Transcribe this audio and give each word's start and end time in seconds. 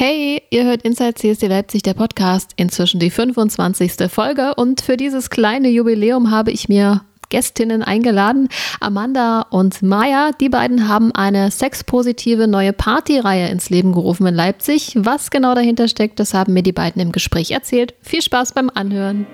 Hey, 0.00 0.44
ihr 0.50 0.62
hört 0.62 0.82
Inside 0.82 1.14
CSD 1.14 1.48
Leipzig, 1.48 1.82
der 1.82 1.94
Podcast, 1.94 2.52
inzwischen 2.54 3.00
die 3.00 3.10
25. 3.10 4.08
Folge. 4.08 4.54
Und 4.54 4.80
für 4.80 4.96
dieses 4.96 5.28
kleine 5.28 5.70
Jubiläum 5.70 6.30
habe 6.30 6.52
ich 6.52 6.68
mir 6.68 7.02
Gästinnen 7.30 7.82
eingeladen, 7.82 8.48
Amanda 8.78 9.40
und 9.50 9.82
Maya. 9.82 10.30
Die 10.40 10.50
beiden 10.50 10.86
haben 10.86 11.10
eine 11.16 11.50
sexpositive 11.50 12.46
neue 12.46 12.72
Partyreihe 12.72 13.48
ins 13.48 13.70
Leben 13.70 13.92
gerufen 13.92 14.24
in 14.28 14.36
Leipzig. 14.36 14.92
Was 14.94 15.32
genau 15.32 15.56
dahinter 15.56 15.88
steckt, 15.88 16.20
das 16.20 16.32
haben 16.32 16.52
mir 16.52 16.62
die 16.62 16.70
beiden 16.70 17.02
im 17.02 17.10
Gespräch 17.10 17.50
erzählt. 17.50 17.94
Viel 18.00 18.22
Spaß 18.22 18.52
beim 18.52 18.70
Anhören. 18.72 19.26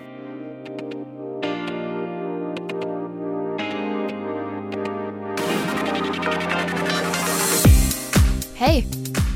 Hey, 8.54 8.86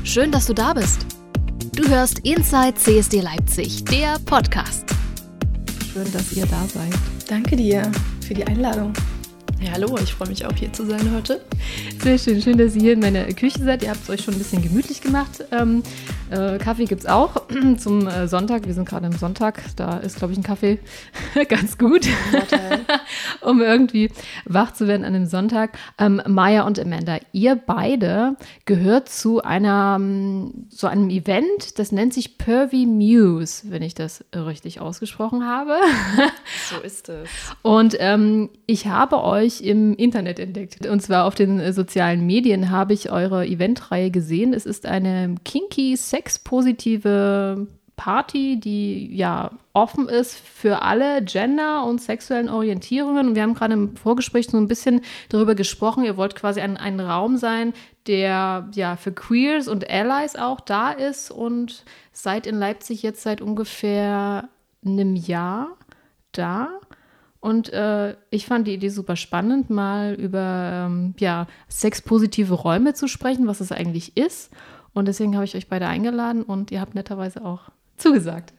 schön, 0.09 0.31
dass 0.31 0.47
du 0.47 0.53
da 0.53 0.73
bist. 0.73 1.05
Du 1.75 1.87
hörst 1.87 2.19
Inside 2.19 2.73
CSD 2.75 3.21
Leipzig, 3.21 3.85
der 3.85 4.17
Podcast. 4.25 4.83
Schön, 5.93 6.11
dass 6.11 6.33
ihr 6.33 6.47
da 6.47 6.65
seid. 6.65 6.93
Danke 7.27 7.55
dir 7.55 7.91
für 8.25 8.33
die 8.33 8.45
Einladung. 8.45 8.91
Ja, 9.61 9.73
hallo, 9.73 9.97
ich 10.01 10.13
freue 10.13 10.29
mich 10.29 10.45
auch 10.45 10.55
hier 10.55 10.71
zu 10.71 10.85
sein 10.85 11.13
heute. 11.13 11.41
Sehr 12.01 12.17
schön, 12.17 12.41
schön, 12.41 12.57
dass 12.57 12.75
ihr 12.75 12.81
hier 12.81 12.93
in 12.93 13.01
meiner 13.01 13.25
Küche 13.25 13.61
seid. 13.61 13.83
Ihr 13.83 13.89
habt 13.89 14.03
es 14.03 14.09
euch 14.09 14.23
schon 14.23 14.35
ein 14.35 14.37
bisschen 14.37 14.61
gemütlich 14.61 15.01
gemacht. 15.01 15.43
Ähm, 15.51 15.83
äh, 16.31 16.57
Kaffee 16.59 16.85
gibt 16.85 17.01
es 17.01 17.07
auch 17.07 17.41
zum 17.77 18.07
äh, 18.07 18.29
Sonntag. 18.29 18.65
Wir 18.65 18.73
sind 18.73 18.87
gerade 18.87 19.07
am 19.07 19.17
Sonntag. 19.17 19.61
Da 19.75 19.97
ist, 19.97 20.17
glaube 20.17 20.31
ich, 20.31 20.39
ein 20.39 20.43
Kaffee 20.43 20.79
ganz 21.49 21.77
gut, 21.77 22.07
um 23.41 23.61
irgendwie 23.61 24.09
wach 24.45 24.71
zu 24.73 24.87
werden 24.87 25.03
an 25.03 25.13
einem 25.13 25.25
Sonntag. 25.25 25.77
Ähm, 25.97 26.21
Maya 26.25 26.65
und 26.65 26.79
Amanda, 26.79 27.17
ihr 27.33 27.57
beide 27.57 28.37
gehört 28.63 29.09
zu 29.09 29.41
einer, 29.41 29.97
ähm, 29.99 30.67
so 30.69 30.87
einem 30.87 31.09
Event, 31.09 31.79
das 31.79 31.91
nennt 31.91 32.13
sich 32.13 32.37
Pervy 32.37 32.85
Muse, 32.85 33.63
wenn 33.65 33.81
ich 33.81 33.93
das 33.93 34.23
richtig 34.33 34.79
ausgesprochen 34.79 35.45
habe. 35.45 35.75
so 36.69 36.79
ist 36.79 37.09
es. 37.09 37.27
Und 37.61 37.97
ähm, 37.99 38.49
ich 38.67 38.87
habe 38.87 39.21
euch 39.21 39.48
im 39.63 39.95
Internet 39.95 40.39
entdeckt. 40.39 40.85
Und 40.85 41.01
zwar 41.01 41.25
auf 41.25 41.35
den 41.35 41.59
äh, 41.59 41.73
sozialen 41.73 42.25
Medien 42.25 42.69
habe 42.69 42.93
ich 42.93 43.11
eure 43.11 43.45
Eventreihe 43.45 44.11
gesehen. 44.11 44.53
Es 44.53 44.65
ist 44.65 44.85
eine 44.85 45.35
kinky, 45.43 45.95
sexpositive 45.97 47.67
Party, 47.99 48.57
die 48.57 49.13
ja 49.13 49.51
offen 49.73 50.07
ist 50.07 50.37
für 50.37 50.83
alle 50.83 51.21
Gender 51.21 51.83
und 51.85 52.01
sexuellen 52.01 52.47
Orientierungen. 52.47 53.27
Und 53.27 53.35
wir 53.35 53.41
haben 53.41 53.55
gerade 53.55 53.73
im 53.73 53.97
Vorgespräch 53.97 54.47
so 54.47 54.57
ein 54.57 54.69
bisschen 54.69 55.01
darüber 55.27 55.53
gesprochen. 55.53 56.05
Ihr 56.05 56.15
wollt 56.15 56.33
quasi 56.33 56.61
ein, 56.61 56.77
ein 56.77 57.01
Raum 57.01 57.35
sein, 57.35 57.73
der 58.07 58.69
ja 58.73 58.95
für 58.95 59.11
Queers 59.11 59.67
und 59.67 59.89
Allies 59.89 60.37
auch 60.37 60.61
da 60.61 60.91
ist 60.91 61.29
und 61.29 61.83
seid 62.13 62.47
in 62.47 62.57
Leipzig 62.57 63.03
jetzt 63.03 63.21
seit 63.21 63.41
ungefähr 63.41 64.47
einem 64.85 65.17
Jahr 65.17 65.75
da. 66.31 66.69
Und 67.41 67.71
äh, 67.71 68.15
ich 68.31 68.45
fand 68.45 68.67
die 68.67 68.73
Idee 68.73 68.89
super 68.89 69.15
spannend, 69.15 69.69
mal 69.69 70.13
über 70.13 70.87
ähm, 70.87 71.15
ja, 71.19 71.47
sexpositive 71.69 72.53
Räume 72.53 72.93
zu 72.93 73.07
sprechen, 73.07 73.47
was 73.47 73.61
es 73.61 73.71
eigentlich 73.71 74.17
ist. 74.17 74.51
Und 74.93 75.07
deswegen 75.07 75.35
habe 75.35 75.45
ich 75.45 75.55
euch 75.55 75.69
beide 75.69 75.87
eingeladen 75.87 76.43
und 76.43 76.71
ihr 76.71 76.81
habt 76.81 76.95
netterweise 76.95 77.45
auch 77.45 77.69
zugesagt. 77.95 78.53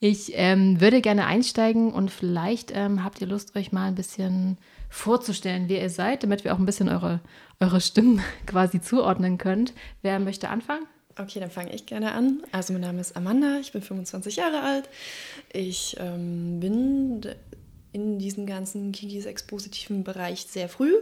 Ich 0.00 0.32
ähm, 0.34 0.80
würde 0.80 1.00
gerne 1.00 1.26
einsteigen 1.26 1.92
und 1.92 2.10
vielleicht 2.10 2.72
ähm, 2.74 3.04
habt 3.04 3.20
ihr 3.20 3.28
Lust, 3.28 3.54
euch 3.54 3.70
mal 3.70 3.86
ein 3.86 3.94
bisschen 3.94 4.58
vorzustellen, 4.90 5.68
wer 5.68 5.80
ihr 5.80 5.90
seid, 5.90 6.24
damit 6.24 6.42
wir 6.42 6.52
auch 6.52 6.58
ein 6.58 6.66
bisschen 6.66 6.88
eure, 6.88 7.20
eure 7.60 7.80
Stimmen 7.80 8.20
quasi 8.46 8.80
zuordnen 8.80 9.38
könnt. 9.38 9.72
Wer 10.02 10.18
möchte 10.18 10.48
anfangen? 10.48 10.86
Okay, 11.16 11.38
dann 11.38 11.50
fange 11.50 11.72
ich 11.72 11.86
gerne 11.86 12.12
an. 12.12 12.42
Also 12.50 12.72
mein 12.72 12.82
Name 12.82 13.00
ist 13.00 13.16
Amanda, 13.16 13.58
ich 13.60 13.70
bin 13.70 13.82
25 13.82 14.36
Jahre 14.36 14.62
alt. 14.62 14.88
Ich 15.52 15.96
ähm, 16.00 16.58
bin 16.58 17.20
in 17.92 18.18
diesen 18.18 18.46
ganzen 18.46 18.92
Kiki-Sex-positiven 18.92 20.04
Bereich 20.04 20.46
sehr 20.48 20.68
früh 20.68 20.94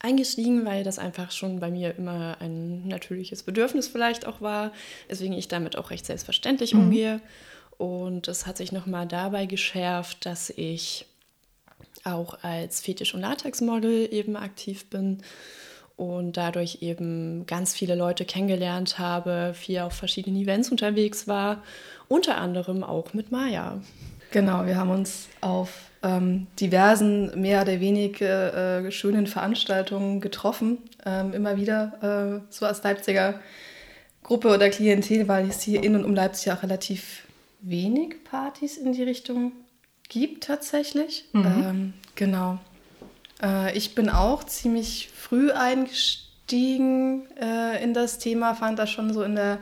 eingestiegen, 0.00 0.64
weil 0.64 0.84
das 0.84 0.98
einfach 0.98 1.30
schon 1.30 1.60
bei 1.60 1.70
mir 1.70 1.96
immer 1.96 2.36
ein 2.40 2.86
natürliches 2.86 3.42
Bedürfnis 3.42 3.88
vielleicht 3.88 4.26
auch 4.26 4.40
war, 4.40 4.72
weswegen 5.08 5.36
ich 5.36 5.48
damit 5.48 5.76
auch 5.76 5.90
recht 5.90 6.06
selbstverständlich 6.06 6.74
mhm. 6.74 6.80
umgehe. 6.80 7.20
Und 7.76 8.28
es 8.28 8.46
hat 8.46 8.56
sich 8.56 8.72
nochmal 8.72 9.06
dabei 9.06 9.46
geschärft, 9.46 10.26
dass 10.26 10.50
ich 10.50 11.06
auch 12.04 12.42
als 12.42 12.80
Fetisch- 12.80 13.14
und 13.14 13.20
Latexmodel 13.20 14.12
eben 14.12 14.36
aktiv 14.36 14.88
bin 14.90 15.22
und 15.96 16.36
dadurch 16.36 16.78
eben 16.82 17.46
ganz 17.46 17.74
viele 17.74 17.94
Leute 17.94 18.24
kennengelernt 18.24 18.98
habe, 18.98 19.54
viel 19.54 19.80
auf 19.80 19.94
verschiedenen 19.94 20.40
Events 20.40 20.70
unterwegs 20.70 21.28
war, 21.28 21.62
unter 22.08 22.36
anderem 22.36 22.84
auch 22.84 23.14
mit 23.14 23.32
Maya. 23.32 23.80
Genau, 24.32 24.66
wir 24.66 24.76
haben 24.76 24.90
uns 24.90 25.28
auf 25.40 25.90
ähm, 26.04 26.46
diversen, 26.60 27.40
mehr 27.40 27.62
oder 27.62 27.80
weniger 27.80 28.84
äh, 28.84 28.92
schönen 28.92 29.26
Veranstaltungen 29.26 30.20
getroffen. 30.20 30.78
Ähm, 31.04 31.32
immer 31.32 31.56
wieder 31.56 32.42
äh, 32.44 32.52
so 32.52 32.66
als 32.66 32.82
Leipziger 32.82 33.40
Gruppe 34.22 34.48
oder 34.48 34.70
Klientel, 34.70 35.28
weil 35.28 35.48
es 35.48 35.62
hier 35.62 35.82
in 35.82 35.96
und 35.96 36.04
um 36.04 36.14
Leipzig 36.14 36.52
auch 36.52 36.62
relativ 36.62 37.24
wenig 37.60 38.22
Partys 38.24 38.76
in 38.76 38.92
die 38.92 39.02
Richtung 39.02 39.52
gibt 40.08 40.44
tatsächlich. 40.44 41.24
Mhm. 41.32 41.44
Ähm, 41.44 41.92
genau. 42.14 42.58
Äh, 43.42 43.76
ich 43.76 43.94
bin 43.94 44.10
auch 44.10 44.44
ziemlich 44.44 45.10
früh 45.14 45.50
eingestiegen 45.50 47.26
äh, 47.40 47.82
in 47.82 47.94
das 47.94 48.18
Thema, 48.18 48.54
fand 48.54 48.78
das 48.78 48.90
schon 48.90 49.12
so 49.12 49.22
in 49.22 49.36
der 49.36 49.58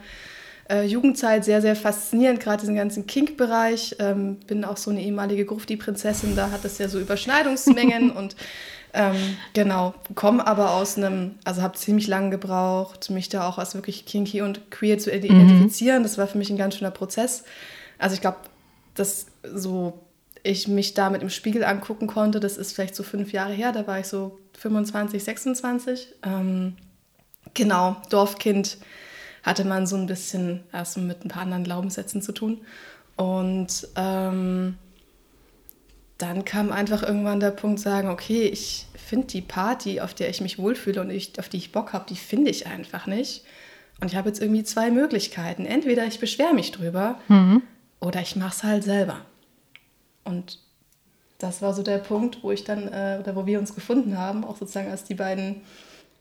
äh, 0.72 0.84
Jugendzeit 0.84 1.44
sehr, 1.44 1.60
sehr 1.60 1.76
faszinierend, 1.76 2.40
gerade 2.40 2.60
diesen 2.60 2.74
ganzen 2.74 3.06
Kink-Bereich. 3.06 3.96
Ähm, 3.98 4.36
bin 4.46 4.64
auch 4.64 4.78
so 4.78 4.90
eine 4.90 5.02
ehemalige 5.02 5.44
Grufti-Prinzessin, 5.44 6.34
da 6.34 6.50
hat 6.50 6.64
es 6.64 6.78
ja 6.78 6.88
so 6.88 6.98
Überschneidungsmengen 6.98 8.10
und 8.16 8.36
ähm, 8.94 9.36
genau, 9.54 9.94
komme 10.14 10.46
aber 10.46 10.72
aus 10.72 10.96
einem, 10.96 11.36
also 11.44 11.62
habe 11.62 11.78
ziemlich 11.78 12.08
lange 12.08 12.30
gebraucht, 12.30 13.10
mich 13.10 13.28
da 13.28 13.48
auch 13.48 13.58
als 13.58 13.74
wirklich 13.74 14.04
kinky 14.04 14.42
und 14.42 14.70
queer 14.70 14.98
zu 14.98 15.10
mhm. 15.10 15.16
identifizieren. 15.16 16.00
Mhm. 16.00 16.02
Das 16.02 16.18
war 16.18 16.26
für 16.26 16.38
mich 16.38 16.50
ein 16.50 16.58
ganz 16.58 16.76
schöner 16.76 16.90
Prozess. 16.90 17.44
Also 17.98 18.14
ich 18.14 18.20
glaube, 18.20 18.38
dass 18.94 19.26
so 19.54 20.00
ich 20.42 20.68
mich 20.68 20.94
da 20.94 21.08
mit 21.08 21.22
im 21.22 21.30
Spiegel 21.30 21.64
angucken 21.64 22.06
konnte, 22.06 22.40
das 22.40 22.56
ist 22.56 22.72
vielleicht 22.72 22.94
so 22.94 23.02
fünf 23.02 23.32
Jahre 23.32 23.52
her, 23.52 23.72
da 23.72 23.86
war 23.86 24.00
ich 24.00 24.06
so 24.06 24.38
25, 24.58 25.22
26. 25.22 26.14
Ähm, 26.24 26.76
genau, 27.54 27.96
Dorfkind 28.10 28.78
hatte 29.42 29.64
man 29.64 29.86
so 29.86 29.96
ein 29.96 30.06
bisschen 30.06 30.60
erst 30.72 30.98
mit 30.98 31.24
ein 31.24 31.28
paar 31.28 31.42
anderen 31.42 31.64
Glaubenssätzen 31.64 32.22
zu 32.22 32.32
tun. 32.32 32.60
Und 33.16 33.88
ähm, 33.96 34.76
dann 36.18 36.44
kam 36.44 36.70
einfach 36.70 37.02
irgendwann 37.02 37.40
der 37.40 37.50
Punkt, 37.50 37.80
sagen, 37.80 38.08
okay, 38.08 38.44
ich 38.44 38.86
finde 38.94 39.26
die 39.26 39.40
Party, 39.40 40.00
auf 40.00 40.14
der 40.14 40.30
ich 40.30 40.40
mich 40.40 40.58
wohlfühle 40.58 41.00
und 41.00 41.10
ich, 41.10 41.38
auf 41.38 41.48
die 41.48 41.56
ich 41.56 41.72
Bock 41.72 41.92
habe, 41.92 42.06
die 42.08 42.16
finde 42.16 42.50
ich 42.50 42.66
einfach 42.66 43.06
nicht. 43.06 43.44
Und 44.00 44.08
ich 44.08 44.16
habe 44.16 44.28
jetzt 44.28 44.40
irgendwie 44.40 44.64
zwei 44.64 44.90
Möglichkeiten. 44.90 45.66
Entweder 45.66 46.06
ich 46.06 46.20
beschwere 46.20 46.54
mich 46.54 46.72
drüber 46.72 47.20
mhm. 47.28 47.62
oder 48.00 48.20
ich 48.20 48.36
mache 48.36 48.54
es 48.54 48.62
halt 48.62 48.84
selber. 48.84 49.20
Und 50.24 50.58
das 51.38 51.60
war 51.60 51.74
so 51.74 51.82
der 51.82 51.98
Punkt, 51.98 52.42
wo 52.42 52.52
ich 52.52 52.64
dann, 52.64 52.86
äh, 52.88 53.18
oder 53.20 53.34
wo 53.34 53.46
wir 53.46 53.58
uns 53.58 53.74
gefunden 53.74 54.16
haben, 54.16 54.44
auch 54.44 54.56
sozusagen 54.56 54.90
als 54.90 55.04
die 55.04 55.14
beiden 55.14 55.62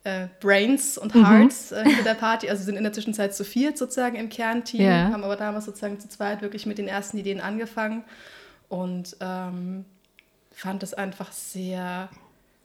äh, 0.03 0.27
Brains 0.39 0.97
und 0.97 1.13
mhm. 1.13 1.25
Hearts 1.25 1.71
mhm. 1.71 1.77
äh, 1.77 2.03
der 2.03 2.15
Party. 2.15 2.49
Also 2.49 2.63
sind 2.63 2.75
in 2.75 2.83
der 2.83 2.93
Zwischenzeit 2.93 3.35
zu 3.35 3.43
viert 3.43 3.77
sozusagen 3.77 4.15
im 4.15 4.29
Kernteam, 4.29 4.81
yeah. 4.81 5.11
haben 5.11 5.23
aber 5.23 5.35
damals 5.35 5.65
sozusagen 5.65 5.99
zu 5.99 6.09
zweit 6.09 6.41
wirklich 6.41 6.65
mit 6.65 6.77
den 6.77 6.87
ersten 6.87 7.17
Ideen 7.17 7.39
angefangen 7.39 8.03
und 8.69 9.17
ähm, 9.19 9.85
fand 10.51 10.83
es 10.83 10.93
einfach 10.93 11.31
sehr, 11.31 12.09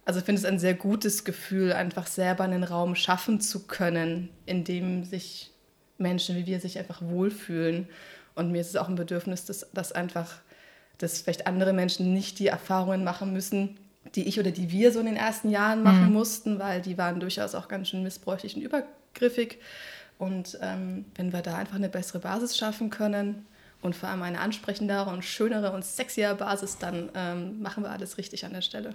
also 0.05 0.21
finde 0.21 0.41
es 0.41 0.45
ein 0.45 0.59
sehr 0.59 0.75
gutes 0.75 1.25
Gefühl, 1.25 1.73
einfach 1.73 2.07
selber 2.07 2.45
einen 2.45 2.65
Raum 2.65 2.95
schaffen 2.95 3.41
zu 3.41 3.67
können, 3.67 4.31
in 4.47 4.65
dem 4.65 5.05
sich 5.05 5.53
Menschen 5.99 6.37
wie 6.37 6.47
wir 6.47 6.61
sich 6.61 6.79
einfach 6.79 7.03
wohlfühlen. 7.03 7.89
Und 8.35 8.53
mir 8.53 8.61
ist 8.61 8.69
es 8.69 8.77
auch 8.77 8.89
ein 8.89 8.97
Bedürfnis, 8.97 9.45
dass, 9.47 9.67
dass 9.73 9.93
einfach, 9.93 10.35
dass 10.99 11.23
vielleicht 11.23 11.47
andere 11.47 11.73
Menschen 11.73 12.13
nicht 12.13 12.39
die 12.39 12.49
Erfahrungen 12.49 13.03
machen 13.03 13.33
müssen, 13.33 13.79
die 14.15 14.29
ich 14.29 14.39
oder 14.39 14.51
die 14.51 14.71
wir 14.71 14.93
so 14.93 15.01
in 15.01 15.07
den 15.07 15.17
ersten 15.17 15.51
Jahren 15.51 15.83
machen 15.83 16.07
mhm. 16.07 16.13
mussten, 16.13 16.59
weil 16.59 16.81
die 16.81 16.99
waren 16.99 17.21
durchaus 17.21 17.55
auch 17.55 17.69
ganz 17.69 17.89
schön 17.89 18.03
missbräuchlich 18.03 18.57
und 18.57 18.63
übergriffig. 18.63 19.59
Und 20.19 20.59
ähm, 20.63 21.05
wenn 21.15 21.33
wir 21.33 21.43
da 21.43 21.57
einfach 21.57 21.77
eine 21.77 21.89
bessere 21.89 22.21
Basis 22.21 22.57
schaffen 22.57 22.91
können 22.91 23.47
und 23.83 23.95
vor 23.95 24.09
allem 24.09 24.23
eine 24.23 24.41
ansprechendere 24.41 25.11
und 25.11 25.25
schönere 25.25 25.73
und 25.73 25.85
sexiere 25.85 26.35
Basis, 26.35 26.79
dann 26.79 27.11
ähm, 27.15 27.61
machen 27.61 27.83
wir 27.83 27.91
alles 27.91 28.17
richtig 28.17 28.45
an 28.47 28.53
der 28.53 28.63
Stelle. 28.63 28.95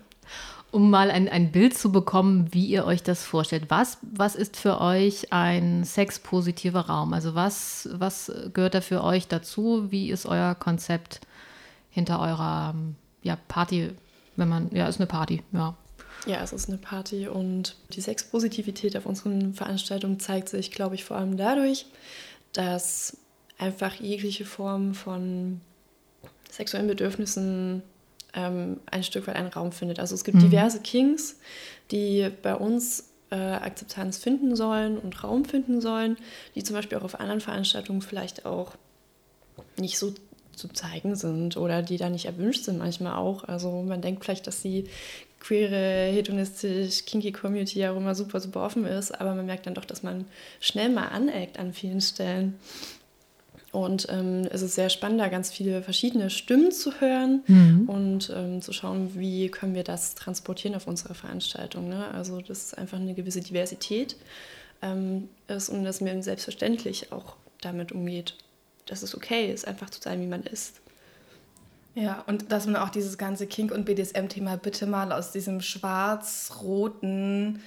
Um 0.72 0.90
mal 0.90 1.12
ein, 1.12 1.30
ein 1.30 1.52
Bild 1.52 1.78
zu 1.78 1.92
bekommen, 1.92 2.48
wie 2.52 2.66
ihr 2.66 2.86
euch 2.86 3.04
das 3.04 3.24
vorstellt. 3.24 3.66
Was, 3.70 4.00
was 4.02 4.36
ist 4.36 4.58
für 4.58 4.82
euch 4.82 5.32
ein 5.32 5.84
sexpositiver 5.84 6.88
Raum? 6.88 7.14
Also 7.14 7.36
was, 7.36 7.88
was 7.92 8.32
gehört 8.54 8.74
da 8.74 8.82
für 8.82 9.04
euch 9.04 9.28
dazu? 9.28 9.92
Wie 9.92 10.10
ist 10.10 10.26
euer 10.26 10.56
Konzept 10.56 11.22
hinter 11.92 12.20
eurer 12.20 12.74
ja, 13.22 13.38
Party? 13.48 13.92
Wenn 14.36 14.50
man, 14.50 14.70
ja, 14.74 14.88
ist 14.88 15.00
eine 15.00 15.08
Party, 15.08 15.44
ja. 15.52 15.76
Ja, 16.28 16.44
es 16.44 16.54
ist 16.54 16.70
eine 16.70 16.78
Party 16.78 17.28
und 17.28 17.76
die 17.94 18.02
Sexpositivität 18.02 18.96
auf 18.96 19.06
unseren 19.08 19.54
Veranstaltungen 19.54 20.20
zeigt 20.20 20.50
sich, 20.50 20.72
glaube 20.72 20.96
ich, 20.96 21.04
vor 21.04 21.18
allem 21.18 21.36
dadurch, 21.36 21.88
dass 22.54 23.18
einfach 23.58 23.96
jegliche 23.96 24.46
Form 24.46 24.94
von 24.94 25.62
sexuellen 26.50 26.88
Bedürfnissen 26.88 27.82
ähm, 28.34 28.80
ein 28.86 29.04
Stück 29.04 29.28
weit 29.28 29.36
einen 29.36 29.48
Raum 29.48 29.72
findet. 29.72 30.00
Also 30.00 30.16
es 30.16 30.24
gibt 30.24 30.38
mhm. 30.38 30.42
diverse 30.42 30.82
Kings, 30.82 31.38
die 31.92 32.30
bei 32.42 32.56
uns 32.56 33.12
äh, 33.32 33.36
Akzeptanz 33.36 34.18
finden 34.18 34.56
sollen 34.56 34.98
und 34.98 35.24
Raum 35.24 35.46
finden 35.46 35.82
sollen, 35.82 36.18
die 36.56 36.64
zum 36.64 36.76
Beispiel 36.76 36.98
auch 36.98 37.04
auf 37.04 37.20
anderen 37.20 37.42
Veranstaltungen 37.42 38.02
vielleicht 38.02 38.46
auch 38.46 38.76
nicht 39.78 39.98
so 39.98 40.14
zu 40.62 40.68
zeigen 40.70 41.16
sind 41.16 41.58
oder 41.58 41.82
die 41.82 41.98
da 41.98 42.10
nicht 42.10 42.26
erwünscht 42.26 42.64
sind 42.64 42.78
manchmal 42.78 43.16
auch. 43.16 43.44
Also 43.44 43.82
man 43.82 44.02
denkt 44.02 44.24
vielleicht, 44.24 44.48
dass 44.48 44.62
die 44.62 44.86
queere, 45.40 46.12
hedonistisch, 46.12 47.06
kinky 47.06 47.32
Community 47.32 47.80
ja 47.80 47.92
auch 47.92 47.98
immer 47.98 48.14
super, 48.14 48.40
super 48.40 48.64
offen 48.64 48.86
ist, 48.86 49.20
aber 49.20 49.34
man 49.34 49.48
merkt 49.48 49.66
dann 49.66 49.74
doch, 49.74 49.86
dass 49.86 50.04
man 50.04 50.26
schnell 50.60 50.90
mal 50.90 51.08
aneckt 51.08 51.58
an 51.58 51.74
vielen 51.74 52.00
Stellen. 52.00 52.56
Und 53.72 54.08
ähm, 54.10 54.48
es 54.52 54.62
ist 54.62 54.76
sehr 54.76 54.90
spannend, 54.90 55.22
da 55.22 55.30
ganz 55.30 55.50
viele 55.50 55.82
verschiedene 55.82 56.30
Stimmen 56.30 56.72
zu 56.72 57.00
hören 57.00 57.42
mhm. 57.48 57.90
und 57.90 58.32
ähm, 58.36 58.62
zu 58.62 58.74
schauen, 58.74 59.12
wie 59.16 59.48
können 59.50 59.76
wir 59.76 59.86
das 59.86 60.14
transportieren 60.14 60.76
auf 60.76 60.88
unserer 60.88 61.14
Veranstaltung. 61.14 61.88
Ne? 61.88 62.10
Also 62.14 62.42
das 62.42 62.66
ist 62.66 62.78
einfach 62.78 63.00
eine 63.00 63.14
gewisse 63.14 63.40
Diversität 63.40 64.18
ähm, 64.82 65.30
ist 65.48 65.70
und 65.70 65.86
dass 65.86 66.02
man 66.02 66.22
selbstverständlich 66.22 67.14
auch 67.14 67.38
damit 67.62 67.94
umgeht, 67.94 68.36
dass 68.86 69.04
es 69.04 69.16
okay 69.16 69.52
ist, 69.52 69.68
einfach 69.68 69.90
zu 69.90 70.02
sein, 70.02 70.22
wie 70.22 70.28
man 70.28 70.44
ist. 70.44 70.82
Ja, 71.94 72.24
und 72.28 72.52
dass 72.52 72.68
man 72.68 72.78
auch 72.78 72.90
dieses 72.90 73.18
ganze 73.18 73.48
Kink- 73.48 73.74
und 73.74 73.86
BDSM-Thema 73.86 74.58
bitte 74.58 74.86
mal 74.86 75.12
aus 75.12 75.32
diesem 75.32 75.62
schwarz-roten, 75.62 77.62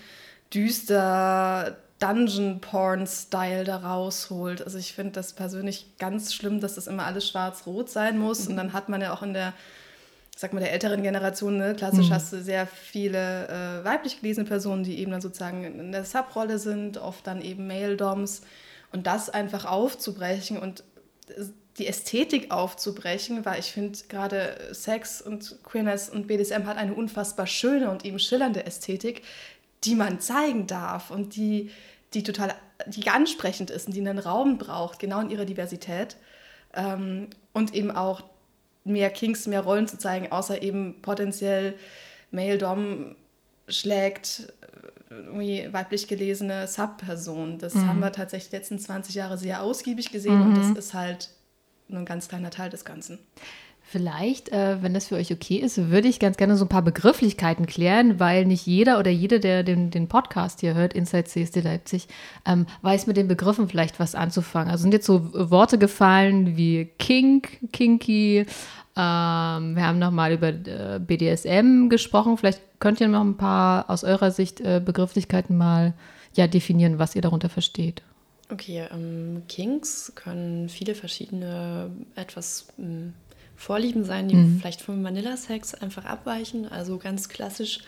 düster 0.52 1.76
Dungeon-Porn-Style 1.98 3.64
da 3.64 3.76
rausholt. 3.76 4.62
Also 4.62 4.78
ich 4.78 4.94
finde 4.94 5.12
das 5.12 5.34
persönlich 5.34 5.98
ganz 5.98 6.34
schlimm, 6.34 6.60
dass 6.60 6.74
das 6.74 6.86
immer 6.86 7.04
alles 7.04 7.28
schwarz-rot 7.28 7.90
sein 7.90 8.18
muss. 8.18 8.44
Mhm. 8.44 8.50
Und 8.50 8.56
dann 8.56 8.72
hat 8.72 8.88
man 8.88 9.00
ja 9.00 9.12
auch 9.12 9.22
in 9.22 9.34
der, 9.34 9.52
sag 10.36 10.52
mal, 10.52 10.60
der 10.60 10.72
älteren 10.72 11.02
Generation, 11.02 11.58
ne, 11.58 11.74
klassisch 11.74 12.08
mhm. 12.08 12.14
hast 12.14 12.32
du 12.32 12.42
sehr 12.42 12.66
viele 12.66 13.48
äh, 13.48 13.84
weiblich 13.84 14.20
gelesene 14.20 14.46
Personen, 14.46 14.84
die 14.84 14.98
eben 14.98 15.12
dann 15.12 15.20
sozusagen 15.20 15.64
in 15.64 15.92
der 15.92 16.04
Subrolle 16.04 16.58
sind, 16.58 16.98
oft 16.98 17.26
dann 17.26 17.42
eben 17.42 17.66
Male-Doms. 17.66 18.42
Und 18.92 19.06
das 19.06 19.28
einfach 19.28 19.64
aufzubrechen 19.64 20.56
und 20.56 20.84
die 21.78 21.86
Ästhetik 21.86 22.50
aufzubrechen, 22.52 23.44
weil 23.44 23.58
ich 23.58 23.72
finde 23.72 23.98
gerade 24.08 24.56
Sex 24.72 25.20
und 25.20 25.58
Queerness 25.64 26.08
und 26.08 26.26
BDSM 26.26 26.66
hat 26.66 26.76
eine 26.76 26.94
unfassbar 26.94 27.46
schöne 27.46 27.90
und 27.90 28.04
eben 28.04 28.18
schillernde 28.18 28.64
Ästhetik, 28.64 29.22
die 29.82 29.94
man 29.94 30.20
zeigen 30.20 30.66
darf 30.66 31.10
und 31.10 31.36
die, 31.36 31.70
die 32.14 32.22
total, 32.22 32.54
die 32.86 33.08
ansprechend 33.08 33.70
ist 33.70 33.88
und 33.88 33.94
die 33.94 34.00
einen 34.00 34.18
Raum 34.18 34.58
braucht, 34.58 34.98
genau 34.98 35.20
in 35.20 35.30
ihrer 35.30 35.44
Diversität. 35.44 36.16
Ähm, 36.74 37.28
und 37.52 37.74
eben 37.74 37.90
auch 37.90 38.22
mehr 38.84 39.10
Kings, 39.10 39.46
mehr 39.46 39.62
Rollen 39.62 39.88
zu 39.88 39.98
zeigen, 39.98 40.30
außer 40.30 40.62
eben 40.62 41.00
potenziell 41.02 41.74
Male 42.30 42.58
Dom 42.58 43.16
schlägt 43.68 44.52
äh, 45.10 45.14
irgendwie 45.14 45.72
weiblich 45.72 46.08
gelesene 46.08 46.66
Sub-Personen. 46.66 47.58
Das 47.58 47.74
mhm. 47.74 47.88
haben 47.88 48.00
wir 48.00 48.12
tatsächlich 48.12 48.50
die 48.50 48.56
letzten 48.56 48.78
20 48.78 49.14
Jahre 49.14 49.38
sehr 49.38 49.62
ausgiebig 49.62 50.10
gesehen 50.10 50.38
mhm. 50.38 50.46
und 50.46 50.56
das 50.58 50.86
ist 50.86 50.94
halt 50.94 51.30
nur 51.88 52.00
ein 52.00 52.06
ganz 52.06 52.28
kleiner 52.28 52.50
Teil 52.50 52.70
des 52.70 52.84
Ganzen. 52.84 53.18
Vielleicht, 53.86 54.48
äh, 54.48 54.82
wenn 54.82 54.94
das 54.94 55.08
für 55.08 55.16
euch 55.16 55.30
okay 55.30 55.56
ist, 55.56 55.90
würde 55.90 56.08
ich 56.08 56.18
ganz 56.18 56.36
gerne 56.36 56.56
so 56.56 56.64
ein 56.64 56.68
paar 56.68 56.82
Begrifflichkeiten 56.82 57.66
klären, 57.66 58.18
weil 58.18 58.46
nicht 58.46 58.66
jeder 58.66 58.98
oder 58.98 59.10
jede, 59.10 59.40
der 59.40 59.62
den, 59.62 59.90
den 59.90 60.08
Podcast 60.08 60.60
hier 60.60 60.74
hört, 60.74 60.94
Inside 60.94 61.24
CSD 61.24 61.60
Leipzig, 61.60 62.08
ähm, 62.46 62.66
weiß 62.82 63.06
mit 63.06 63.16
den 63.16 63.28
Begriffen 63.28 63.68
vielleicht 63.68 64.00
was 64.00 64.14
anzufangen. 64.14 64.70
Also 64.70 64.82
sind 64.82 64.94
jetzt 64.94 65.06
so 65.06 65.30
Worte 65.50 65.78
gefallen 65.78 66.56
wie 66.56 66.86
Kink, 66.98 67.58
Kinky. 67.72 68.46
Ähm, 68.96 69.76
wir 69.76 69.86
haben 69.86 69.98
nochmal 69.98 70.32
über 70.32 70.48
äh, 70.48 70.98
BDSM 70.98 71.88
gesprochen. 71.88 72.38
Vielleicht 72.38 72.62
könnt 72.80 73.00
ihr 73.00 73.08
noch 73.08 73.22
ein 73.22 73.36
paar 73.36 73.90
aus 73.90 74.02
eurer 74.02 74.30
Sicht 74.30 74.60
äh, 74.60 74.80
Begrifflichkeiten 74.84 75.56
mal 75.56 75.92
ja, 76.34 76.46
definieren, 76.46 76.98
was 76.98 77.14
ihr 77.14 77.22
darunter 77.22 77.48
versteht. 77.48 78.02
Okay, 78.50 78.86
ähm, 78.92 79.42
Kinks 79.48 80.12
können 80.14 80.68
viele 80.68 80.94
verschiedene 80.94 81.90
etwas 82.14 82.68
ähm, 82.78 83.14
Vorlieben 83.56 84.04
sein, 84.04 84.28
die 84.28 84.34
mhm. 84.34 84.58
vielleicht 84.60 84.82
vom 84.82 85.02
Vanilla-Sex 85.04 85.74
einfach 85.74 86.04
abweichen. 86.04 86.68
Also 86.68 86.98
ganz 86.98 87.28
klassisch 87.28 87.80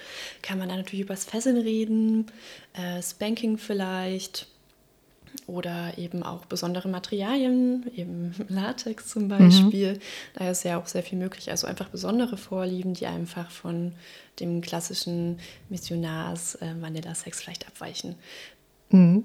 kann 0.43 0.59
man 0.59 0.69
da 0.69 0.77
natürlich 0.77 1.05
über 1.05 1.15
das 1.15 1.25
Fesseln 1.25 1.57
reden, 1.57 2.27
äh, 2.75 3.03
Spanking 3.03 3.59
vielleicht 3.59 4.49
oder 5.47 5.99
eben 5.99 6.23
auch 6.23 6.47
besondere 6.47 6.89
Materialien, 6.89 7.91
eben 7.95 8.35
Latex 8.49 9.09
zum 9.09 9.29
Beispiel. 9.29 9.95
Mhm. 9.95 9.99
Da 10.35 10.51
ist 10.51 10.65
ja 10.65 10.79
auch 10.79 10.87
sehr 10.87 11.03
viel 11.03 11.19
möglich. 11.19 11.51
Also 11.51 11.67
einfach 11.67 11.89
besondere 11.89 12.37
Vorlieben, 12.37 12.95
die 12.95 13.07
einfach 13.07 13.51
von 13.51 13.93
dem 14.41 14.61
klassischen 14.61 15.39
Missionars 15.69 16.57
äh, 16.57 16.75
Vanilla-Sex 16.81 17.41
vielleicht 17.41 17.67
abweichen. 17.67 18.17
Mhm. 18.91 19.25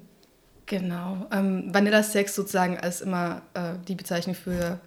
Genau. 0.66 1.26
Ähm, 1.32 1.72
Vanilla-Sex 1.74 2.34
sozusagen 2.34 2.78
als 2.78 3.00
immer 3.00 3.42
äh, 3.54 3.74
die 3.88 3.94
Bezeichnung 3.94 4.34
für 4.34 4.80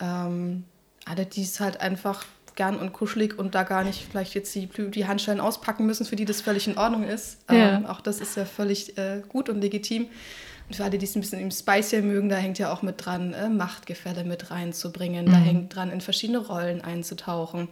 ähm, 0.00 0.64
alle, 1.04 1.26
die 1.26 1.42
es 1.42 1.60
halt 1.60 1.80
einfach 1.80 2.24
gern 2.56 2.76
und 2.76 2.92
kuschelig 2.92 3.38
und 3.38 3.54
da 3.54 3.62
gar 3.62 3.84
nicht 3.84 4.06
vielleicht 4.10 4.34
jetzt 4.34 4.54
die, 4.54 4.66
die 4.66 5.06
Handschellen 5.06 5.40
auspacken 5.40 5.86
müssen, 5.86 6.04
für 6.04 6.16
die 6.16 6.24
das 6.24 6.40
völlig 6.40 6.66
in 6.66 6.76
Ordnung 6.76 7.04
ist. 7.04 7.38
Ja. 7.50 7.76
Ähm, 7.76 7.86
auch 7.86 8.00
das 8.00 8.20
ist 8.20 8.36
ja 8.36 8.44
völlig 8.44 8.98
äh, 8.98 9.22
gut 9.28 9.48
und 9.48 9.60
legitim. 9.60 10.08
Und 10.68 10.76
für 10.76 10.84
alle, 10.84 10.98
die 10.98 11.06
es 11.06 11.16
ein 11.16 11.20
bisschen 11.20 11.40
im 11.40 11.50
Spicier 11.50 12.02
mögen, 12.02 12.28
da 12.28 12.36
hängt 12.36 12.58
ja 12.58 12.72
auch 12.72 12.82
mit 12.82 13.04
dran, 13.04 13.32
äh, 13.32 13.48
Machtgefälle 13.48 14.24
mit 14.24 14.50
reinzubringen. 14.50 15.26
Mhm. 15.26 15.30
Da 15.30 15.36
hängt 15.38 15.74
dran, 15.74 15.90
in 15.90 16.00
verschiedene 16.00 16.38
Rollen 16.38 16.80
einzutauchen. 16.82 17.68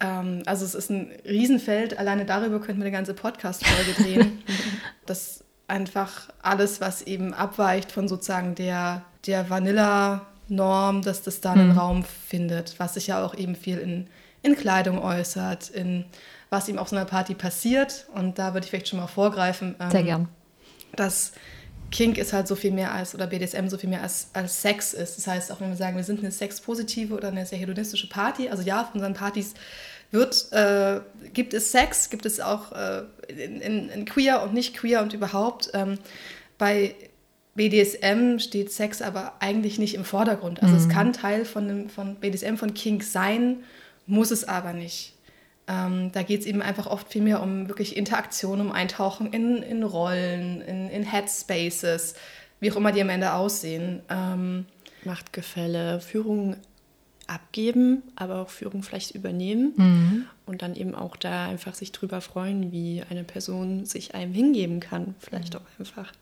Ähm, 0.00 0.42
also 0.46 0.64
es 0.64 0.74
ist 0.74 0.90
ein 0.90 1.10
Riesenfeld. 1.26 1.98
Alleine 1.98 2.24
darüber 2.24 2.60
könnten 2.60 2.80
wir 2.80 2.86
eine 2.86 2.96
ganze 2.96 3.14
Podcast-Folge 3.14 4.02
drehen. 4.02 4.42
das 5.06 5.44
einfach 5.66 6.28
alles, 6.40 6.80
was 6.80 7.02
eben 7.02 7.34
abweicht 7.34 7.90
von 7.90 8.06
sozusagen 8.08 8.54
der, 8.54 9.04
der 9.26 9.50
Vanilla- 9.50 10.26
Norm, 10.48 11.02
dass 11.02 11.22
das 11.22 11.40
da 11.40 11.52
einen 11.52 11.72
mhm. 11.72 11.78
Raum 11.78 12.04
findet, 12.04 12.78
was 12.78 12.94
sich 12.94 13.06
ja 13.06 13.24
auch 13.24 13.34
eben 13.34 13.54
viel 13.54 13.78
in, 13.78 14.06
in 14.42 14.56
Kleidung 14.56 14.98
äußert, 14.98 15.70
in 15.70 16.04
was 16.50 16.68
eben 16.68 16.78
auf 16.78 16.88
so 16.88 16.96
einer 16.96 17.06
Party 17.06 17.34
passiert. 17.34 18.06
Und 18.14 18.38
da 18.38 18.54
würde 18.54 18.64
ich 18.64 18.70
vielleicht 18.70 18.88
schon 18.88 19.00
mal 19.00 19.06
vorgreifen. 19.06 19.74
Ähm, 19.80 19.90
Sehr 19.90 20.02
gern. 20.02 20.28
Dass 20.96 21.32
Kink 21.90 22.18
ist 22.18 22.32
halt 22.32 22.48
so 22.48 22.56
viel 22.56 22.72
mehr 22.72 22.92
als, 22.92 23.14
oder 23.14 23.26
BDSM 23.26 23.68
so 23.68 23.78
viel 23.78 23.88
mehr 23.88 24.02
als, 24.02 24.28
als 24.32 24.60
Sex 24.60 24.94
ist. 24.94 25.16
Das 25.16 25.26
heißt, 25.26 25.52
auch 25.52 25.60
wenn 25.60 25.70
wir 25.70 25.76
sagen, 25.76 25.96
wir 25.96 26.04
sind 26.04 26.20
eine 26.20 26.32
sexpositive 26.32 27.14
oder 27.14 27.28
eine 27.28 27.46
sehr 27.46 27.58
hedonistische 27.58 28.08
Party, 28.08 28.48
also 28.48 28.62
ja, 28.62 28.82
auf 28.82 28.94
unseren 28.94 29.14
Partys 29.14 29.54
wird, 30.10 30.52
äh, 30.52 31.00
gibt 31.32 31.54
es 31.54 31.72
Sex, 31.72 32.10
gibt 32.10 32.26
es 32.26 32.40
auch 32.40 32.72
äh, 32.72 33.02
in, 33.28 33.60
in, 33.60 33.88
in, 33.90 34.04
queer 34.04 34.42
und 34.42 34.54
nicht 34.54 34.76
queer 34.76 35.02
und 35.02 35.12
überhaupt. 35.12 35.70
Ähm, 35.74 35.98
bei 36.58 36.94
BDSM 37.54 38.38
steht 38.38 38.72
Sex 38.72 39.00
aber 39.00 39.34
eigentlich 39.40 39.78
nicht 39.78 39.94
im 39.94 40.04
Vordergrund. 40.04 40.62
Also 40.62 40.74
mhm. 40.74 40.80
es 40.80 40.88
kann 40.88 41.12
Teil 41.12 41.44
von, 41.44 41.68
dem, 41.68 41.88
von 41.88 42.16
BDSM, 42.16 42.56
von 42.56 42.74
Kink 42.74 43.02
sein, 43.04 43.58
muss 44.06 44.30
es 44.30 44.44
aber 44.44 44.72
nicht. 44.72 45.14
Ähm, 45.66 46.10
da 46.12 46.22
geht 46.22 46.40
es 46.40 46.46
eben 46.46 46.60
einfach 46.60 46.86
oft 46.86 47.10
viel 47.10 47.22
mehr 47.22 47.42
um 47.42 47.68
wirklich 47.68 47.96
Interaktion, 47.96 48.60
um 48.60 48.72
Eintauchen 48.72 49.32
in, 49.32 49.62
in 49.62 49.82
Rollen, 49.82 50.60
in, 50.60 50.90
in 50.90 51.02
Headspaces, 51.04 52.14
wie 52.60 52.70
auch 52.70 52.76
immer 52.76 52.92
die 52.92 53.00
am 53.00 53.08
Ende 53.08 53.32
aussehen. 53.32 54.02
Ähm, 54.10 54.66
Machtgefälle, 55.04 56.00
Führung 56.00 56.56
abgeben, 57.26 58.02
aber 58.16 58.42
auch 58.42 58.48
Führung 58.48 58.82
vielleicht 58.82 59.14
übernehmen 59.14 59.72
mhm. 59.76 60.24
und 60.46 60.62
dann 60.62 60.74
eben 60.74 60.94
auch 60.94 61.16
da 61.16 61.46
einfach 61.46 61.74
sich 61.74 61.92
drüber 61.92 62.20
freuen, 62.20 62.72
wie 62.72 63.02
eine 63.08 63.24
Person 63.24 63.84
sich 63.84 64.14
einem 64.14 64.32
hingeben 64.32 64.80
kann, 64.80 65.14
vielleicht 65.18 65.54
mhm. 65.54 65.60
auch 65.60 65.78
einfach. 65.78 66.12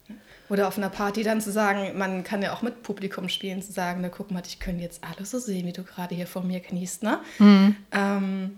Oder 0.49 0.68
auf 0.68 0.76
einer 0.76 0.90
Party 0.90 1.23
dann 1.23 1.40
zu 1.40 1.50
sagen, 1.50 1.97
man 1.97 2.25
kann 2.25 2.42
ja 2.42 2.52
auch 2.52 2.62
mit 2.62 2.82
Publikum 2.82 3.28
spielen, 3.28 3.62
zu 3.62 3.73
sagen, 3.73 4.00
na 4.02 4.09
guck 4.09 4.30
mal, 4.30 4.42
ich 4.47 4.59
könnte 4.59 4.82
jetzt 4.82 5.02
alle 5.02 5.25
so 5.25 5.38
sehen, 5.38 5.66
wie 5.66 5.73
du 5.73 5.82
gerade 5.82 6.14
hier 6.14 6.26
vor 6.26 6.42
mir 6.42 6.61
kniest, 6.61 7.02
ne? 7.02 7.21
Mhm. 7.38 7.76
Ähm, 7.90 8.50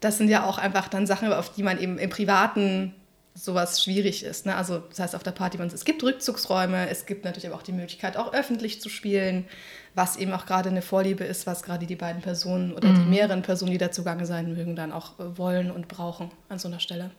das 0.00 0.16
sind 0.16 0.28
ja 0.28 0.44
auch 0.44 0.58
einfach 0.58 0.88
dann 0.88 1.06
Sachen, 1.06 1.32
auf 1.32 1.52
die 1.52 1.62
man 1.62 1.78
eben 1.78 1.98
im 1.98 2.08
Privaten 2.08 2.94
sowas 3.34 3.82
schwierig 3.82 4.24
ist. 4.24 4.46
Ne? 4.46 4.54
Also 4.56 4.78
das 4.78 4.98
heißt 4.98 5.16
auf 5.16 5.22
der 5.22 5.30
Party, 5.30 5.58
es 5.58 5.84
gibt 5.84 6.02
Rückzugsräume, 6.02 6.88
es 6.88 7.06
gibt 7.06 7.24
natürlich 7.24 7.46
aber 7.46 7.56
auch 7.56 7.62
die 7.62 7.72
Möglichkeit, 7.72 8.16
auch 8.16 8.32
öffentlich 8.32 8.80
zu 8.80 8.88
spielen, 8.88 9.46
was 9.94 10.16
eben 10.16 10.32
auch 10.32 10.46
gerade 10.46 10.68
eine 10.68 10.82
Vorliebe 10.82 11.24
ist, 11.24 11.46
was 11.46 11.62
gerade 11.62 11.86
die 11.86 11.96
beiden 11.96 12.22
Personen 12.22 12.72
oder 12.72 12.88
mhm. 12.88 13.04
die 13.04 13.10
mehreren 13.10 13.42
Personen, 13.42 13.72
die 13.72 13.78
da 13.78 13.90
zugange 13.90 14.26
sein 14.26 14.52
mögen, 14.52 14.76
dann 14.76 14.92
auch 14.92 15.18
äh, 15.18 15.38
wollen 15.38 15.70
und 15.70 15.88
brauchen 15.88 16.30
an 16.48 16.58
so 16.58 16.68
einer 16.68 16.80
Stelle. 16.80 17.10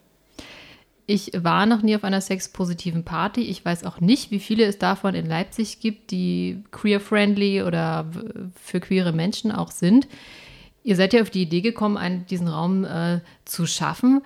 Ich 1.08 1.32
war 1.36 1.66
noch 1.66 1.82
nie 1.82 1.96
auf 1.96 2.04
einer 2.04 2.22
sexpositiven 2.22 3.04
Party. 3.04 3.42
Ich 3.42 3.66
weiß 3.66 3.84
auch 3.84 4.00
nicht, 4.00 4.32
wie 4.32 4.40
viele 4.40 4.66
es 4.66 4.78
davon 4.78 5.14
in 5.14 5.26
Leipzig 5.26 5.80
gibt, 5.80 6.12
die 6.12 6.64
queer-friendly 6.72 7.64
oder 7.64 8.10
für 8.56 8.80
queere 8.80 9.12
Menschen 9.12 9.52
auch 9.52 9.72
sind. 9.72 10.08
Ihr 10.84 10.96
seid 10.96 11.14
ja 11.14 11.22
auf 11.22 11.30
die 11.30 11.42
Idee 11.44 11.62
gekommen, 11.62 11.98
einen, 11.98 12.26
diesen 12.28 12.48
Raum 12.48 12.86
äh, 12.86 13.20
zu 13.46 13.66
schaffen. 13.66 14.22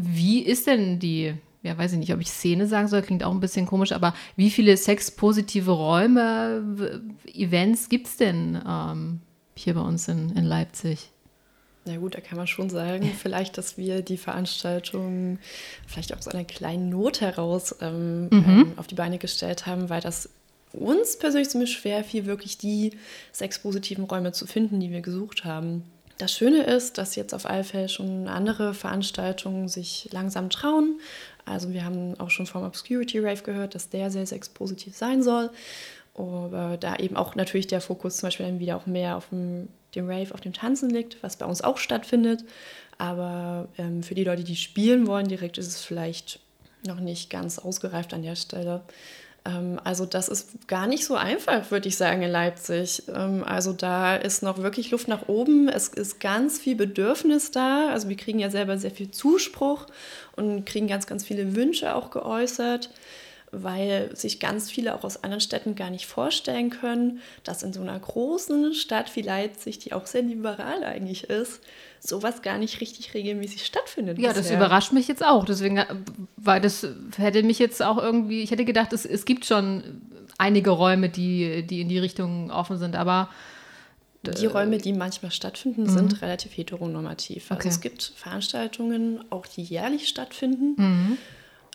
Wie 0.00 0.42
ist 0.42 0.66
denn 0.66 0.98
die 0.98 1.34
ja, 1.62 1.76
weiß 1.76 1.92
ich 1.92 1.98
nicht, 1.98 2.14
ob 2.14 2.20
ich 2.20 2.30
Szene 2.30 2.66
sagen 2.66 2.88
soll, 2.88 3.02
klingt 3.02 3.24
auch 3.24 3.32
ein 3.32 3.40
bisschen 3.40 3.66
komisch, 3.66 3.92
aber 3.92 4.14
wie 4.36 4.50
viele 4.50 4.76
sexpositive 4.76 5.72
Räume, 5.72 7.02
Events 7.34 7.88
gibt 7.88 8.06
es 8.06 8.16
denn 8.16 8.60
ähm, 8.66 9.20
hier 9.56 9.74
bei 9.74 9.80
uns 9.80 10.06
in, 10.08 10.30
in 10.36 10.44
Leipzig? 10.44 11.10
Na 11.84 11.96
gut, 11.96 12.14
da 12.14 12.20
kann 12.20 12.38
man 12.38 12.46
schon 12.46 12.70
sagen, 12.70 13.10
vielleicht, 13.18 13.58
dass 13.58 13.76
wir 13.76 14.02
die 14.02 14.18
Veranstaltung 14.18 15.38
vielleicht 15.86 16.12
auch 16.12 16.18
aus 16.18 16.28
einer 16.28 16.44
kleinen 16.44 16.90
Not 16.90 17.20
heraus 17.20 17.74
ähm, 17.80 18.26
mhm. 18.26 18.44
ähm, 18.46 18.72
auf 18.76 18.86
die 18.86 18.94
Beine 18.94 19.18
gestellt 19.18 19.66
haben, 19.66 19.88
weil 19.88 20.00
das 20.00 20.30
uns 20.72 21.18
persönlich 21.18 21.48
zumindest 21.48 21.78
schwer 21.78 22.04
fiel, 22.04 22.26
wirklich 22.26 22.58
die 22.58 22.92
sexpositiven 23.32 24.04
Räume 24.04 24.32
zu 24.32 24.46
finden, 24.46 24.80
die 24.80 24.90
wir 24.90 25.00
gesucht 25.00 25.44
haben. 25.44 25.82
Das 26.18 26.32
Schöne 26.32 26.64
ist, 26.64 26.98
dass 26.98 27.14
jetzt 27.14 27.32
auf 27.32 27.46
Alfeld 27.46 27.92
schon 27.92 28.26
andere 28.26 28.74
Veranstaltungen 28.74 29.68
sich 29.68 30.08
langsam 30.10 30.50
trauen. 30.50 31.00
Also 31.44 31.72
wir 31.72 31.84
haben 31.84 32.18
auch 32.18 32.30
schon 32.30 32.46
vom 32.46 32.64
Obscurity 32.64 33.20
Rave 33.20 33.42
gehört, 33.42 33.76
dass 33.76 33.88
der 33.88 34.10
sehr 34.10 34.26
sexpositiv 34.26 34.96
sein 34.96 35.22
soll. 35.22 35.50
Aber 36.14 36.76
da 36.78 36.96
eben 36.96 37.16
auch 37.16 37.36
natürlich 37.36 37.68
der 37.68 37.80
Fokus 37.80 38.16
zum 38.16 38.26
Beispiel 38.26 38.46
dann 38.46 38.58
wieder 38.58 38.76
auch 38.76 38.86
mehr 38.86 39.16
auf 39.16 39.28
dem, 39.28 39.68
dem 39.94 40.10
Rave, 40.10 40.34
auf 40.34 40.40
dem 40.40 40.52
Tanzen 40.52 40.90
liegt, 40.90 41.22
was 41.22 41.36
bei 41.36 41.46
uns 41.46 41.62
auch 41.62 41.78
stattfindet. 41.78 42.44
Aber 42.98 43.68
ähm, 43.78 44.02
für 44.02 44.16
die 44.16 44.24
Leute, 44.24 44.42
die 44.42 44.56
spielen 44.56 45.06
wollen, 45.06 45.28
direkt 45.28 45.56
ist 45.56 45.68
es 45.68 45.82
vielleicht 45.82 46.40
noch 46.84 46.98
nicht 46.98 47.30
ganz 47.30 47.60
ausgereift 47.60 48.12
an 48.12 48.22
der 48.22 48.34
Stelle. 48.34 48.82
Ähm, 49.44 49.80
also 49.84 50.06
das 50.06 50.28
ist 50.28 50.68
gar 50.68 50.86
nicht 50.86 51.04
so 51.04 51.14
einfach, 51.14 51.70
würde 51.70 51.88
ich 51.88 51.96
sagen, 51.96 52.22
in 52.22 52.30
Leipzig. 52.30 53.02
Ähm, 53.14 53.44
also 53.44 53.72
da 53.72 54.16
ist 54.16 54.42
noch 54.42 54.58
wirklich 54.58 54.90
Luft 54.90 55.08
nach 55.08 55.28
oben. 55.28 55.68
Es 55.68 55.88
ist 55.88 56.20
ganz 56.20 56.58
viel 56.58 56.76
Bedürfnis 56.76 57.50
da. 57.50 57.90
Also 57.90 58.08
wir 58.08 58.16
kriegen 58.16 58.38
ja 58.38 58.50
selber 58.50 58.78
sehr 58.78 58.90
viel 58.90 59.10
Zuspruch 59.10 59.86
und 60.36 60.66
kriegen 60.66 60.88
ganz, 60.88 61.06
ganz 61.06 61.24
viele 61.24 61.54
Wünsche 61.56 61.94
auch 61.94 62.10
geäußert 62.10 62.90
weil 63.50 64.14
sich 64.14 64.40
ganz 64.40 64.70
viele 64.70 64.94
auch 64.94 65.04
aus 65.04 65.22
anderen 65.22 65.40
Städten 65.40 65.74
gar 65.74 65.90
nicht 65.90 66.06
vorstellen 66.06 66.70
können, 66.70 67.20
dass 67.44 67.62
in 67.62 67.72
so 67.72 67.80
einer 67.80 67.98
großen 67.98 68.74
Stadt 68.74 69.14
wie 69.16 69.22
Leipzig, 69.22 69.78
die 69.78 69.92
auch 69.92 70.06
sehr 70.06 70.22
liberal 70.22 70.84
eigentlich 70.84 71.24
ist, 71.24 71.60
sowas 72.00 72.42
gar 72.42 72.58
nicht 72.58 72.80
richtig 72.80 73.14
regelmäßig 73.14 73.64
stattfindet. 73.64 74.18
Ja, 74.18 74.28
bisher. 74.28 74.42
das 74.42 74.50
überrascht 74.50 74.92
mich 74.92 75.08
jetzt 75.08 75.24
auch. 75.24 75.44
Deswegen, 75.44 75.82
weil 76.36 76.60
das 76.60 76.86
hätte 77.16 77.42
mich 77.42 77.58
jetzt 77.58 77.82
auch 77.82 77.98
irgendwie, 77.98 78.42
ich 78.42 78.50
hätte 78.50 78.64
gedacht, 78.64 78.92
es, 78.92 79.04
es 79.04 79.24
gibt 79.24 79.46
schon 79.46 80.02
einige 80.36 80.70
Räume, 80.70 81.08
die, 81.08 81.66
die 81.66 81.80
in 81.80 81.88
die 81.88 81.98
Richtung 81.98 82.50
offen 82.50 82.76
sind, 82.78 82.96
aber 82.96 83.30
die 84.22 84.46
Räume, 84.46 84.78
die 84.78 84.92
manchmal 84.92 85.30
stattfinden, 85.30 85.82
mhm. 85.82 85.90
sind 85.90 86.22
relativ 86.22 86.56
heteronormativ. 86.56 87.50
Also 87.50 87.60
okay. 87.60 87.68
es 87.68 87.80
gibt 87.80 88.12
Veranstaltungen, 88.16 89.24
auch 89.30 89.46
die 89.46 89.62
jährlich 89.62 90.08
stattfinden. 90.08 90.74
Mhm 90.76 91.18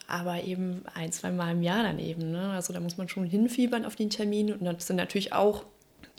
aber 0.07 0.43
eben 0.43 0.83
ein, 0.93 1.11
zwei 1.11 1.31
Mal 1.31 1.51
im 1.51 1.63
Jahr 1.63 1.83
dann 1.83 1.99
eben. 1.99 2.31
Ne? 2.31 2.51
Also 2.51 2.73
da 2.73 2.79
muss 2.79 2.97
man 2.97 3.07
schon 3.09 3.25
hinfiebern 3.25 3.85
auf 3.85 3.95
den 3.95 4.09
Termin 4.09 4.53
und 4.53 4.63
das 4.65 4.87
sind 4.87 4.97
natürlich 4.97 5.33
auch 5.33 5.65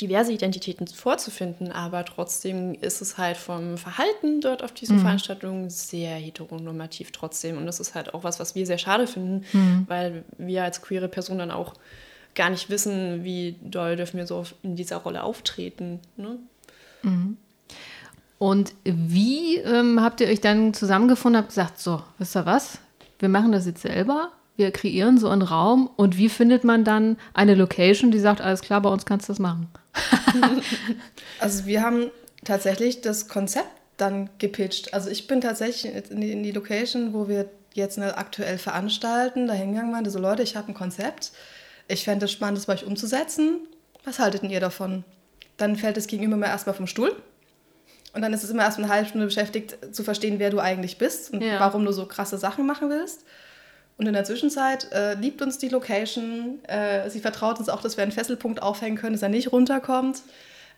diverse 0.00 0.32
Identitäten 0.32 0.88
vorzufinden, 0.88 1.70
aber 1.70 2.04
trotzdem 2.04 2.74
ist 2.74 3.00
es 3.00 3.16
halt 3.16 3.36
vom 3.36 3.78
Verhalten 3.78 4.40
dort 4.40 4.64
auf 4.64 4.72
diesen 4.72 4.96
mhm. 4.96 5.02
Veranstaltungen 5.02 5.70
sehr 5.70 6.16
heteronormativ 6.16 7.12
trotzdem 7.12 7.56
und 7.58 7.66
das 7.66 7.78
ist 7.78 7.94
halt 7.94 8.12
auch 8.12 8.24
was, 8.24 8.40
was 8.40 8.56
wir 8.56 8.66
sehr 8.66 8.78
schade 8.78 9.06
finden, 9.06 9.44
mhm. 9.52 9.84
weil 9.86 10.24
wir 10.36 10.64
als 10.64 10.82
queere 10.82 11.08
Person 11.08 11.38
dann 11.38 11.52
auch 11.52 11.74
gar 12.34 12.50
nicht 12.50 12.70
wissen, 12.70 13.22
wie 13.22 13.56
doll 13.62 13.94
dürfen 13.94 14.16
wir 14.16 14.26
so 14.26 14.44
in 14.62 14.74
dieser 14.74 14.96
Rolle 14.96 15.22
auftreten. 15.22 16.00
Ne? 16.16 16.38
Mhm. 17.02 17.36
Und 18.38 18.74
wie 18.82 19.58
ähm, 19.58 20.00
habt 20.00 20.20
ihr 20.20 20.26
euch 20.26 20.40
dann 20.40 20.74
zusammengefunden, 20.74 21.38
habt 21.38 21.50
gesagt, 21.50 21.78
so, 21.78 22.02
wisst 22.18 22.36
ihr 22.36 22.46
was? 22.46 22.78
Wir 23.24 23.30
machen 23.30 23.52
das 23.52 23.64
jetzt 23.64 23.80
selber, 23.80 24.32
wir 24.56 24.70
kreieren 24.70 25.16
so 25.16 25.30
einen 25.30 25.40
Raum 25.40 25.88
und 25.96 26.18
wie 26.18 26.28
findet 26.28 26.62
man 26.62 26.84
dann 26.84 27.16
eine 27.32 27.54
Location, 27.54 28.10
die 28.10 28.18
sagt, 28.18 28.42
alles 28.42 28.60
klar, 28.60 28.82
bei 28.82 28.90
uns 28.90 29.06
kannst 29.06 29.28
du 29.28 29.32
das 29.32 29.38
machen? 29.38 29.68
also 31.40 31.64
wir 31.64 31.80
haben 31.80 32.10
tatsächlich 32.44 33.00
das 33.00 33.28
Konzept 33.28 33.70
dann 33.96 34.28
gepitcht. 34.38 34.92
Also 34.92 35.08
ich 35.08 35.26
bin 35.26 35.40
tatsächlich 35.40 36.10
in 36.10 36.20
die, 36.20 36.32
in 36.32 36.42
die 36.42 36.52
Location, 36.52 37.14
wo 37.14 37.28
wir 37.28 37.48
jetzt 37.72 37.98
aktuell 37.98 38.58
veranstalten, 38.58 39.46
da 39.46 39.54
hingegangen 39.54 39.90
meinte, 39.90 40.10
so 40.10 40.18
Leute, 40.18 40.42
ich 40.42 40.54
habe 40.54 40.68
ein 40.68 40.74
Konzept, 40.74 41.32
ich 41.88 42.04
fände 42.04 42.26
es 42.26 42.32
spannend, 42.32 42.58
das 42.58 42.66
bei 42.66 42.74
euch 42.74 42.84
umzusetzen. 42.84 43.60
Was 44.04 44.18
haltet 44.18 44.42
denn 44.42 44.50
ihr 44.50 44.60
davon? 44.60 45.02
Dann 45.56 45.76
fällt 45.76 45.96
das 45.96 46.08
Gegenüber 46.08 46.36
mir 46.36 46.48
erstmal 46.48 46.74
vom 46.74 46.86
Stuhl 46.86 47.16
und 48.14 48.22
dann 48.22 48.32
ist 48.32 48.44
es 48.44 48.50
immer 48.50 48.62
erst 48.62 48.78
eine 48.78 48.88
halbe 48.88 49.08
Stunde 49.08 49.26
beschäftigt, 49.26 49.76
zu 49.94 50.04
verstehen, 50.04 50.38
wer 50.38 50.50
du 50.50 50.60
eigentlich 50.60 50.98
bist 50.98 51.32
und 51.32 51.42
ja. 51.42 51.58
warum 51.60 51.84
du 51.84 51.92
so 51.92 52.06
krasse 52.06 52.38
Sachen 52.38 52.66
machen 52.66 52.88
willst. 52.88 53.24
Und 53.96 54.06
in 54.06 54.12
der 54.12 54.24
Zwischenzeit 54.24 54.90
äh, 54.92 55.14
liebt 55.14 55.40
uns 55.42 55.58
die 55.58 55.68
Location. 55.68 56.58
Äh, 56.64 57.08
sie 57.10 57.20
vertraut 57.20 57.58
uns 57.58 57.68
auch, 57.68 57.80
dass 57.80 57.96
wir 57.96 58.02
einen 58.02 58.12
Fesselpunkt 58.12 58.62
aufhängen 58.62 58.96
können, 58.96 59.12
dass 59.12 59.22
er 59.22 59.28
nicht 59.28 59.52
runterkommt. 59.52 60.22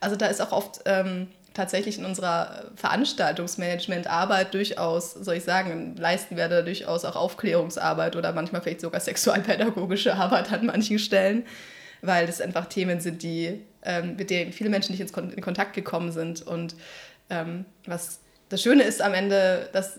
Also 0.00 0.16
da 0.16 0.26
ist 0.26 0.42
auch 0.42 0.52
oft 0.52 0.80
ähm, 0.84 1.28
tatsächlich 1.54 1.98
in 1.98 2.04
unserer 2.04 2.64
Veranstaltungsmanagement-Arbeit 2.76 4.52
durchaus, 4.52 5.12
soll 5.14 5.36
ich 5.36 5.44
sagen, 5.44 5.96
leisten 5.96 6.36
wir 6.36 6.48
da 6.48 6.60
durchaus 6.60 7.06
auch 7.06 7.16
Aufklärungsarbeit 7.16 8.16
oder 8.16 8.32
manchmal 8.32 8.60
vielleicht 8.60 8.82
sogar 8.82 9.00
sexualpädagogische 9.00 10.14
Arbeit 10.14 10.52
an 10.52 10.66
manchen 10.66 10.98
Stellen, 10.98 11.46
weil 12.02 12.26
das 12.26 12.42
einfach 12.42 12.66
Themen 12.66 13.00
sind, 13.00 13.22
die, 13.22 13.62
ähm, 13.82 14.16
mit 14.16 14.28
denen 14.28 14.52
viele 14.52 14.68
Menschen 14.68 14.94
nicht 14.94 15.16
in 15.16 15.40
Kontakt 15.40 15.72
gekommen 15.72 16.12
sind 16.12 16.46
und 16.46 16.74
ähm, 17.30 17.64
was 17.86 18.20
das 18.48 18.62
Schöne 18.62 18.82
ist 18.82 19.02
am 19.02 19.14
Ende, 19.14 19.68
dass, 19.72 19.98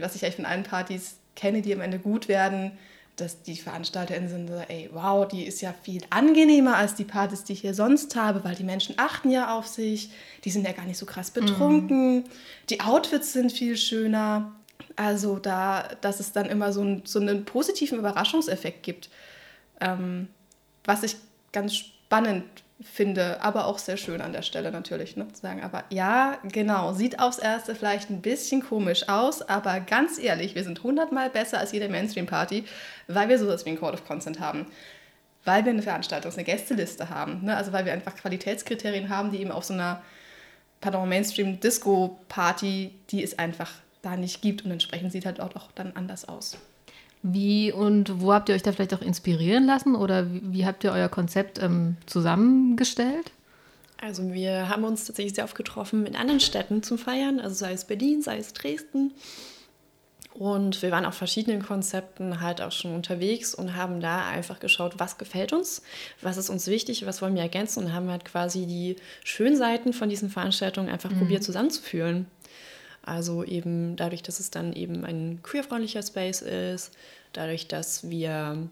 was 0.00 0.14
ich 0.14 0.24
eigentlich 0.24 0.36
von 0.36 0.46
allen 0.46 0.64
Partys 0.64 1.16
kenne, 1.36 1.62
die 1.62 1.72
am 1.72 1.80
Ende 1.80 1.98
gut 1.98 2.28
werden, 2.28 2.72
dass 3.16 3.42
die 3.42 3.56
VeranstalterInnen 3.56 4.28
sind 4.28 4.48
so, 4.48 4.54
ey, 4.68 4.88
wow, 4.92 5.28
die 5.28 5.44
ist 5.44 5.60
ja 5.60 5.74
viel 5.82 6.02
angenehmer 6.10 6.76
als 6.76 6.94
die 6.94 7.04
Partys, 7.04 7.44
die 7.44 7.52
ich 7.52 7.60
hier 7.60 7.74
sonst 7.74 8.16
habe, 8.16 8.44
weil 8.44 8.54
die 8.54 8.64
Menschen 8.64 8.94
achten 8.98 9.30
ja 9.30 9.56
auf 9.56 9.66
sich, 9.66 10.10
die 10.44 10.50
sind 10.50 10.66
ja 10.66 10.72
gar 10.72 10.86
nicht 10.86 10.98
so 10.98 11.06
krass 11.06 11.30
betrunken, 11.30 12.16
mhm. 12.16 12.24
die 12.70 12.80
Outfits 12.80 13.32
sind 13.32 13.52
viel 13.52 13.76
schöner. 13.76 14.52
Also 14.96 15.38
da, 15.38 15.88
dass 16.00 16.20
es 16.20 16.32
dann 16.32 16.46
immer 16.46 16.72
so, 16.72 16.82
ein, 16.82 17.02
so 17.04 17.20
einen 17.20 17.44
positiven 17.44 17.98
Überraschungseffekt 17.98 18.82
gibt, 18.82 19.10
ähm, 19.80 20.28
was 20.84 21.02
ich 21.02 21.16
ganz 21.52 21.76
spannend 21.76 22.44
finde, 22.82 23.42
aber 23.42 23.66
auch 23.66 23.78
sehr 23.78 23.96
schön 23.96 24.20
an 24.20 24.32
der 24.32 24.42
Stelle 24.42 24.70
natürlich, 24.70 25.16
ne, 25.16 25.30
zu 25.32 25.42
sagen, 25.42 25.62
aber 25.62 25.84
ja, 25.90 26.38
genau, 26.44 26.92
sieht 26.92 27.20
aufs 27.20 27.38
Erste 27.38 27.74
vielleicht 27.74 28.08
ein 28.10 28.22
bisschen 28.22 28.62
komisch 28.62 29.08
aus, 29.08 29.42
aber 29.42 29.80
ganz 29.80 30.18
ehrlich, 30.18 30.54
wir 30.54 30.64
sind 30.64 30.82
hundertmal 30.82 31.28
besser 31.28 31.58
als 31.58 31.72
jede 31.72 31.88
Mainstream-Party, 31.88 32.64
weil 33.06 33.28
wir 33.28 33.38
sowas 33.38 33.66
wie 33.66 33.70
ein 33.70 33.78
Code 33.78 33.94
of 33.94 34.06
Consent 34.06 34.40
haben, 34.40 34.66
weil 35.44 35.64
wir 35.64 35.72
eine 35.72 35.82
Veranstaltung, 35.82 36.32
eine 36.32 36.44
Gästeliste 36.44 37.10
haben, 37.10 37.44
ne, 37.44 37.56
also 37.56 37.72
weil 37.72 37.84
wir 37.84 37.92
einfach 37.92 38.16
Qualitätskriterien 38.16 39.10
haben, 39.10 39.30
die 39.30 39.40
eben 39.40 39.52
auf 39.52 39.64
so 39.64 39.74
einer, 39.74 40.02
pardon, 40.80 41.08
Mainstream-Disco-Party, 41.08 42.94
die 43.10 43.22
es 43.22 43.38
einfach 43.38 43.70
da 44.00 44.16
nicht 44.16 44.40
gibt 44.40 44.64
und 44.64 44.70
entsprechend 44.70 45.12
sieht 45.12 45.26
halt 45.26 45.40
auch, 45.40 45.54
auch 45.54 45.70
dann 45.72 45.92
anders 45.94 46.26
aus. 46.26 46.56
Wie 47.22 47.70
und 47.70 48.20
wo 48.20 48.32
habt 48.32 48.48
ihr 48.48 48.54
euch 48.54 48.62
da 48.62 48.72
vielleicht 48.72 48.94
auch 48.94 49.02
inspirieren 49.02 49.66
lassen 49.66 49.94
oder 49.94 50.32
wie, 50.32 50.40
wie 50.52 50.66
habt 50.66 50.84
ihr 50.84 50.92
euer 50.92 51.08
Konzept 51.08 51.62
ähm, 51.62 51.96
zusammengestellt? 52.06 53.32
Also 54.00 54.32
wir 54.32 54.70
haben 54.70 54.84
uns 54.84 55.04
tatsächlich 55.04 55.34
sehr 55.34 55.44
oft 55.44 55.54
getroffen 55.54 56.06
in 56.06 56.16
anderen 56.16 56.40
Städten 56.40 56.82
zum 56.82 56.96
Feiern, 56.96 57.38
also 57.38 57.54
sei 57.54 57.72
es 57.72 57.84
Berlin, 57.84 58.22
sei 58.22 58.38
es 58.38 58.54
Dresden. 58.54 59.12
Und 60.32 60.80
wir 60.80 60.90
waren 60.90 61.04
auf 61.04 61.14
verschiedenen 61.14 61.62
Konzepten 61.62 62.40
halt 62.40 62.62
auch 62.62 62.72
schon 62.72 62.94
unterwegs 62.94 63.54
und 63.54 63.74
haben 63.76 64.00
da 64.00 64.26
einfach 64.26 64.60
geschaut, 64.60 64.94
was 64.98 65.18
gefällt 65.18 65.52
uns, 65.52 65.82
was 66.22 66.36
ist 66.38 66.48
uns 66.48 66.66
wichtig, 66.68 67.04
was 67.04 67.20
wollen 67.20 67.34
wir 67.34 67.42
ergänzen 67.42 67.84
und 67.84 67.92
haben 67.92 68.08
halt 68.08 68.24
quasi 68.24 68.64
die 68.64 68.96
schönen 69.24 69.56
Seiten 69.56 69.92
von 69.92 70.08
diesen 70.08 70.30
Veranstaltungen 70.30 70.88
einfach 70.88 71.10
mhm. 71.10 71.18
probiert 71.18 71.42
zusammenzuführen. 71.42 72.26
Also 73.02 73.44
eben 73.44 73.96
dadurch, 73.96 74.22
dass 74.22 74.40
es 74.40 74.50
dann 74.50 74.72
eben 74.72 75.04
ein 75.04 75.40
queerfreundlicher 75.42 76.02
Space 76.02 76.42
ist, 76.42 76.92
dadurch, 77.32 77.66
dass 77.68 78.08
wir 78.10 78.68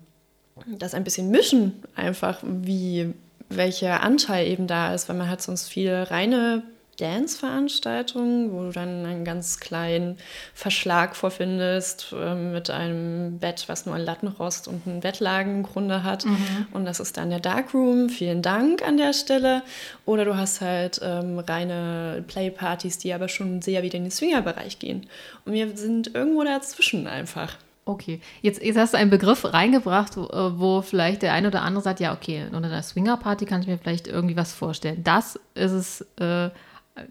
das 0.66 0.94
ein 0.94 1.04
bisschen 1.04 1.30
mischen, 1.30 1.82
einfach 1.94 2.42
wie 2.42 3.14
welcher 3.48 4.02
Anteil 4.02 4.46
eben 4.46 4.66
da 4.66 4.94
ist, 4.94 5.08
weil 5.08 5.16
man 5.16 5.30
hat 5.30 5.40
sonst 5.40 5.68
viel 5.68 5.94
reine 5.94 6.62
Dance-Veranstaltung, 6.98 8.52
wo 8.52 8.64
du 8.64 8.72
dann 8.72 9.06
einen 9.06 9.24
ganz 9.24 9.60
kleinen 9.60 10.18
Verschlag 10.52 11.16
vorfindest 11.16 12.12
äh, 12.12 12.34
mit 12.34 12.70
einem 12.70 13.38
Bett, 13.38 13.64
was 13.68 13.86
nur 13.86 13.94
ein 13.94 14.04
Lattenrost 14.04 14.68
und 14.68 14.86
einen 14.86 15.00
Bettlagen 15.00 15.56
im 15.56 15.62
Grunde 15.62 16.02
hat. 16.02 16.24
Mhm. 16.24 16.66
Und 16.72 16.84
das 16.84 17.00
ist 17.00 17.16
dann 17.16 17.30
der 17.30 17.40
Darkroom. 17.40 18.08
Vielen 18.08 18.42
Dank 18.42 18.86
an 18.86 18.96
der 18.96 19.12
Stelle. 19.12 19.62
Oder 20.04 20.24
du 20.24 20.36
hast 20.36 20.60
halt 20.60 21.00
ähm, 21.02 21.38
reine 21.38 22.24
Playpartys, 22.26 22.98
die 22.98 23.12
aber 23.12 23.28
schon 23.28 23.62
sehr 23.62 23.82
wieder 23.82 23.96
in 23.96 24.04
den 24.04 24.10
Swinger-Bereich 24.10 24.78
gehen. 24.78 25.06
Und 25.44 25.52
wir 25.52 25.76
sind 25.76 26.14
irgendwo 26.14 26.42
dazwischen 26.44 27.06
einfach. 27.06 27.56
Okay, 27.88 28.20
jetzt, 28.42 28.62
jetzt 28.62 28.76
hast 28.76 28.92
du 28.92 28.98
einen 28.98 29.08
Begriff 29.08 29.50
reingebracht, 29.50 30.16
wo, 30.18 30.24
äh, 30.24 30.58
wo 30.58 30.82
vielleicht 30.82 31.22
der 31.22 31.32
eine 31.32 31.48
oder 31.48 31.62
andere 31.62 31.82
sagt, 31.82 32.00
ja, 32.00 32.12
okay, 32.12 32.44
unter 32.52 32.68
einer 32.68 32.82
Swinger-Party 32.82 33.46
kann 33.46 33.62
ich 33.62 33.66
mir 33.66 33.78
vielleicht 33.78 34.06
irgendwie 34.08 34.36
was 34.36 34.52
vorstellen. 34.52 35.02
Das 35.04 35.40
ist 35.54 35.72
es 35.72 36.00
äh, 36.20 36.50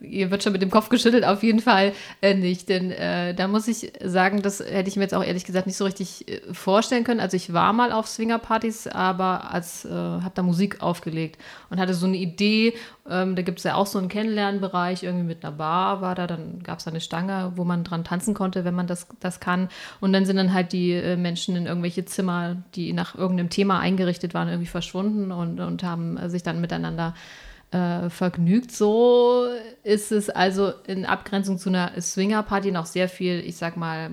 ihr 0.01 0.31
wird 0.31 0.43
schon 0.43 0.53
mit 0.53 0.61
dem 0.61 0.69
Kopf 0.69 0.89
geschüttelt, 0.89 1.25
auf 1.25 1.43
jeden 1.43 1.59
Fall 1.59 1.93
äh, 2.21 2.33
nicht. 2.33 2.69
Denn 2.69 2.91
äh, 2.91 3.33
da 3.33 3.47
muss 3.47 3.67
ich 3.67 3.91
sagen, 4.03 4.41
das 4.41 4.59
hätte 4.59 4.89
ich 4.89 4.95
mir 4.95 5.03
jetzt 5.03 5.13
auch 5.13 5.23
ehrlich 5.23 5.45
gesagt 5.45 5.67
nicht 5.67 5.77
so 5.77 5.85
richtig 5.85 6.27
äh, 6.27 6.41
vorstellen 6.53 7.03
können. 7.03 7.19
Also 7.19 7.37
ich 7.37 7.53
war 7.53 7.73
mal 7.73 7.91
auf 7.91 8.07
Swingerpartys, 8.07 8.87
aber 8.87 9.51
als 9.51 9.85
äh, 9.85 9.89
habe 9.89 10.31
da 10.33 10.43
Musik 10.43 10.81
aufgelegt 10.81 11.39
und 11.69 11.79
hatte 11.79 11.93
so 11.93 12.05
eine 12.05 12.17
Idee. 12.17 12.73
Ähm, 13.09 13.35
da 13.35 13.41
gibt 13.41 13.59
es 13.59 13.63
ja 13.63 13.75
auch 13.75 13.87
so 13.87 13.99
einen 13.99 14.09
Kennenlernbereich, 14.09 15.03
irgendwie 15.03 15.25
mit 15.25 15.43
einer 15.43 15.55
Bar 15.55 16.01
war 16.01 16.15
da. 16.15 16.27
Dann 16.27 16.61
gab 16.63 16.79
es 16.79 16.87
eine 16.87 17.01
Stange, 17.01 17.53
wo 17.55 17.63
man 17.63 17.83
dran 17.83 18.03
tanzen 18.03 18.33
konnte, 18.33 18.65
wenn 18.65 18.75
man 18.75 18.87
das, 18.87 19.07
das 19.19 19.39
kann. 19.39 19.69
Und 19.99 20.13
dann 20.13 20.25
sind 20.25 20.37
dann 20.37 20.53
halt 20.53 20.73
die 20.73 20.91
äh, 20.93 21.15
Menschen 21.17 21.55
in 21.55 21.65
irgendwelche 21.65 22.05
Zimmer, 22.05 22.57
die 22.75 22.93
nach 22.93 23.15
irgendeinem 23.15 23.49
Thema 23.49 23.79
eingerichtet 23.79 24.33
waren, 24.33 24.47
irgendwie 24.47 24.67
verschwunden 24.67 25.31
und, 25.31 25.59
und 25.59 25.83
haben 25.83 26.29
sich 26.29 26.43
dann 26.43 26.61
miteinander 26.61 27.13
äh, 27.15 27.46
vergnügt. 27.69 28.71
So 28.71 29.45
ist 29.83 30.13
es 30.13 30.29
also 30.29 30.71
in 30.87 31.05
Abgrenzung 31.05 31.57
zu 31.57 31.67
einer 31.67 31.99
Swinger-Party 31.99 32.71
noch 32.71 32.85
sehr 32.85 33.09
viel, 33.09 33.41
ich 33.45 33.57
sag 33.57 33.75
mal, 33.75 34.09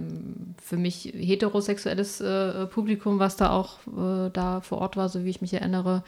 für 0.61 0.77
mich 0.77 1.13
heterosexuelles 1.15 2.21
äh, 2.21 2.67
Publikum, 2.67 3.21
was 3.21 3.37
da 3.37 3.51
auch 3.51 3.79
äh, 3.87 4.31
da 4.33 4.61
vor 4.61 4.79
Ort 4.79 4.97
war, 4.97 5.09
so 5.09 5.25
wie 5.25 5.31
ich 5.31 5.41
mich 5.41 5.55
erinnere. 5.55 6.03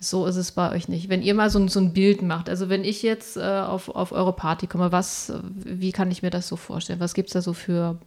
So 0.00 0.26
ist 0.26 0.36
es 0.36 0.52
bei 0.52 0.72
euch 0.72 0.88
nicht. 0.88 1.08
Wenn 1.08 1.22
ihr 1.22 1.34
mal 1.34 1.50
so, 1.50 1.66
so 1.68 1.80
ein 1.80 1.92
Bild 1.92 2.22
macht, 2.22 2.48
also 2.48 2.68
wenn 2.68 2.84
ich 2.84 3.02
jetzt 3.02 3.36
äh, 3.36 3.40
auf, 3.40 3.88
auf 3.88 4.12
eure 4.12 4.32
Party 4.32 4.66
komme, 4.66 4.92
was, 4.92 5.32
wie 5.42 5.92
kann 5.92 6.10
ich 6.10 6.22
mir 6.22 6.30
das 6.30 6.48
so 6.48 6.56
vorstellen? 6.56 7.00
Was 7.00 7.14
gibt 7.14 7.28
es 7.28 7.32
da 7.34 7.42
so 7.42 7.52
für 7.52 7.98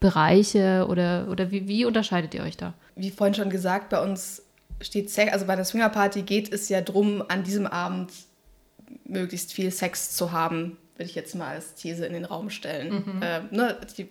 Bereiche 0.00 0.86
oder, 0.88 1.26
oder 1.30 1.50
wie, 1.50 1.66
wie 1.66 1.84
unterscheidet 1.84 2.34
ihr 2.34 2.42
euch 2.42 2.56
da? 2.56 2.74
Wie 2.94 3.10
vorhin 3.10 3.34
schon 3.34 3.50
gesagt, 3.50 3.88
bei 3.88 4.02
uns 4.02 4.42
steht 4.80 5.10
Sex, 5.10 5.32
also 5.32 5.46
bei 5.46 5.56
der 5.56 5.64
Swingerparty 5.64 6.22
geht 6.22 6.52
es 6.52 6.68
ja 6.68 6.80
darum, 6.80 7.24
an 7.28 7.42
diesem 7.42 7.66
Abend 7.66 8.12
möglichst 9.04 9.52
viel 9.52 9.70
Sex 9.70 10.14
zu 10.14 10.32
haben, 10.32 10.76
würde 10.96 11.10
ich 11.10 11.14
jetzt 11.14 11.34
mal 11.34 11.54
als 11.54 11.74
These 11.74 12.06
in 12.06 12.12
den 12.12 12.24
Raum 12.24 12.50
stellen. 12.50 13.04
Mhm. 13.16 13.22
Äh, 13.22 13.40
ne, 13.50 13.76
die 13.96 14.08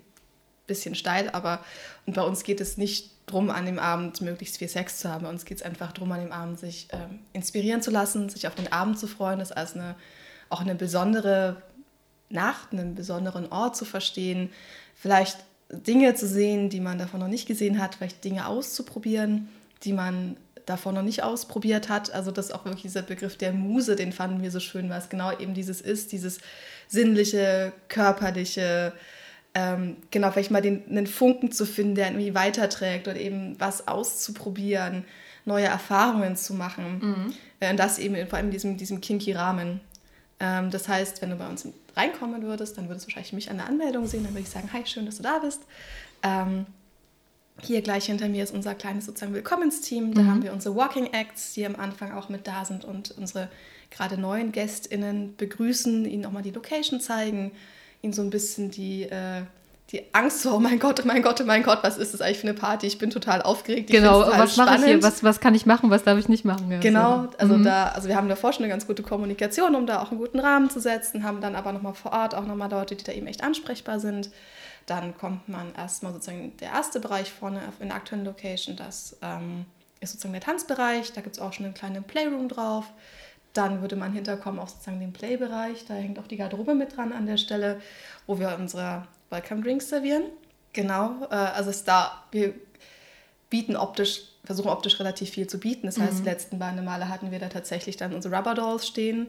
bisschen 0.67 0.95
steil, 0.95 1.29
aber 1.29 1.63
und 2.05 2.13
bei 2.13 2.21
uns 2.21 2.43
geht 2.43 2.61
es 2.61 2.77
nicht 2.77 3.11
darum, 3.25 3.49
an 3.49 3.65
dem 3.65 3.79
Abend 3.79 4.21
möglichst 4.21 4.57
viel 4.57 4.67
Sex 4.67 4.99
zu 4.99 5.09
haben. 5.09 5.23
Bei 5.23 5.29
uns 5.29 5.45
geht 5.45 5.57
es 5.57 5.63
einfach 5.63 5.91
darum, 5.91 6.11
an 6.11 6.19
dem 6.19 6.31
Abend 6.31 6.59
sich 6.59 6.87
äh, 6.91 6.97
inspirieren 7.33 7.81
zu 7.81 7.89
lassen, 7.89 8.29
sich 8.29 8.47
auf 8.47 8.55
den 8.55 8.71
Abend 8.71 8.99
zu 8.99 9.07
freuen, 9.07 9.39
das 9.39 9.51
als 9.51 9.75
eine, 9.75 9.95
auch 10.49 10.61
eine 10.61 10.75
besondere 10.75 11.61
Nacht, 12.29 12.73
einen 12.73 12.95
besonderen 12.95 13.51
Ort 13.51 13.75
zu 13.75 13.85
verstehen, 13.85 14.49
vielleicht 14.95 15.37
Dinge 15.69 16.15
zu 16.15 16.27
sehen, 16.27 16.69
die 16.69 16.79
man 16.79 16.97
davon 16.97 17.19
noch 17.19 17.27
nicht 17.27 17.47
gesehen 17.47 17.81
hat, 17.81 17.95
vielleicht 17.95 18.23
Dinge 18.23 18.47
auszuprobieren, 18.47 19.49
die 19.83 19.93
man 19.93 20.37
davor 20.67 20.91
noch 20.91 21.01
nicht 21.01 21.23
ausprobiert 21.23 21.89
hat. 21.89 22.13
Also 22.13 22.29
das 22.29 22.47
ist 22.47 22.51
auch 22.51 22.65
wirklich 22.65 22.83
dieser 22.83 23.01
Begriff 23.01 23.37
der 23.37 23.53
Muse, 23.53 23.95
den 23.95 24.11
fanden 24.11 24.43
wir 24.43 24.51
so 24.51 24.59
schön, 24.59 24.89
weil 24.89 24.99
es 24.99 25.09
genau 25.09 25.35
eben 25.35 25.55
dieses 25.55 25.81
ist, 25.81 26.11
dieses 26.11 26.39
sinnliche, 26.87 27.71
körperliche, 27.87 28.93
ähm, 29.55 29.95
genau, 30.11 30.29
vielleicht 30.29 30.51
mal 30.51 30.61
den, 30.61 30.83
einen 30.89 31.07
Funken 31.07 31.51
zu 31.51 31.65
finden, 31.65 31.95
der 31.95 32.07
irgendwie 32.07 32.35
weiterträgt 32.35 33.07
oder 33.07 33.17
eben 33.17 33.59
was 33.59 33.87
auszuprobieren, 33.87 35.05
neue 35.45 35.65
Erfahrungen 35.65 36.35
zu 36.35 36.53
machen. 36.53 36.99
Mhm. 36.99 37.33
Äh, 37.61 37.71
und 37.71 37.77
das 37.77 37.97
eben 37.97 38.27
vor 38.27 38.37
allem 38.37 38.47
in 38.47 38.51
diesem, 38.51 38.77
diesem 38.77 38.99
kinky 38.99 39.31
Rahmen. 39.31 39.79
Ähm, 40.41 40.69
das 40.69 40.89
heißt, 40.89 41.21
wenn 41.21 41.29
du 41.29 41.37
bei 41.37 41.47
uns 41.47 41.65
reinkommen 41.95 42.43
würdest, 42.43 42.77
dann 42.77 42.89
würdest 42.89 43.05
du 43.05 43.07
wahrscheinlich 43.07 43.33
mich 43.33 43.49
an 43.49 43.57
der 43.57 43.67
Anmeldung 43.67 44.05
sehen, 44.05 44.25
dann 44.25 44.33
würde 44.33 44.43
ich 44.43 44.49
sagen, 44.49 44.69
hi, 44.73 44.85
schön, 44.85 45.05
dass 45.05 45.17
du 45.17 45.23
da 45.23 45.39
bist. 45.39 45.61
Ähm, 46.23 46.65
hier 47.61 47.81
gleich 47.81 48.05
hinter 48.05 48.27
mir 48.27 48.43
ist 48.43 48.53
unser 48.53 48.75
kleines 48.75 49.05
sozusagen 49.05 49.33
Willkommensteam. 49.33 50.13
Da 50.13 50.21
mhm. 50.21 50.31
haben 50.31 50.43
wir 50.43 50.53
unsere 50.53 50.75
Walking 50.75 51.07
Acts, 51.13 51.53
die 51.53 51.65
am 51.65 51.75
Anfang 51.75 52.11
auch 52.11 52.29
mit 52.29 52.47
da 52.47 52.65
sind 52.65 52.85
und 52.85 53.11
unsere 53.17 53.49
gerade 53.89 54.17
neuen 54.17 54.51
GästInnen 54.51 55.35
begrüßen, 55.37 56.05
ihnen 56.05 56.25
auch 56.25 56.31
mal 56.31 56.43
die 56.43 56.51
Location 56.51 56.99
zeigen, 56.99 57.51
ihnen 58.01 58.13
so 58.13 58.21
ein 58.21 58.29
bisschen 58.29 58.69
die, 58.69 59.03
äh, 59.03 59.43
die 59.91 60.01
Angst, 60.11 60.41
so, 60.41 60.53
oh 60.53 60.59
mein 60.59 60.79
Gott, 60.79 60.99
oh 61.01 61.07
mein 61.07 61.21
Gott, 61.21 61.39
oh 61.39 61.45
mein 61.45 61.63
Gott, 61.63 61.79
was 61.81 61.97
ist 61.97 62.13
das 62.13 62.19
eigentlich 62.19 62.39
für 62.39 62.47
eine 62.47 62.53
Party? 62.53 62.85
Ich 62.87 62.97
bin 62.97 63.09
total 63.09 63.41
aufgeregt. 63.41 63.89
genau, 63.89 64.19
was 64.19 64.57
mache 64.57 64.75
ich 64.75 64.83
hier? 64.83 65.01
Was, 65.01 65.23
was 65.23 65.39
kann 65.39 65.55
ich 65.55 65.65
machen? 65.65 65.89
Was 65.89 66.03
darf 66.03 66.19
ich 66.19 66.27
nicht 66.27 66.43
machen? 66.43 66.69
Ja, 66.69 66.79
genau, 66.79 67.23
so. 67.23 67.37
also 67.37 67.57
mhm. 67.57 67.63
da, 67.63 67.87
also 67.87 68.09
wir 68.09 68.17
haben 68.17 68.27
davor 68.27 68.51
schon 68.51 68.63
eine 68.63 68.71
ganz 68.71 68.85
gute 68.85 69.01
Kommunikation, 69.01 69.75
um 69.75 69.87
da 69.87 70.01
auch 70.01 70.11
einen 70.11 70.19
guten 70.19 70.39
Rahmen 70.39 70.69
zu 70.69 70.81
setzen, 70.81 71.23
haben 71.23 71.39
dann 71.39 71.55
aber 71.55 71.71
nochmal 71.71 71.93
vor 71.93 72.11
Ort 72.11 72.35
auch 72.35 72.45
nochmal 72.45 72.69
Leute, 72.69 72.95
die 72.95 73.03
da 73.05 73.13
eben 73.13 73.27
echt 73.27 73.43
ansprechbar 73.43 73.99
sind. 73.99 74.29
Dann 74.87 75.17
kommt 75.17 75.49
man 75.49 75.75
erstmal 75.75 76.13
sozusagen 76.13 76.55
der 76.57 76.69
erste 76.69 76.99
Bereich 76.99 77.31
vorne 77.31 77.61
in 77.79 77.89
der 77.89 77.97
aktuellen 77.97 78.25
Location, 78.25 78.77
das 78.77 79.17
ähm, 79.21 79.65
ist 79.99 80.13
sozusagen 80.13 80.33
der 80.33 80.41
Tanzbereich, 80.41 81.11
da 81.11 81.21
gibt 81.21 81.35
es 81.35 81.41
auch 81.41 81.53
schon 81.53 81.65
einen 81.65 81.75
kleinen 81.75 82.03
Playroom 82.03 82.49
drauf. 82.49 82.85
Dann 83.53 83.81
würde 83.81 83.97
man 83.97 84.13
hinterkommen 84.13 84.59
auf 84.59 84.69
sozusagen 84.69 84.99
den 84.99 85.11
Playbereich, 85.13 85.85
da 85.85 85.93
hängt 85.93 86.19
auch 86.19 86.27
die 86.27 86.37
Garderobe 86.37 86.73
mit 86.73 86.95
dran 86.95 87.11
an 87.11 87.25
der 87.25 87.37
Stelle, 87.37 87.81
wo 88.27 88.39
wir 88.39 88.55
unsere 88.57 89.05
Welcome 89.29 89.61
Drinks 89.61 89.89
servieren. 89.89 90.23
Genau, 90.71 91.27
äh, 91.29 91.35
also 91.35 91.69
ist 91.69 91.85
da, 91.87 92.23
wir 92.31 92.53
bieten 93.49 93.75
optisch, 93.75 94.21
versuchen 94.45 94.69
optisch 94.69 94.99
relativ 94.99 95.31
viel 95.31 95.47
zu 95.47 95.59
bieten. 95.59 95.87
Das 95.87 95.99
heißt, 95.99 96.13
mhm. 96.13 96.17
die 96.23 96.29
letzten 96.29 96.59
beiden 96.59 96.85
Male 96.85 97.09
hatten 97.09 97.31
wir 97.31 97.39
da 97.39 97.49
tatsächlich 97.49 97.97
dann 97.97 98.13
unsere 98.13 98.35
Rubber 98.35 98.55
Dolls 98.55 98.87
stehen 98.87 99.27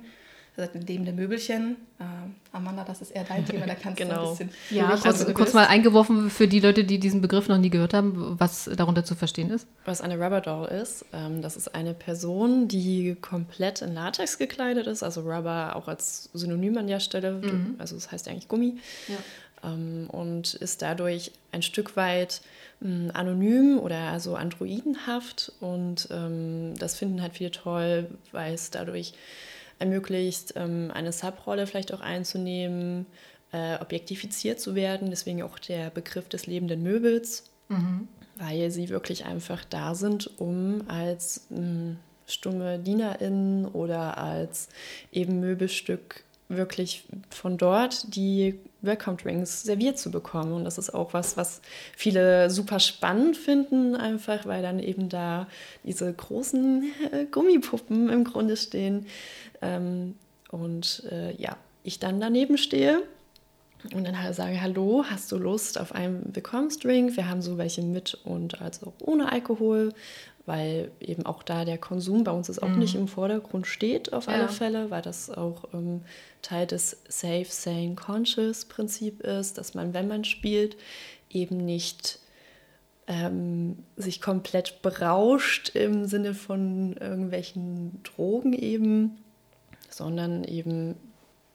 seid 0.58 0.74
ein 0.74 0.82
lebende 0.82 1.12
Möbelchen. 1.12 1.76
Äh, 2.00 2.04
Amanda, 2.52 2.82
das 2.84 3.00
ist 3.00 3.12
eher 3.12 3.22
dein 3.22 3.46
Thema, 3.46 3.66
da 3.66 3.76
kannst 3.76 3.98
genau. 3.98 4.14
du 4.14 4.20
ein 4.22 4.30
bisschen. 4.30 4.50
Ja, 4.70 4.96
kurz, 4.96 5.32
kurz 5.32 5.54
mal 5.54 5.66
eingeworfen 5.66 6.30
für 6.30 6.48
die 6.48 6.58
Leute, 6.58 6.84
die 6.84 6.98
diesen 6.98 7.20
Begriff 7.20 7.48
noch 7.48 7.58
nie 7.58 7.70
gehört 7.70 7.94
haben, 7.94 8.34
was 8.38 8.68
darunter 8.76 9.04
zu 9.04 9.14
verstehen 9.14 9.50
ist. 9.50 9.68
Was 9.84 10.00
eine 10.00 10.18
Rubber 10.18 10.40
Doll 10.40 10.66
ist, 10.66 11.04
ähm, 11.12 11.42
das 11.42 11.56
ist 11.56 11.74
eine 11.74 11.94
Person, 11.94 12.66
die 12.66 13.16
komplett 13.20 13.82
in 13.82 13.94
Latex 13.94 14.36
gekleidet 14.36 14.88
ist, 14.88 15.04
also 15.04 15.20
Rubber 15.20 15.76
auch 15.76 15.86
als 15.86 16.28
Synonym 16.34 16.76
an 16.76 16.88
der 16.88 17.00
Stelle, 17.00 17.32
mhm. 17.32 17.76
also 17.78 17.94
das 17.94 18.10
heißt 18.10 18.28
eigentlich 18.28 18.48
Gummi. 18.48 18.78
Ja. 19.06 19.70
Ähm, 19.70 20.10
und 20.10 20.54
ist 20.54 20.82
dadurch 20.82 21.30
ein 21.52 21.62
Stück 21.62 21.96
weit 21.96 22.42
mh, 22.80 23.12
anonym 23.12 23.78
oder 23.78 23.98
also 24.10 24.34
androidenhaft 24.34 25.52
und 25.60 26.08
ähm, 26.10 26.74
das 26.78 26.96
finden 26.96 27.22
halt 27.22 27.34
viele 27.34 27.52
toll, 27.52 28.08
weil 28.32 28.54
es 28.54 28.70
dadurch 28.70 29.14
ermöglicht, 29.78 30.54
ähm, 30.56 30.90
eine 30.92 31.12
Subrolle 31.12 31.66
vielleicht 31.66 31.92
auch 31.92 32.00
einzunehmen, 32.00 33.06
äh, 33.52 33.76
objektifiziert 33.80 34.60
zu 34.60 34.74
werden. 34.74 35.10
Deswegen 35.10 35.42
auch 35.42 35.58
der 35.58 35.90
Begriff 35.90 36.28
des 36.28 36.46
lebenden 36.46 36.82
Möbels, 36.82 37.44
mhm. 37.68 38.08
weil 38.36 38.70
sie 38.70 38.88
wirklich 38.88 39.24
einfach 39.24 39.64
da 39.64 39.94
sind, 39.94 40.38
um 40.38 40.82
als 40.88 41.46
mh, 41.50 41.58
hm, 41.58 41.96
stumme 42.26 42.78
DienerInnen 42.78 43.66
oder 43.66 44.18
als 44.18 44.68
eben 45.12 45.40
Möbelstück 45.40 46.24
wirklich 46.48 47.04
von 47.30 47.58
dort 47.58 48.14
die 48.14 48.58
Welcome 48.80 49.18
Drinks 49.18 49.62
serviert 49.62 49.98
zu 49.98 50.10
bekommen. 50.10 50.52
Und 50.52 50.64
das 50.64 50.78
ist 50.78 50.94
auch 50.94 51.12
was, 51.12 51.36
was 51.36 51.60
viele 51.94 52.48
super 52.48 52.80
spannend 52.80 53.36
finden, 53.36 53.94
einfach 53.94 54.46
weil 54.46 54.62
dann 54.62 54.78
eben 54.78 55.08
da 55.08 55.46
diese 55.84 56.10
großen 56.12 56.84
äh, 57.12 57.24
Gummipuppen 57.26 58.08
im 58.08 58.24
Grunde 58.24 58.56
stehen. 58.56 59.06
Ähm, 59.62 60.16
und 60.50 61.04
äh, 61.10 61.34
ja, 61.36 61.56
ich 61.82 61.98
dann 61.98 62.20
daneben 62.20 62.58
stehe 62.58 63.02
und 63.94 64.06
dann 64.06 64.20
halt 64.20 64.34
sage, 64.34 64.60
hallo, 64.60 65.04
hast 65.08 65.30
du 65.30 65.36
Lust 65.36 65.78
auf 65.78 65.92
einen 65.92 66.34
Willkommensdrink? 66.34 67.16
Wir 67.16 67.28
haben 67.28 67.42
so 67.42 67.58
welche 67.58 67.82
mit 67.82 68.18
und 68.24 68.60
also 68.60 68.92
ohne 69.00 69.30
Alkohol 69.30 69.92
weil 70.48 70.90
eben 70.98 71.26
auch 71.26 71.42
da 71.42 71.66
der 71.66 71.76
Konsum 71.76 72.24
bei 72.24 72.32
uns 72.32 72.48
ist 72.48 72.62
auch 72.62 72.70
mhm. 72.70 72.78
nicht 72.78 72.94
im 72.94 73.06
Vordergrund 73.06 73.66
steht 73.66 74.14
auf 74.14 74.28
alle 74.28 74.48
Fälle, 74.48 74.90
weil 74.90 75.02
das 75.02 75.28
auch 75.28 75.64
ähm, 75.74 76.00
Teil 76.40 76.66
des 76.66 77.02
Safe, 77.06 77.44
Sane, 77.46 77.94
Conscious 77.96 78.64
Prinzip 78.64 79.20
ist, 79.20 79.58
dass 79.58 79.74
man, 79.74 79.92
wenn 79.92 80.08
man 80.08 80.24
spielt, 80.24 80.78
eben 81.28 81.58
nicht 81.58 82.18
ähm, 83.06 83.76
sich 83.96 84.22
komplett 84.22 84.80
berauscht 84.80 85.76
im 85.76 86.06
Sinne 86.06 86.32
von 86.32 86.94
irgendwelchen 86.94 88.02
Drogen 88.02 88.54
eben, 88.54 89.18
sondern 89.88 90.44
eben 90.44 90.96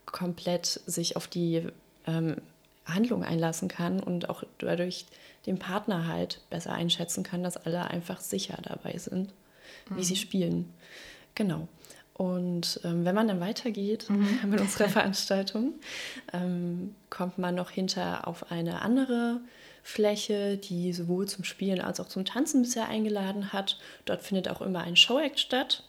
komplett 0.06 0.66
sich 0.86 1.16
auf 1.16 1.28
die 1.28 1.68
ähm, 2.06 2.38
Handlung 2.86 3.24
einlassen 3.24 3.68
kann 3.68 4.00
und 4.02 4.30
auch 4.30 4.44
dadurch 4.58 5.06
den 5.46 5.60
Partner 5.60 6.08
halt 6.08 6.42
besser 6.50 6.74
einschätzen 6.74 7.24
kann, 7.24 7.44
dass 7.44 7.58
alle 7.58 7.86
einfach 7.86 8.20
sicher 8.20 8.58
dabei 8.62 8.98
sind, 8.98 9.34
mhm. 9.90 9.98
wie 9.98 10.04
sie 10.04 10.14
mhm. 10.14 10.18
spielen. 10.18 10.74
Genau. 11.36 11.68
Und 12.14 12.80
ähm, 12.84 13.06
wenn 13.06 13.16
man 13.16 13.28
dann 13.28 13.40
weitergeht 13.40 14.10
mhm. 14.10 14.40
mit 14.50 14.62
unserer 14.62 14.90
Veranstaltung, 14.90 15.74
ähm, 16.32 16.96
kommt 17.10 17.38
man 17.38 17.56
noch 17.56 17.72
hinter 17.72 18.28
auf 18.28 18.52
eine 18.52 18.82
andere 18.82 19.42
Fläche, 19.82 20.58
die 20.58 20.94
sowohl 20.94 21.28
zum 21.28 21.44
Spielen 21.44 21.82
als 21.82 22.00
auch 22.00 22.08
zum 22.08 22.24
Tanzen 22.24 22.62
bisher 22.62 22.88
eingeladen 22.88 23.52
hat. 23.52 23.80
Dort 24.06 24.22
findet 24.22 24.48
auch 24.48 24.62
immer 24.62 24.82
ein 24.82 24.96
Showact 24.96 25.40
statt. 25.40 25.84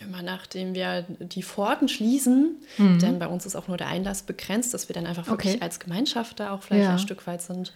Immer 0.00 0.22
nachdem 0.22 0.74
wir 0.74 1.04
die 1.18 1.42
Pforten 1.42 1.88
schließen, 1.88 2.56
mhm. 2.76 2.98
denn 2.98 3.18
bei 3.18 3.28
uns 3.28 3.46
ist 3.46 3.56
auch 3.56 3.68
nur 3.68 3.76
der 3.76 3.88
Einlass 3.88 4.22
begrenzt, 4.22 4.74
dass 4.74 4.88
wir 4.88 4.94
dann 4.94 5.06
einfach 5.06 5.26
wirklich 5.28 5.54
okay. 5.54 5.62
als 5.62 5.80
Gemeinschaft 5.80 6.40
da 6.40 6.52
auch 6.52 6.62
vielleicht 6.62 6.84
ja. 6.84 6.92
ein 6.92 6.98
Stück 6.98 7.26
weit 7.26 7.42
sind. 7.42 7.72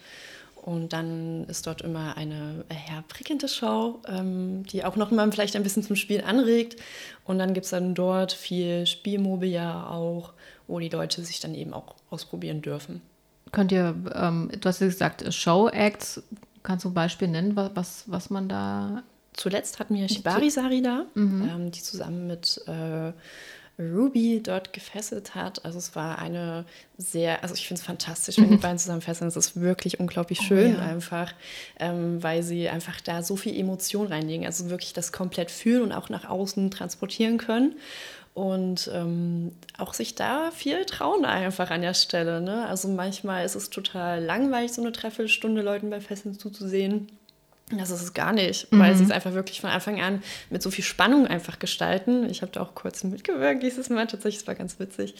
Und 0.62 0.92
dann 0.92 1.44
ist 1.44 1.66
dort 1.66 1.80
immer 1.80 2.18
eine 2.18 2.64
eher 2.68 3.02
prickelnde 3.08 3.48
Show, 3.48 4.00
ähm, 4.06 4.64
die 4.66 4.84
auch 4.84 4.96
noch 4.96 5.10
mal 5.10 5.30
vielleicht 5.32 5.56
ein 5.56 5.62
bisschen 5.62 5.82
zum 5.82 5.96
Spiel 5.96 6.20
anregt. 6.20 6.76
Und 7.24 7.38
dann 7.38 7.54
gibt 7.54 7.64
es 7.64 7.70
dann 7.70 7.94
dort 7.94 8.32
viel 8.32 8.86
Spielmobiliar 8.86 9.90
auch, 9.90 10.34
wo 10.68 10.78
die 10.78 10.90
Leute 10.90 11.24
sich 11.24 11.40
dann 11.40 11.54
eben 11.54 11.72
auch 11.72 11.94
ausprobieren 12.10 12.60
dürfen. 12.60 13.00
Könnt 13.52 13.72
ihr, 13.72 13.96
ähm, 14.14 14.50
du 14.60 14.68
hast 14.68 14.80
ja 14.80 14.86
gesagt, 14.86 15.32
Show-Acts, 15.32 16.22
kannst 16.62 16.84
du 16.84 16.90
ein 16.90 16.94
Beispiel 16.94 17.28
nennen, 17.28 17.56
was, 17.56 18.04
was 18.06 18.28
man 18.28 18.48
da. 18.48 19.02
Zuletzt 19.32 19.78
hatten 19.78 19.94
wir 19.94 20.08
Shibari 20.08 20.50
Sari 20.50 20.82
da, 20.82 21.06
mhm. 21.14 21.48
ähm, 21.48 21.70
die 21.70 21.82
zusammen 21.82 22.26
mit 22.26 22.60
äh, 22.66 23.12
Ruby 23.80 24.42
dort 24.42 24.72
gefesselt 24.72 25.34
hat. 25.34 25.64
Also 25.64 25.78
es 25.78 25.96
war 25.96 26.18
eine 26.18 26.64
sehr, 26.98 27.42
also 27.42 27.54
ich 27.54 27.66
finde 27.66 27.80
es 27.80 27.86
fantastisch, 27.86 28.38
wenn 28.38 28.50
die 28.50 28.56
beiden 28.56 28.78
zusammen 28.78 29.00
fesseln. 29.00 29.28
Es 29.28 29.36
ist 29.36 29.60
wirklich 29.60 30.00
unglaublich 30.00 30.40
schön 30.40 30.76
oh, 30.76 30.78
ja. 30.78 30.86
einfach, 30.86 31.32
ähm, 31.78 32.22
weil 32.22 32.42
sie 32.42 32.68
einfach 32.68 33.00
da 33.00 33.22
so 33.22 33.36
viel 33.36 33.58
Emotion 33.58 34.06
reinlegen. 34.06 34.44
Also 34.46 34.70
wirklich 34.70 34.92
das 34.92 35.12
komplett 35.12 35.50
fühlen 35.50 35.82
und 35.82 35.92
auch 35.92 36.08
nach 36.08 36.28
außen 36.28 36.70
transportieren 36.70 37.38
können. 37.38 37.76
Und 38.32 38.88
ähm, 38.94 39.52
auch 39.76 39.92
sich 39.92 40.14
da 40.14 40.50
viel 40.52 40.84
trauen 40.84 41.24
einfach 41.24 41.70
an 41.70 41.82
der 41.82 41.94
Stelle. 41.94 42.40
Ne? 42.40 42.66
Also 42.66 42.88
manchmal 42.88 43.44
ist 43.44 43.56
es 43.56 43.70
total 43.70 44.22
langweilig, 44.22 44.72
so 44.72 44.82
eine 44.82 44.92
Dreiviertelstunde 44.92 45.62
Leuten 45.62 45.90
bei 45.90 46.00
Fesseln 46.00 46.38
zuzusehen. 46.38 47.08
Das 47.70 47.90
ist 47.90 48.02
es 48.02 48.14
gar 48.14 48.32
nicht, 48.32 48.72
mhm. 48.72 48.80
weil 48.80 48.96
sie 48.96 49.04
es 49.04 49.10
einfach 49.10 49.32
wirklich 49.32 49.60
von 49.60 49.70
Anfang 49.70 50.00
an 50.00 50.22
mit 50.50 50.62
so 50.62 50.70
viel 50.70 50.84
Spannung 50.84 51.26
einfach 51.26 51.58
gestalten. 51.58 52.28
Ich 52.28 52.42
habe 52.42 52.50
da 52.50 52.62
auch 52.62 52.74
kurz 52.74 53.04
mitgewirkt 53.04 53.62
dieses 53.62 53.88
Mal 53.90 54.06
tatsächlich, 54.06 54.42
es 54.42 54.46
war 54.46 54.56
ganz 54.56 54.80
witzig. 54.80 55.14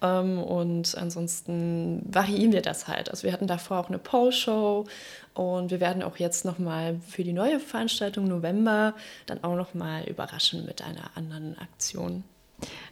Ähm, 0.00 0.38
und 0.38 0.96
ansonsten 0.96 2.02
variieren 2.10 2.52
wir 2.52 2.62
das 2.62 2.88
halt. 2.88 3.10
Also 3.10 3.24
wir 3.24 3.32
hatten 3.32 3.46
davor 3.46 3.80
auch 3.80 3.88
eine 3.88 3.98
Pole-Show 3.98 4.86
und 5.34 5.70
wir 5.70 5.80
werden 5.80 6.02
auch 6.02 6.16
jetzt 6.16 6.44
nochmal 6.44 7.00
für 7.06 7.22
die 7.22 7.32
neue 7.32 7.60
Veranstaltung 7.60 8.28
November 8.28 8.94
dann 9.26 9.44
auch 9.44 9.56
nochmal 9.56 10.04
überraschen 10.04 10.64
mit 10.64 10.82
einer 10.82 11.10
anderen 11.14 11.58
Aktion. 11.58 12.24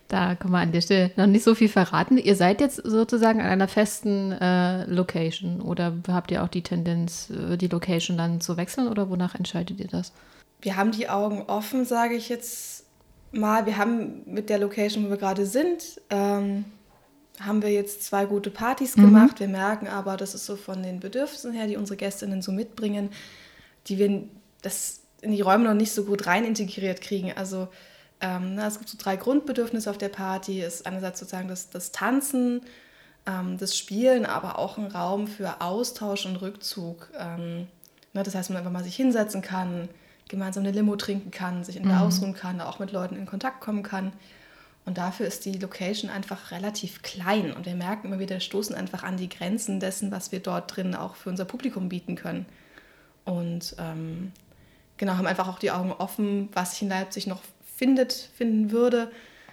Da 0.09 0.35
kann 0.35 0.51
man 0.51 0.63
an 0.63 0.73
der 0.73 0.81
Stelle 0.81 1.11
noch 1.17 1.27
nicht 1.27 1.45
so 1.45 1.55
viel 1.55 1.69
verraten. 1.69 2.17
Ihr 2.17 2.35
seid 2.35 2.61
jetzt 2.61 2.77
sozusagen 2.77 3.41
an 3.41 3.47
einer 3.47 3.69
festen 3.69 4.33
äh, 4.33 4.85
Location 4.87 5.61
oder 5.61 5.93
habt 6.09 6.31
ihr 6.31 6.43
auch 6.43 6.49
die 6.49 6.63
Tendenz, 6.63 7.31
äh, 7.31 7.57
die 7.57 7.69
Location 7.69 8.17
dann 8.17 8.41
zu 8.41 8.57
wechseln 8.57 8.89
oder 8.89 9.11
wonach 9.11 9.35
entscheidet 9.35 9.79
ihr 9.81 9.89
das? 9.89 10.13
Wir 10.63 10.77
haben 10.77 10.93
die 10.93 11.09
Augen 11.09 11.43
offen, 11.47 11.85
sage 11.85 12.15
ich 12.15 12.29
jetzt 12.29 12.85
mal. 13.33 13.67
Wir 13.67 13.77
haben 13.77 14.23
mit 14.27 14.49
der 14.49 14.59
Location, 14.59 15.07
wo 15.07 15.11
wir 15.11 15.17
gerade 15.19 15.47
sind, 15.47 16.01
ähm, 16.11 16.65
haben 17.41 17.63
wir 17.63 17.71
jetzt 17.71 18.03
zwei 18.03 18.25
gute 18.25 18.51
Partys 18.51 18.97
mhm. 18.97 19.03
gemacht. 19.03 19.41
Wir 19.41 19.49
merken 19.49 19.89
aber, 19.89 20.17
das 20.17 20.35
ist 20.35 20.47
so 20.47 20.57
von 20.57 20.83
den 20.83 21.01
Bedürfnissen 21.01 21.53
her, 21.53 21.67
die 21.67 21.77
unsere 21.77 21.97
Gästinnen 21.97 22.43
so 22.43 22.51
mitbringen, 22.51 23.11
die 23.87 23.99
wir 23.99 24.25
das 24.63 25.01
in 25.21 25.33
die 25.33 25.41
Räume 25.41 25.65
noch 25.65 25.75
nicht 25.75 25.93
so 25.93 26.05
gut 26.05 26.27
rein 26.27 26.45
integriert 26.45 27.01
kriegen. 27.01 27.33
Also 27.37 27.69
ähm, 28.21 28.55
na, 28.55 28.67
es 28.67 28.79
gibt 28.79 28.89
so 28.89 28.99
drei 28.99 29.17
Grundbedürfnisse 29.17 29.91
auf 29.91 29.99
der 29.99 30.09
Party. 30.09 30.61
Es 30.61 30.77
ist 30.77 30.87
einerseits 30.87 31.21
sozusagen 31.21 31.49
das, 31.49 31.71
das 31.71 31.93
Tanzen, 31.93 32.63
ähm, 33.27 33.59
das 33.59 33.77
Spielen, 33.77 34.27
aber 34.27 34.59
auch 34.59 34.79
ein 34.79 34.87
Raum 34.87 35.29
für 35.29 35.61
Austausch 35.61 36.27
und 36.27 36.37
Rückzug. 36.37 37.11
Ähm, 37.17 37.69
ne, 38.13 38.23
das 38.23 38.35
heißt, 38.35 38.51
man 38.51 38.59
einfach 38.59 38.73
mal 38.73 38.85
sich 38.85 38.97
hinsetzen 38.97 39.43
kann, 39.43 39.89
gemeinsam 40.29 40.65
eine 40.65 40.73
Limo 40.73 40.97
trinken 40.97 41.31
kann, 41.31 41.65
sich 41.65 41.77
in 41.77 41.85
mhm. 41.85 41.93
ausruhen 41.93 42.35
kann, 42.35 42.61
auch 42.61 42.81
mit 42.81 42.93
Leuten 42.93 43.17
in 43.17 43.27
Kontakt 43.27 43.61
kommen 43.61 43.83
kann. 43.83 44.13
Und 44.85 44.97
dafür 44.99 45.27
ist 45.27 45.45
die 45.45 45.59
Location 45.59 46.11
einfach 46.11 46.51
relativ 46.51 47.03
klein. 47.03 47.53
Und 47.53 47.67
wir 47.67 47.75
merken 47.75 48.09
immer 48.09 48.19
wieder, 48.19 48.41
stoßen 48.41 48.75
einfach 48.75 49.03
an 49.03 49.19
die 49.19 49.29
Grenzen 49.29 49.81
dessen, 49.81 50.11
was 50.11 50.33
wir 50.33 50.41
dort 50.41 50.75
drin 50.75 50.95
auch 50.95 51.15
für 51.15 51.29
unser 51.29 51.45
Publikum 51.45 51.89
bieten 51.91 52.17
können. 52.17 52.47
Und 53.27 53.77
ähm, 53.79 54.33
genau, 54.97 55.13
haben 55.19 55.27
einfach 55.27 55.47
auch 55.47 55.59
die 55.59 55.71
Augen 55.71 55.93
offen, 55.93 56.49
was 56.55 56.71
sich 56.71 56.83
in 56.83 56.89
Leipzig 56.89 57.27
noch 57.27 57.43
findet, 57.79 58.13
finden 58.13 58.71
würde. 58.73 59.11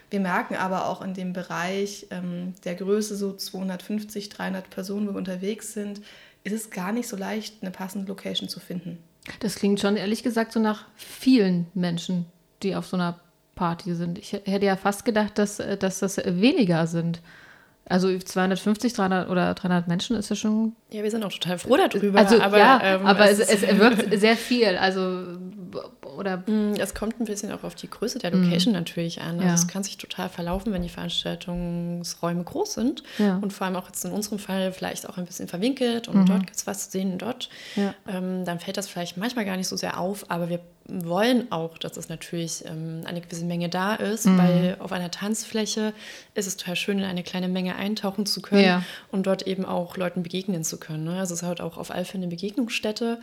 Wir 0.09 0.19
merken 0.19 0.55
aber 0.55 0.88
auch 0.88 1.01
in 1.01 1.13
dem 1.13 1.33
Bereich 1.33 2.07
ähm, 2.09 2.53
der 2.63 2.75
Größe, 2.75 3.15
so 3.15 3.33
250, 3.33 4.29
300 4.29 4.69
Personen, 4.69 5.07
wo 5.07 5.11
wir 5.11 5.17
unterwegs 5.17 5.73
sind, 5.73 6.01
ist 6.43 6.53
es 6.53 6.69
gar 6.69 6.91
nicht 6.91 7.07
so 7.07 7.17
leicht, 7.17 7.55
eine 7.61 7.71
passende 7.71 8.07
Location 8.07 8.49
zu 8.49 8.59
finden. 8.59 8.97
Das 9.39 9.55
klingt 9.55 9.79
schon 9.79 9.97
ehrlich 9.97 10.23
gesagt 10.23 10.51
so 10.51 10.59
nach 10.59 10.85
vielen 10.95 11.67
Menschen, 11.73 12.25
die 12.61 12.75
auf 12.75 12.85
so 12.85 12.97
einer 12.97 13.19
Party 13.55 13.95
sind. 13.95 14.19
Ich 14.19 14.33
hätte 14.33 14.65
ja 14.65 14.75
fast 14.75 15.05
gedacht, 15.05 15.38
dass, 15.38 15.59
äh, 15.59 15.77
dass 15.77 15.99
das 15.99 16.17
weniger 16.17 16.88
sind. 16.88 17.21
Also 17.88 18.17
250, 18.17 18.93
300 18.93 19.29
oder 19.29 19.53
300 19.53 19.88
Menschen 19.88 20.15
ist 20.15 20.29
ja 20.29 20.35
schon. 20.35 20.75
Ja, 20.91 21.03
wir 21.03 21.11
sind 21.11 21.23
auch 21.23 21.31
total 21.31 21.59
froh 21.59 21.77
darüber. 21.77 22.17
Also, 22.17 22.41
aber, 22.41 22.57
ja, 22.57 22.81
ähm, 22.83 23.05
aber 23.05 23.29
es, 23.29 23.39
es, 23.39 23.61
es 23.61 23.77
wirkt 23.77 24.19
sehr 24.19 24.35
viel. 24.35 24.75
Also 24.77 25.38
oder 26.17 26.38
mm, 26.38 26.75
es 26.80 26.93
kommt 26.93 27.19
ein 27.19 27.25
bisschen 27.25 27.51
auch 27.51 27.63
auf 27.63 27.75
die 27.75 27.89
Größe 27.89 28.19
der 28.19 28.32
Location 28.32 28.73
mm. 28.73 28.78
natürlich 28.78 29.21
an. 29.21 29.36
Also 29.36 29.47
ja. 29.47 29.54
es 29.54 29.67
kann 29.67 29.84
sich 29.84 29.97
total 29.97 30.30
verlaufen, 30.30 30.73
wenn 30.73 30.82
die 30.82 30.89
Veranstaltungsräume 30.89 32.43
groß 32.43 32.73
sind 32.73 33.04
ja. 33.17 33.38
und 33.38 33.54
vor 33.54 33.67
allem 33.67 33.75
auch 33.75 33.88
jetzt 33.88 34.06
in 34.06 34.12
unserem 34.12 34.39
Fall 34.39 34.71
vielleicht 34.71 35.08
auch 35.10 35.17
ein 35.17 35.25
bisschen 35.25 35.47
verwinkelt 35.47 36.08
und 36.08 36.21
mhm. 36.21 36.25
dort 36.25 36.45
gibt 36.45 36.58
es 36.58 36.67
was 36.67 36.86
zu 36.86 36.91
sehen 36.91 37.13
und 37.13 37.21
dort. 37.21 37.49
Ja. 37.75 37.93
Ähm, 38.08 38.45
dann 38.45 38.60
fällt 38.60 38.78
das 38.78 38.88
vielleicht 38.88 39.17
manchmal 39.17 39.45
gar 39.45 39.58
nicht 39.58 39.67
so 39.67 39.75
sehr 39.75 39.99
auf, 39.99 40.30
aber 40.30 40.49
wir 40.49 40.60
wollen 40.88 41.51
auch, 41.51 41.78
dass 41.78 41.97
es 41.97 42.10
natürlich 42.10 42.63
ähm, 42.65 43.01
eine 43.06 43.19
gewisse 43.19 43.45
Menge 43.45 43.69
da 43.69 43.95
ist, 43.95 44.25
mhm. 44.25 44.38
weil 44.38 44.78
auf 44.80 44.91
einer 44.91 45.10
Tanzfläche 45.10 45.93
ist 46.36 46.45
es 46.45 46.58
total 46.58 46.75
schön, 46.75 46.99
in 46.99 47.06
eine 47.06 47.23
kleine 47.23 47.47
Menge 47.47 47.75
eintauchen 47.75 48.25
zu 48.25 48.41
können 48.41 48.86
und 49.12 49.25
dort 49.25 49.47
eben 49.47 49.65
auch 49.65 49.97
Leuten 49.97 50.21
begegnen 50.21 50.63
zu 50.63 50.78
können. 50.78 51.06
Ne? 51.06 51.19
Also 51.19 51.34
es 51.34 51.41
ist 51.41 51.47
halt 51.47 51.62
auch 51.62 51.78
auf 51.78 51.89
Alpha 51.89 52.15
eine 52.15 52.28
Begegnungsstätte 52.28 53.19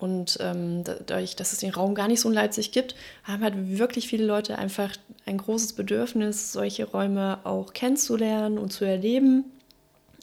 und 0.00 0.38
ähm, 0.40 0.82
dadurch, 0.84 1.36
dass 1.36 1.52
es 1.52 1.58
den 1.58 1.70
Raum 1.70 1.94
gar 1.94 2.08
nicht 2.08 2.20
so 2.20 2.28
in 2.28 2.34
Leipzig 2.34 2.72
gibt, 2.72 2.94
haben 3.24 3.42
halt 3.42 3.54
wirklich 3.78 4.08
viele 4.08 4.24
Leute 4.24 4.58
einfach 4.58 4.96
ein 5.26 5.36
großes 5.36 5.74
Bedürfnis, 5.74 6.52
solche 6.52 6.86
Räume 6.86 7.38
auch 7.44 7.74
kennenzulernen 7.74 8.58
und 8.58 8.72
zu 8.72 8.86
erleben, 8.86 9.44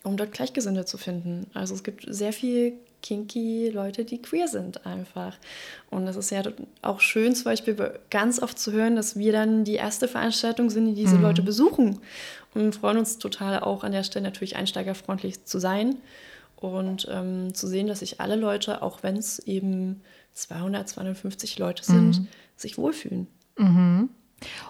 um 0.03 0.17
dort 0.17 0.31
Gleichgesinnte 0.31 0.85
zu 0.85 0.97
finden. 0.97 1.45
Also 1.53 1.75
es 1.75 1.83
gibt 1.83 2.05
sehr 2.07 2.33
viel 2.33 2.73
kinky 3.03 3.69
Leute, 3.69 4.03
die 4.03 4.19
queer 4.19 4.47
sind 4.47 4.85
einfach. 4.87 5.37
Und 5.91 6.07
das 6.07 6.15
ist 6.15 6.31
ja 6.31 6.41
auch 6.81 6.99
schön, 6.99 7.35
zum 7.35 7.45
Beispiel 7.45 7.75
ganz 8.09 8.41
oft 8.41 8.57
zu 8.57 8.71
hören, 8.71 8.95
dass 8.95 9.15
wir 9.15 9.31
dann 9.31 9.63
die 9.63 9.75
erste 9.75 10.07
Veranstaltung 10.07 10.71
sind, 10.71 10.87
die 10.87 10.95
diese 10.95 11.17
mhm. 11.17 11.21
Leute 11.21 11.43
besuchen. 11.43 11.99
Und 12.55 12.75
freuen 12.75 12.97
uns 12.97 13.19
total 13.19 13.59
auch 13.59 13.83
an 13.83 13.91
der 13.91 14.03
Stelle 14.03 14.25
natürlich 14.25 14.55
einsteigerfreundlich 14.55 15.45
zu 15.45 15.59
sein 15.59 15.97
und 16.57 17.07
ähm, 17.09 17.53
zu 17.53 17.67
sehen, 17.67 17.87
dass 17.87 17.99
sich 17.99 18.19
alle 18.19 18.35
Leute, 18.35 18.81
auch 18.81 19.03
wenn 19.03 19.15
es 19.15 19.39
eben 19.39 20.01
200, 20.33 20.89
250 20.89 21.59
Leute 21.59 21.83
sind, 21.83 22.19
mhm. 22.19 22.27
sich 22.55 22.77
wohlfühlen. 22.77 23.27
Mhm. 23.57 24.09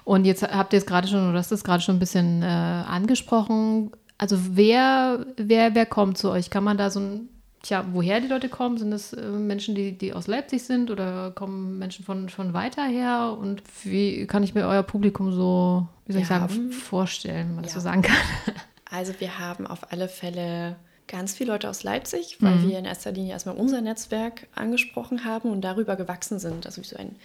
Und 0.04 0.26
jetzt 0.26 0.44
habt 0.44 0.74
ihr 0.74 0.80
es 0.80 0.86
gerade 0.86 1.08
schon, 1.08 1.32
du 1.32 1.38
hast 1.38 1.52
es 1.52 1.64
gerade 1.64 1.82
schon 1.82 1.98
ein 1.98 2.00
bisschen 2.00 2.42
äh, 2.42 2.46
angesprochen. 2.46 3.92
Also 4.18 4.38
wer, 4.52 5.26
wer, 5.36 5.76
wer 5.76 5.86
kommt 5.86 6.18
zu 6.18 6.30
euch? 6.32 6.50
Kann 6.50 6.64
man 6.64 6.78
da 6.78 6.90
so 6.90 7.00
ein, 7.00 7.30
tja, 7.64 7.86
woher 7.92 8.22
die 8.22 8.28
Leute 8.28 8.50
kommen? 8.50 8.78
Sind 8.78 8.92
das 8.92 9.14
äh, 9.14 9.30
Menschen, 9.30 9.76
die, 9.76 9.98
die 9.98 10.14
aus 10.14 10.28
Leipzig 10.28 10.64
sind 10.64 10.90
oder 10.90 11.32
kommen 11.32 11.78
Menschen 11.78 12.06
von, 12.06 12.30
von 12.30 12.54
weiter 12.54 12.86
her? 12.86 13.38
Und 13.40 13.62
wie 13.84 14.26
kann 14.26 14.44
ich 14.44 14.56
mir 14.56 14.68
euer 14.68 14.84
Publikum 14.84 15.34
so, 15.34 15.88
wie 16.06 16.14
soll 16.14 16.20
wir 16.20 16.24
ich 16.24 16.28
sagen, 16.28 16.44
haben, 16.44 16.72
vorstellen, 16.72 17.50
wenn 17.50 17.56
man 17.56 17.64
ja. 17.64 17.68
das 17.68 17.74
so 17.74 17.80
sagen 17.80 18.02
kann? 18.02 18.16
Also 18.90 19.12
wir 19.20 19.38
haben 19.38 19.68
auf 19.68 19.92
alle 19.92 20.08
Fälle 20.08 20.78
ganz 21.08 21.36
viele 21.36 21.52
Leute 21.52 21.70
aus 21.70 21.84
Leipzig, 21.84 22.38
weil 22.42 22.56
mhm. 22.56 22.70
wir 22.70 22.80
in 22.80 22.86
erster 22.86 23.12
Linie 23.12 23.34
erstmal 23.34 23.56
unser 23.56 23.82
Netzwerk 23.82 24.48
angesprochen 24.56 25.26
haben 25.26 25.52
und 25.52 25.62
darüber 25.62 25.96
gewachsen 25.96 26.40
sind. 26.40 26.66
Also 26.66 26.82
wie 26.82 26.88
so 26.88 26.98
ein 26.98 27.16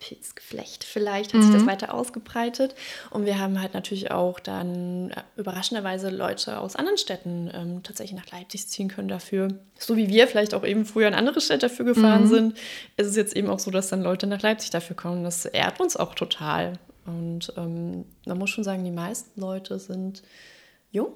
Pilzgeflecht 0.00 0.82
vielleicht 0.82 1.34
hat 1.34 1.40
mhm. 1.40 1.44
sich 1.44 1.52
das 1.52 1.62
mhm. 1.62 1.68
weiter 1.68 1.94
ausgebreitet. 1.94 2.74
Und 3.10 3.26
wir 3.26 3.38
haben 3.38 3.60
halt 3.60 3.74
natürlich 3.74 4.10
auch 4.10 4.40
dann 4.40 5.10
äh, 5.10 5.22
überraschenderweise 5.36 6.10
Leute 6.10 6.58
aus 6.58 6.74
anderen 6.74 6.98
Städten 6.98 7.50
ähm, 7.54 7.82
tatsächlich 7.82 8.18
nach 8.18 8.30
Leipzig 8.32 8.66
ziehen 8.66 8.88
können 8.88 9.08
dafür. 9.08 9.48
So 9.78 9.96
wie 9.96 10.08
wir 10.08 10.26
vielleicht 10.26 10.54
auch 10.54 10.64
eben 10.64 10.86
früher 10.86 11.06
in 11.06 11.14
andere 11.14 11.40
Städte 11.40 11.68
dafür 11.68 11.84
gefahren 11.84 12.24
mhm. 12.24 12.28
sind, 12.28 12.58
ist 12.96 13.06
es 13.06 13.16
jetzt 13.16 13.36
eben 13.36 13.48
auch 13.48 13.58
so, 13.58 13.70
dass 13.70 13.88
dann 13.88 14.02
Leute 14.02 14.26
nach 14.26 14.40
Leipzig 14.40 14.70
dafür 14.70 14.96
kommen. 14.96 15.22
Das 15.22 15.44
ehrt 15.44 15.80
uns 15.80 15.96
auch 15.96 16.14
total. 16.14 16.72
Und 17.04 17.52
ähm, 17.56 18.06
man 18.26 18.38
muss 18.38 18.50
schon 18.50 18.64
sagen, 18.64 18.84
die 18.84 18.90
meisten 18.90 19.38
Leute 19.38 19.78
sind 19.78 20.22
jung. 20.90 21.12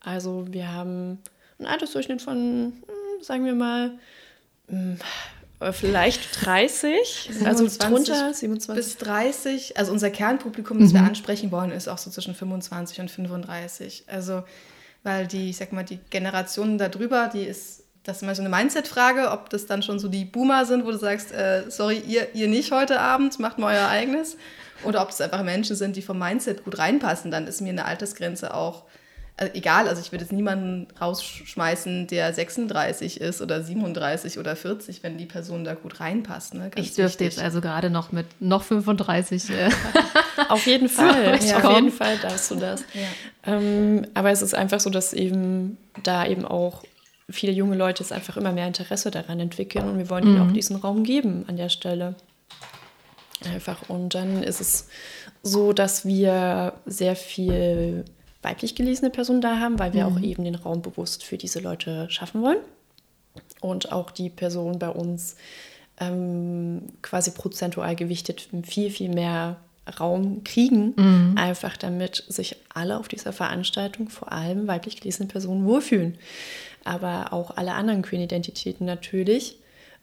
Also 0.00 0.46
wir 0.50 0.72
haben 0.72 1.18
ein 1.58 1.66
Altersdurchschnitt 1.66 2.22
von, 2.22 2.36
hm, 2.36 3.22
sagen 3.22 3.44
wir 3.44 3.54
mal, 3.54 3.92
hm, 4.68 4.98
vielleicht 5.72 6.44
30, 6.44 7.30
also 7.44 7.66
drunter 7.66 8.32
27. 8.32 8.74
Bis 8.74 8.96
30. 8.98 9.76
Also 9.76 9.92
unser 9.92 10.10
Kernpublikum, 10.10 10.78
das 10.78 10.90
mhm. 10.90 10.94
wir 10.94 11.02
ansprechen 11.02 11.50
wollen, 11.50 11.72
ist 11.72 11.88
auch 11.88 11.98
so 11.98 12.10
zwischen 12.10 12.34
25 12.34 13.00
und 13.00 13.10
35. 13.10 14.04
Also, 14.06 14.44
weil 15.02 15.26
die, 15.26 15.50
ich 15.50 15.56
sag 15.56 15.72
mal, 15.72 15.84
die 15.84 15.98
Generation 16.10 16.78
darüber, 16.78 17.28
die 17.32 17.42
ist, 17.42 17.82
das 18.04 18.18
ist 18.18 18.22
immer 18.22 18.34
so 18.34 18.42
eine 18.42 18.48
Mindset-Frage, 18.50 19.30
ob 19.32 19.50
das 19.50 19.66
dann 19.66 19.82
schon 19.82 19.98
so 19.98 20.08
die 20.08 20.24
Boomer 20.24 20.64
sind, 20.64 20.84
wo 20.84 20.90
du 20.90 20.98
sagst, 20.98 21.32
äh, 21.32 21.64
sorry, 21.68 22.02
ihr, 22.06 22.34
ihr 22.34 22.48
nicht 22.48 22.70
heute 22.70 23.00
Abend, 23.00 23.38
macht 23.38 23.58
mal 23.58 23.74
euer 23.74 23.88
eigenes. 23.88 24.36
Oder 24.84 25.02
ob 25.02 25.10
es 25.10 25.20
einfach 25.20 25.42
Menschen 25.42 25.74
sind, 25.74 25.96
die 25.96 26.02
vom 26.02 26.20
Mindset 26.20 26.64
gut 26.64 26.78
reinpassen, 26.78 27.32
dann 27.32 27.48
ist 27.48 27.60
mir 27.60 27.70
eine 27.70 27.84
Altersgrenze 27.84 28.54
auch 28.54 28.84
also 29.38 29.54
egal, 29.54 29.86
also 29.86 30.02
ich 30.02 30.10
würde 30.10 30.24
jetzt 30.24 30.32
niemanden 30.32 30.88
rausschmeißen, 31.00 32.08
der 32.08 32.34
36 32.34 33.20
ist 33.20 33.40
oder 33.40 33.62
37 33.62 34.38
oder 34.38 34.56
40, 34.56 35.04
wenn 35.04 35.16
die 35.16 35.26
Person 35.26 35.62
da 35.64 35.74
gut 35.74 36.00
reinpasst. 36.00 36.54
Ne? 36.54 36.72
ich 36.74 36.94
dürfte 36.94 37.20
wichtig. 37.20 37.38
jetzt 37.38 37.38
also 37.38 37.60
gerade 37.60 37.88
noch 37.88 38.10
mit 38.10 38.26
noch 38.40 38.64
35. 38.64 39.50
Äh, 39.50 39.70
auf 40.48 40.66
jeden 40.66 40.88
Fall, 40.88 41.38
ja, 41.46 41.58
auf 41.58 41.76
jeden 41.76 41.92
Fall 41.92 42.18
darfst 42.18 42.50
du 42.50 42.56
das. 42.56 42.84
Ja. 42.92 43.54
Ähm, 43.54 44.06
aber 44.14 44.32
es 44.32 44.42
ist 44.42 44.56
einfach 44.56 44.80
so, 44.80 44.90
dass 44.90 45.12
eben 45.12 45.78
da 46.02 46.26
eben 46.26 46.44
auch 46.44 46.82
viele 47.30 47.52
junge 47.52 47.76
Leute 47.76 48.02
es 48.02 48.10
einfach 48.10 48.36
immer 48.36 48.50
mehr 48.50 48.66
Interesse 48.66 49.12
daran 49.12 49.38
entwickeln 49.38 49.88
und 49.88 49.98
wir 49.98 50.10
wollen 50.10 50.24
mhm. 50.24 50.36
ihnen 50.36 50.48
auch 50.48 50.52
diesen 50.52 50.76
Raum 50.76 51.04
geben 51.04 51.44
an 51.46 51.56
der 51.56 51.68
Stelle. 51.68 52.16
Einfach. 53.54 53.88
Und 53.88 54.16
dann 54.16 54.42
ist 54.42 54.60
es 54.60 54.88
so, 55.44 55.72
dass 55.72 56.04
wir 56.04 56.72
sehr 56.86 57.14
viel 57.14 58.04
weiblich 58.42 58.74
gelesene 58.74 59.10
Personen 59.10 59.40
da 59.40 59.58
haben, 59.58 59.78
weil 59.78 59.92
wir 59.92 60.08
mhm. 60.08 60.16
auch 60.16 60.20
eben 60.20 60.44
den 60.44 60.54
Raum 60.54 60.82
bewusst 60.82 61.24
für 61.24 61.38
diese 61.38 61.60
Leute 61.60 62.08
schaffen 62.10 62.42
wollen. 62.42 62.58
Und 63.60 63.92
auch 63.92 64.10
die 64.10 64.30
Personen 64.30 64.78
bei 64.78 64.88
uns 64.88 65.36
ähm, 66.00 66.82
quasi 67.02 67.32
prozentual 67.32 67.96
gewichtet 67.96 68.48
viel, 68.64 68.90
viel 68.90 69.08
mehr 69.08 69.56
Raum 69.98 70.44
kriegen, 70.44 70.94
mhm. 70.96 71.34
einfach 71.36 71.76
damit 71.76 72.24
sich 72.28 72.56
alle 72.72 72.98
auf 72.98 73.08
dieser 73.08 73.32
Veranstaltung, 73.32 74.08
vor 74.08 74.32
allem 74.32 74.66
weiblich 74.66 75.00
gelesene 75.00 75.28
Personen, 75.28 75.64
wohlfühlen. 75.64 76.18
Aber 76.84 77.32
auch 77.32 77.56
alle 77.56 77.72
anderen 77.72 78.02
Queer-Identitäten 78.02 78.86
natürlich. 78.86 79.58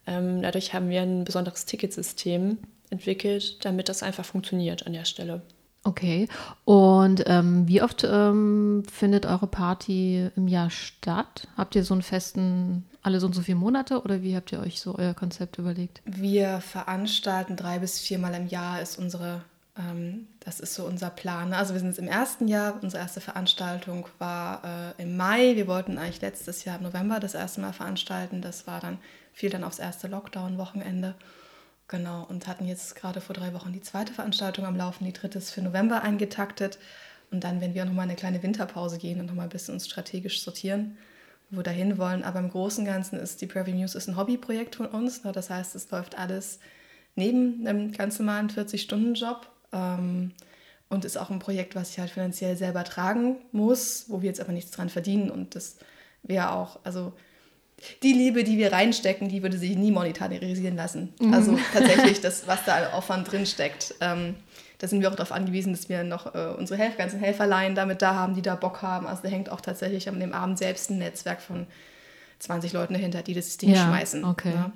Ähm, 0.07 0.41
dadurch 0.41 0.73
haben 0.73 0.89
wir 0.89 1.01
ein 1.01 1.23
besonderes 1.23 1.65
Ticketsystem 1.65 2.57
entwickelt, 2.89 3.63
damit 3.63 3.89
das 3.89 4.03
einfach 4.03 4.25
funktioniert 4.25 4.85
an 4.85 4.93
der 4.93 5.05
Stelle. 5.05 5.41
Okay. 5.85 6.27
Und 6.65 7.23
ähm, 7.27 7.67
wie 7.67 7.83
oft 7.83 8.03
ähm, 8.03 8.83
findet 8.91 9.27
eure 9.27 9.45
Party 9.45 10.31
im 10.35 10.47
Jahr 10.47 10.71
statt? 10.71 11.47
Habt 11.55 11.75
ihr 11.75 11.83
so 11.83 11.93
einen 11.93 12.01
festen, 12.01 12.85
alle 13.03 13.19
so 13.19 13.27
und 13.27 13.33
so 13.33 13.43
viele 13.43 13.59
Monate 13.59 14.01
oder 14.01 14.23
wie 14.23 14.35
habt 14.35 14.51
ihr 14.51 14.59
euch 14.59 14.81
so 14.81 14.97
euer 14.97 15.13
Konzept 15.13 15.59
überlegt? 15.59 16.01
Wir 16.03 16.59
veranstalten 16.59 17.55
drei 17.55 17.77
bis 17.77 17.99
viermal 17.99 18.33
im 18.33 18.47
Jahr 18.47 18.81
ist 18.81 18.97
unsere, 18.97 19.43
ähm, 19.77 20.27
das 20.39 20.59
ist 20.59 20.73
so 20.73 20.85
unser 20.85 21.11
Plan. 21.11 21.53
Also 21.53 21.73
wir 21.73 21.79
sind 21.79 21.89
jetzt 21.89 21.99
im 21.99 22.07
ersten 22.07 22.47
Jahr, 22.47 22.79
unsere 22.81 23.03
erste 23.03 23.21
Veranstaltung 23.21 24.07
war 24.17 24.63
äh, 24.97 25.03
im 25.03 25.15
Mai. 25.15 25.55
Wir 25.55 25.67
wollten 25.67 25.99
eigentlich 25.99 26.21
letztes 26.21 26.65
Jahr 26.65 26.77
im 26.77 26.83
November 26.83 27.19
das 27.19 27.35
erste 27.35 27.61
Mal 27.61 27.73
veranstalten. 27.73 28.41
Das 28.41 28.65
war 28.65 28.79
dann, 28.79 28.97
fiel 29.33 29.51
dann 29.51 29.63
aufs 29.63 29.77
erste 29.77 30.07
Lockdown-Wochenende. 30.07 31.13
Genau, 31.87 32.23
und 32.23 32.47
hatten 32.47 32.65
jetzt 32.65 32.95
gerade 32.95 33.21
vor 33.21 33.35
drei 33.35 33.53
Wochen 33.53 33.71
die 33.71 33.81
zweite 33.81 34.13
Veranstaltung 34.13 34.65
am 34.65 34.75
Laufen. 34.75 35.05
Die 35.05 35.13
dritte 35.13 35.37
ist 35.37 35.51
für 35.51 35.61
November 35.61 36.01
eingetaktet. 36.01 36.79
Und 37.31 37.43
dann 37.43 37.61
werden 37.61 37.73
wir 37.73 37.83
auch 37.83 37.87
nochmal 37.87 38.05
eine 38.05 38.15
kleine 38.15 38.41
Winterpause 38.41 38.97
gehen 38.97 39.19
und 39.19 39.27
nochmal 39.27 39.45
ein 39.45 39.51
bisschen 39.51 39.75
uns 39.75 39.85
strategisch 39.85 40.41
sortieren, 40.41 40.97
wo 41.49 41.57
wir 41.57 41.63
dahin 41.63 41.97
wollen. 41.97 42.23
Aber 42.23 42.39
im 42.39 42.49
Großen 42.49 42.83
und 42.83 42.91
Ganzen 42.91 43.19
ist 43.19 43.41
die 43.41 43.47
Prairie 43.47 43.73
News 43.73 43.93
ist 43.93 44.07
ein 44.07 44.17
Hobbyprojekt 44.17 44.75
von 44.75 44.87
uns. 44.87 45.23
Ne? 45.23 45.31
Das 45.31 45.49
heißt, 45.49 45.75
es 45.75 45.89
läuft 45.91 46.17
alles 46.17 46.59
neben 47.15 47.67
einem 47.67 47.91
ganz 47.91 48.19
normalen 48.19 48.49
40-Stunden-Job. 48.49 49.47
Ähm, 49.71 50.33
und 50.89 51.03
ist 51.05 51.17
auch 51.17 51.29
ein 51.29 51.39
Projekt, 51.39 51.75
was 51.75 51.91
ich 51.91 51.99
halt 51.99 52.11
finanziell 52.11 52.55
selber 52.57 52.83
tragen 52.83 53.37
muss, 53.51 54.05
wo 54.07 54.21
wir 54.21 54.27
jetzt 54.27 54.39
aber 54.39 54.51
nichts 54.51 54.71
dran 54.71 54.89
verdienen. 54.89 55.31
Und 55.31 55.55
das 55.55 55.77
wäre 56.23 56.51
auch, 56.51 56.79
also 56.83 57.13
die 58.03 58.13
Liebe, 58.13 58.43
die 58.43 58.57
wir 58.57 58.71
reinstecken, 58.71 59.29
die 59.29 59.43
würde 59.43 59.57
sich 59.57 59.75
nie 59.75 59.91
monetarisieren 59.91 60.75
lassen. 60.75 61.13
Mhm. 61.19 61.33
Also 61.33 61.59
tatsächlich, 61.73 62.21
das, 62.21 62.47
was 62.47 62.65
da 62.65 62.91
Aufwand 62.93 63.31
drin 63.31 63.45
steckt. 63.45 63.95
Ähm, 64.01 64.35
da 64.77 64.87
sind 64.87 65.01
wir 65.01 65.09
auch 65.09 65.15
darauf 65.15 65.31
angewiesen, 65.31 65.73
dass 65.73 65.87
wir 65.87 66.03
noch 66.03 66.35
äh, 66.35 66.53
unsere 66.57 66.79
Helf 66.79 66.97
ganzen 66.97 67.19
Helferlein 67.19 67.75
damit 67.75 68.01
da 68.01 68.13
haben, 68.15 68.35
die 68.35 68.41
da 68.41 68.55
Bock 68.55 68.81
haben. 68.81 69.07
Also 69.07 69.23
da 69.23 69.29
hängt 69.29 69.49
auch 69.49 69.61
tatsächlich 69.61 70.09
an 70.09 70.19
dem 70.19 70.33
Abend 70.33 70.57
selbst 70.57 70.89
ein 70.89 70.97
Netzwerk 70.97 71.41
von 71.41 71.65
20 72.39 72.73
Leuten 72.73 72.93
dahinter, 72.93 73.21
die 73.21 73.33
das 73.33 73.57
Ding 73.57 73.69
ja, 73.69 73.85
schmeißen. 73.85 74.25
Okay. 74.25 74.51
Ja. 74.53 74.71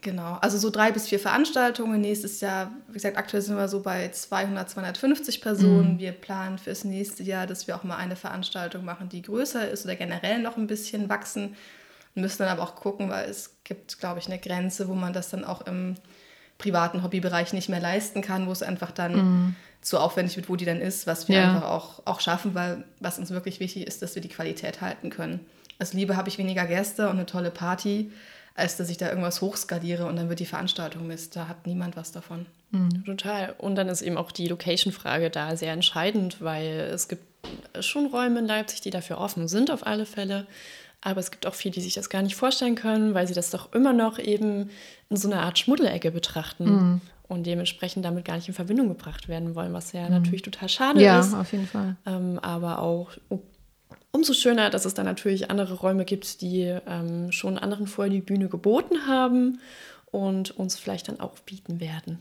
Genau, 0.00 0.36
also 0.40 0.58
so 0.58 0.70
drei 0.70 0.90
bis 0.90 1.06
vier 1.06 1.20
Veranstaltungen. 1.20 2.00
Nächstes 2.00 2.40
Jahr, 2.40 2.72
wie 2.88 2.94
gesagt, 2.94 3.16
aktuell 3.16 3.40
sind 3.40 3.56
wir 3.56 3.68
so 3.68 3.82
bei 3.82 4.08
200, 4.08 4.68
250 4.68 5.40
Personen. 5.40 5.94
Mhm. 5.94 5.98
Wir 6.00 6.10
planen 6.10 6.58
fürs 6.58 6.82
nächste 6.82 7.22
Jahr, 7.22 7.46
dass 7.46 7.68
wir 7.68 7.76
auch 7.76 7.84
mal 7.84 7.98
eine 7.98 8.16
Veranstaltung 8.16 8.84
machen, 8.84 9.08
die 9.08 9.22
größer 9.22 9.70
ist 9.70 9.84
oder 9.84 9.94
generell 9.94 10.42
noch 10.42 10.56
ein 10.56 10.66
bisschen 10.66 11.08
wachsen 11.08 11.54
müssen 12.14 12.38
dann 12.38 12.48
aber 12.48 12.62
auch 12.62 12.74
gucken, 12.74 13.10
weil 13.10 13.28
es 13.28 13.56
gibt, 13.64 13.98
glaube 13.98 14.18
ich, 14.18 14.26
eine 14.26 14.38
Grenze, 14.38 14.88
wo 14.88 14.94
man 14.94 15.12
das 15.12 15.30
dann 15.30 15.44
auch 15.44 15.62
im 15.62 15.96
privaten 16.58 17.02
Hobbybereich 17.02 17.52
nicht 17.52 17.68
mehr 17.68 17.80
leisten 17.80 18.22
kann, 18.22 18.46
wo 18.46 18.52
es 18.52 18.62
einfach 18.62 18.90
dann 18.90 19.14
mhm. 19.14 19.56
zu 19.80 19.98
aufwendig 19.98 20.36
wird, 20.36 20.48
wo 20.48 20.56
die 20.56 20.64
dann 20.64 20.80
ist, 20.80 21.06
was 21.06 21.28
wir 21.28 21.38
ja. 21.38 21.54
einfach 21.54 21.68
auch, 21.68 22.02
auch 22.04 22.20
schaffen, 22.20 22.54
weil 22.54 22.84
was 23.00 23.18
uns 23.18 23.30
wirklich 23.30 23.60
wichtig 23.60 23.86
ist, 23.86 24.02
dass 24.02 24.14
wir 24.14 24.22
die 24.22 24.28
Qualität 24.28 24.80
halten 24.80 25.10
können. 25.10 25.40
Als 25.78 25.92
Liebe 25.92 26.16
habe 26.16 26.28
ich 26.28 26.38
weniger 26.38 26.66
Gäste 26.66 27.08
und 27.08 27.16
eine 27.16 27.26
tolle 27.26 27.50
Party, 27.50 28.12
als 28.54 28.76
dass 28.76 28.90
ich 28.90 28.98
da 28.98 29.08
irgendwas 29.08 29.40
hochskaliere 29.40 30.06
und 30.06 30.16
dann 30.16 30.28
wird 30.28 30.38
die 30.38 30.46
Veranstaltung 30.46 31.06
Mist. 31.06 31.34
Da 31.34 31.48
hat 31.48 31.66
niemand 31.66 31.96
was 31.96 32.12
davon. 32.12 32.46
Mhm. 32.70 33.04
Total. 33.04 33.54
Und 33.58 33.74
dann 33.74 33.88
ist 33.88 34.02
eben 34.02 34.16
auch 34.16 34.30
die 34.30 34.46
Location-Frage 34.46 35.30
da 35.30 35.56
sehr 35.56 35.72
entscheidend, 35.72 36.40
weil 36.40 36.90
es 36.92 37.08
gibt 37.08 37.24
schon 37.80 38.06
Räume 38.06 38.40
in 38.40 38.46
Leipzig, 38.46 38.82
die 38.82 38.90
dafür 38.90 39.18
offen 39.18 39.48
sind, 39.48 39.70
auf 39.70 39.86
alle 39.86 40.06
Fälle. 40.06 40.46
Aber 41.02 41.20
es 41.20 41.30
gibt 41.30 41.46
auch 41.46 41.54
viele, 41.54 41.74
die 41.74 41.80
sich 41.80 41.94
das 41.94 42.08
gar 42.08 42.22
nicht 42.22 42.36
vorstellen 42.36 42.76
können, 42.76 43.12
weil 43.12 43.26
sie 43.26 43.34
das 43.34 43.50
doch 43.50 43.72
immer 43.72 43.92
noch 43.92 44.18
eben 44.18 44.70
in 45.10 45.16
so 45.16 45.28
einer 45.28 45.42
Art 45.42 45.58
Schmuddelecke 45.58 46.12
betrachten 46.12 46.64
mhm. 46.64 47.00
und 47.28 47.44
dementsprechend 47.44 48.04
damit 48.04 48.24
gar 48.24 48.36
nicht 48.36 48.48
in 48.48 48.54
Verbindung 48.54 48.88
gebracht 48.88 49.28
werden 49.28 49.54
wollen, 49.56 49.72
was 49.72 49.92
ja 49.92 50.04
mhm. 50.04 50.12
natürlich 50.12 50.42
total 50.42 50.68
schade 50.68 51.02
ja, 51.02 51.20
ist. 51.20 51.32
Ja, 51.32 51.40
auf 51.40 51.52
jeden 51.52 51.66
Fall. 51.66 51.96
Ähm, 52.06 52.38
aber 52.38 52.78
auch 52.78 53.10
umso 54.12 54.32
schöner, 54.32 54.70
dass 54.70 54.84
es 54.84 54.94
dann 54.94 55.06
natürlich 55.06 55.50
andere 55.50 55.74
Räume 55.74 56.04
gibt, 56.04 56.40
die 56.40 56.78
ähm, 56.86 57.32
schon 57.32 57.58
anderen 57.58 57.88
vorher 57.88 58.12
die 58.12 58.20
Bühne 58.20 58.48
geboten 58.48 59.06
haben 59.08 59.58
und 60.12 60.52
uns 60.52 60.78
vielleicht 60.78 61.08
dann 61.08 61.18
auch 61.18 61.36
bieten 61.40 61.80
werden. 61.80 62.20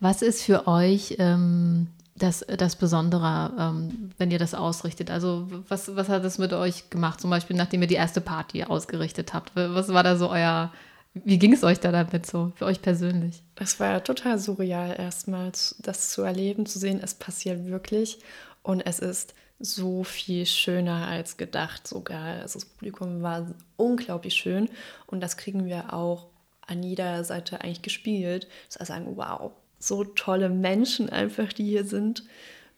Was 0.00 0.22
ist 0.22 0.42
für 0.42 0.66
euch 0.66 1.16
ähm, 1.20 1.86
das, 2.22 2.44
das 2.46 2.76
Besondere, 2.76 3.52
ähm, 3.58 4.10
wenn 4.18 4.30
ihr 4.30 4.38
das 4.38 4.54
ausrichtet? 4.54 5.10
Also 5.10 5.48
was, 5.68 5.94
was 5.96 6.08
hat 6.08 6.24
es 6.24 6.38
mit 6.38 6.52
euch 6.52 6.88
gemacht, 6.90 7.20
zum 7.20 7.30
Beispiel 7.30 7.56
nachdem 7.56 7.82
ihr 7.82 7.88
die 7.88 7.94
erste 7.94 8.20
Party 8.20 8.64
ausgerichtet 8.64 9.34
habt? 9.34 9.52
Was 9.54 9.88
war 9.88 10.02
da 10.02 10.16
so 10.16 10.30
euer, 10.30 10.72
wie 11.14 11.38
ging 11.38 11.52
es 11.52 11.64
euch 11.64 11.80
da 11.80 11.90
damit 11.90 12.26
so, 12.26 12.52
für 12.56 12.66
euch 12.66 12.80
persönlich? 12.80 13.42
Es 13.56 13.80
war 13.80 14.02
total 14.04 14.38
surreal 14.38 14.94
erstmal, 14.98 15.52
das 15.78 16.10
zu 16.10 16.22
erleben, 16.22 16.66
zu 16.66 16.78
sehen, 16.78 17.00
es 17.02 17.14
passiert 17.14 17.66
wirklich 17.66 18.18
und 18.62 18.86
es 18.86 18.98
ist 18.98 19.34
so 19.58 20.02
viel 20.04 20.46
schöner 20.46 21.06
als 21.08 21.36
gedacht 21.36 21.86
sogar. 21.86 22.40
Also 22.40 22.58
das 22.58 22.64
Publikum 22.64 23.22
war 23.22 23.46
unglaublich 23.76 24.34
schön 24.34 24.68
und 25.06 25.20
das 25.20 25.36
kriegen 25.36 25.66
wir 25.66 25.92
auch 25.92 26.26
an 26.66 26.82
jeder 26.82 27.24
Seite 27.24 27.60
eigentlich 27.60 27.82
gespielt. 27.82 28.48
Das 28.68 28.90
heißt, 28.90 29.02
wow, 29.14 29.52
so 29.82 30.04
tolle 30.04 30.48
Menschen 30.48 31.10
einfach, 31.10 31.52
die 31.52 31.64
hier 31.64 31.84
sind. 31.84 32.22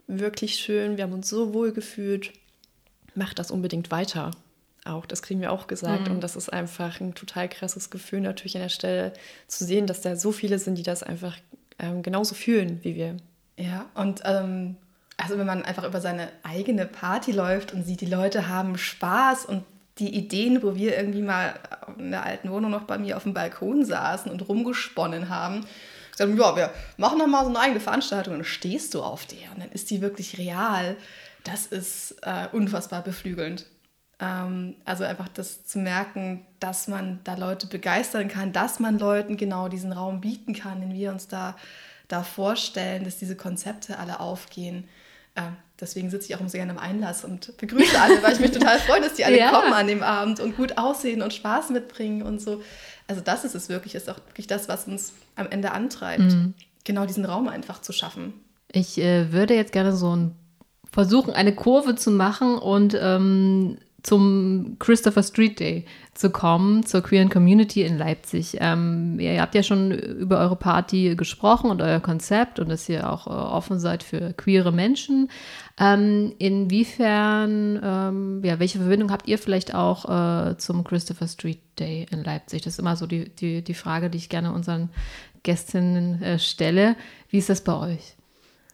Wirklich 0.06 0.56
schön. 0.56 0.96
Wir 0.96 1.04
haben 1.04 1.12
uns 1.12 1.28
so 1.28 1.52
wohl 1.52 1.72
gefühlt. 1.72 2.32
Macht 3.14 3.38
das 3.38 3.50
unbedingt 3.50 3.90
weiter. 3.90 4.30
Auch, 4.86 5.04
das 5.06 5.22
kriegen 5.22 5.40
wir 5.40 5.52
auch 5.52 5.66
gesagt. 5.66 6.08
Mhm. 6.08 6.16
Und 6.16 6.20
das 6.22 6.34
ist 6.34 6.50
einfach 6.50 7.00
ein 7.00 7.14
total 7.14 7.48
krasses 7.48 7.90
Gefühl, 7.90 8.20
natürlich 8.20 8.56
an 8.56 8.62
der 8.62 8.68
Stelle 8.70 9.12
zu 9.48 9.64
sehen, 9.64 9.86
dass 9.86 10.00
da 10.00 10.16
so 10.16 10.32
viele 10.32 10.58
sind, 10.58 10.76
die 10.76 10.82
das 10.82 11.02
einfach 11.02 11.36
ähm, 11.78 12.02
genauso 12.02 12.34
fühlen 12.34 12.80
wie 12.82 12.94
wir. 12.94 13.16
Ja, 13.58 13.86
und 13.94 14.22
ähm, 14.24 14.76
also 15.18 15.38
wenn 15.38 15.46
man 15.46 15.62
einfach 15.62 15.84
über 15.84 16.00
seine 16.00 16.28
eigene 16.42 16.86
Party 16.86 17.32
läuft 17.32 17.72
und 17.74 17.84
sieht, 17.84 18.00
die 18.00 18.06
Leute 18.06 18.48
haben 18.48 18.78
Spaß 18.78 19.44
und 19.46 19.64
die 19.98 20.14
Ideen, 20.14 20.62
wo 20.62 20.74
wir 20.74 20.96
irgendwie 20.96 21.22
mal 21.22 21.54
in 21.98 22.10
der 22.10 22.24
alten 22.24 22.50
Wohnung 22.50 22.70
noch 22.70 22.82
bei 22.82 22.98
mir 22.98 23.16
auf 23.16 23.22
dem 23.22 23.34
Balkon 23.34 23.84
saßen 23.84 24.32
und 24.32 24.48
rumgesponnen 24.48 25.28
haben 25.28 25.66
gesagt, 26.16 26.38
ja, 26.38 26.56
wir 26.56 26.70
machen 26.96 27.18
dann 27.18 27.30
mal 27.30 27.42
so 27.44 27.50
eine 27.50 27.58
eigene 27.58 27.80
Veranstaltung 27.80 28.34
und 28.34 28.40
dann 28.40 28.46
stehst 28.46 28.94
du 28.94 29.02
auf 29.02 29.26
der 29.26 29.52
und 29.54 29.60
dann 29.60 29.70
ist 29.72 29.90
die 29.90 30.00
wirklich 30.00 30.38
real. 30.38 30.96
Das 31.44 31.66
ist 31.66 32.16
äh, 32.22 32.48
unfassbar 32.52 33.02
beflügelnd. 33.02 33.66
Ähm, 34.20 34.76
also 34.84 35.04
einfach 35.04 35.28
das 35.28 35.66
zu 35.66 35.78
merken, 35.78 36.46
dass 36.60 36.88
man 36.88 37.20
da 37.24 37.34
Leute 37.34 37.66
begeistern 37.66 38.28
kann, 38.28 38.52
dass 38.52 38.80
man 38.80 38.98
Leuten 38.98 39.36
genau 39.36 39.68
diesen 39.68 39.92
Raum 39.92 40.20
bieten 40.20 40.54
kann, 40.54 40.80
den 40.80 40.94
wir 40.94 41.10
uns 41.10 41.28
da, 41.28 41.56
da 42.08 42.22
vorstellen, 42.22 43.04
dass 43.04 43.18
diese 43.18 43.36
Konzepte 43.36 43.98
alle 43.98 44.20
aufgehen. 44.20 44.88
Äh, 45.34 45.42
deswegen 45.80 46.10
sitze 46.10 46.28
ich 46.28 46.34
auch 46.34 46.40
immer 46.40 46.48
so 46.48 46.56
gerne 46.56 46.72
im 46.72 46.78
Einlass 46.78 47.24
und 47.24 47.56
begrüße 47.56 48.00
alle, 48.00 48.22
weil 48.22 48.34
ich 48.34 48.40
mich 48.40 48.52
total 48.52 48.78
freue, 48.78 49.00
dass 49.00 49.14
die 49.14 49.24
alle 49.24 49.38
ja. 49.38 49.50
kommen 49.50 49.72
an 49.72 49.86
dem 49.86 50.02
Abend 50.02 50.40
und 50.40 50.56
gut 50.56 50.78
aussehen 50.78 51.22
und 51.22 51.32
Spaß 51.32 51.70
mitbringen 51.70 52.22
und 52.22 52.40
so. 52.40 52.62
Also 53.08 53.20
das 53.20 53.44
ist 53.44 53.54
es 53.54 53.68
wirklich, 53.68 53.94
ist 53.94 54.08
auch 54.08 54.18
wirklich 54.28 54.46
das, 54.46 54.68
was 54.68 54.86
uns 54.86 55.12
am 55.36 55.48
Ende 55.50 55.72
antreibt, 55.72 56.20
mhm. 56.20 56.54
genau 56.84 57.04
diesen 57.04 57.24
Raum 57.24 57.48
einfach 57.48 57.80
zu 57.80 57.92
schaffen. 57.92 58.34
Ich 58.72 58.98
äh, 58.98 59.32
würde 59.32 59.54
jetzt 59.54 59.72
gerne 59.72 59.94
so 59.94 60.14
ein, 60.14 60.34
versuchen, 60.90 61.34
eine 61.34 61.54
Kurve 61.54 61.96
zu 61.96 62.10
machen 62.10 62.56
und 62.56 62.96
ähm, 62.98 63.78
zum 64.04 64.76
Christopher 64.78 65.22
Street 65.22 65.58
Day 65.58 65.86
zu 66.12 66.30
kommen, 66.30 66.84
zur 66.84 67.02
queeren 67.02 67.30
Community 67.30 67.82
in 67.82 67.96
Leipzig. 67.96 68.58
Ähm, 68.60 69.18
ihr 69.18 69.40
habt 69.40 69.54
ja 69.54 69.62
schon 69.62 69.90
über 69.92 70.38
eure 70.38 70.56
Party 70.56 71.16
gesprochen 71.16 71.70
und 71.70 71.80
euer 71.80 72.00
Konzept 72.00 72.60
und 72.60 72.68
dass 72.68 72.88
ihr 72.88 73.10
auch 73.10 73.26
äh, 73.26 73.30
offen 73.30 73.80
seid 73.80 74.02
für 74.02 74.34
queere 74.34 74.72
Menschen. 74.72 75.30
Ähm, 75.80 76.34
inwiefern, 76.38 77.80
ähm, 77.82 78.44
ja, 78.44 78.60
welche 78.60 78.78
Verbindung 78.78 79.10
habt 79.10 79.26
ihr 79.26 79.38
vielleicht 79.38 79.74
auch 79.74 80.04
äh, 80.50 80.58
zum 80.58 80.84
Christopher 80.84 81.26
Street 81.26 81.60
Day 81.78 82.06
in 82.10 82.22
Leipzig? 82.22 82.62
Das 82.62 82.74
ist 82.74 82.78
immer 82.78 82.96
so 82.96 83.06
die, 83.06 83.30
die, 83.30 83.62
die 83.62 83.74
Frage, 83.74 84.10
die 84.10 84.18
ich 84.18 84.28
gerne 84.28 84.52
unseren 84.52 84.90
Gästinnen 85.44 86.22
äh, 86.22 86.38
stelle. 86.38 86.94
Wie 87.30 87.38
ist 87.38 87.48
das 87.48 87.62
bei 87.62 87.74
euch? 87.74 88.14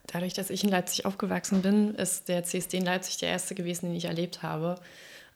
Dadurch, 0.08 0.34
dass 0.34 0.50
ich 0.50 0.64
in 0.64 0.70
Leipzig 0.70 1.06
aufgewachsen 1.06 1.62
bin, 1.62 1.94
ist 1.94 2.28
der 2.28 2.42
CSD 2.42 2.78
in 2.78 2.84
Leipzig 2.84 3.18
der 3.18 3.28
erste 3.28 3.54
gewesen, 3.54 3.86
den 3.86 3.94
ich 3.94 4.06
erlebt 4.06 4.42
habe. 4.42 4.74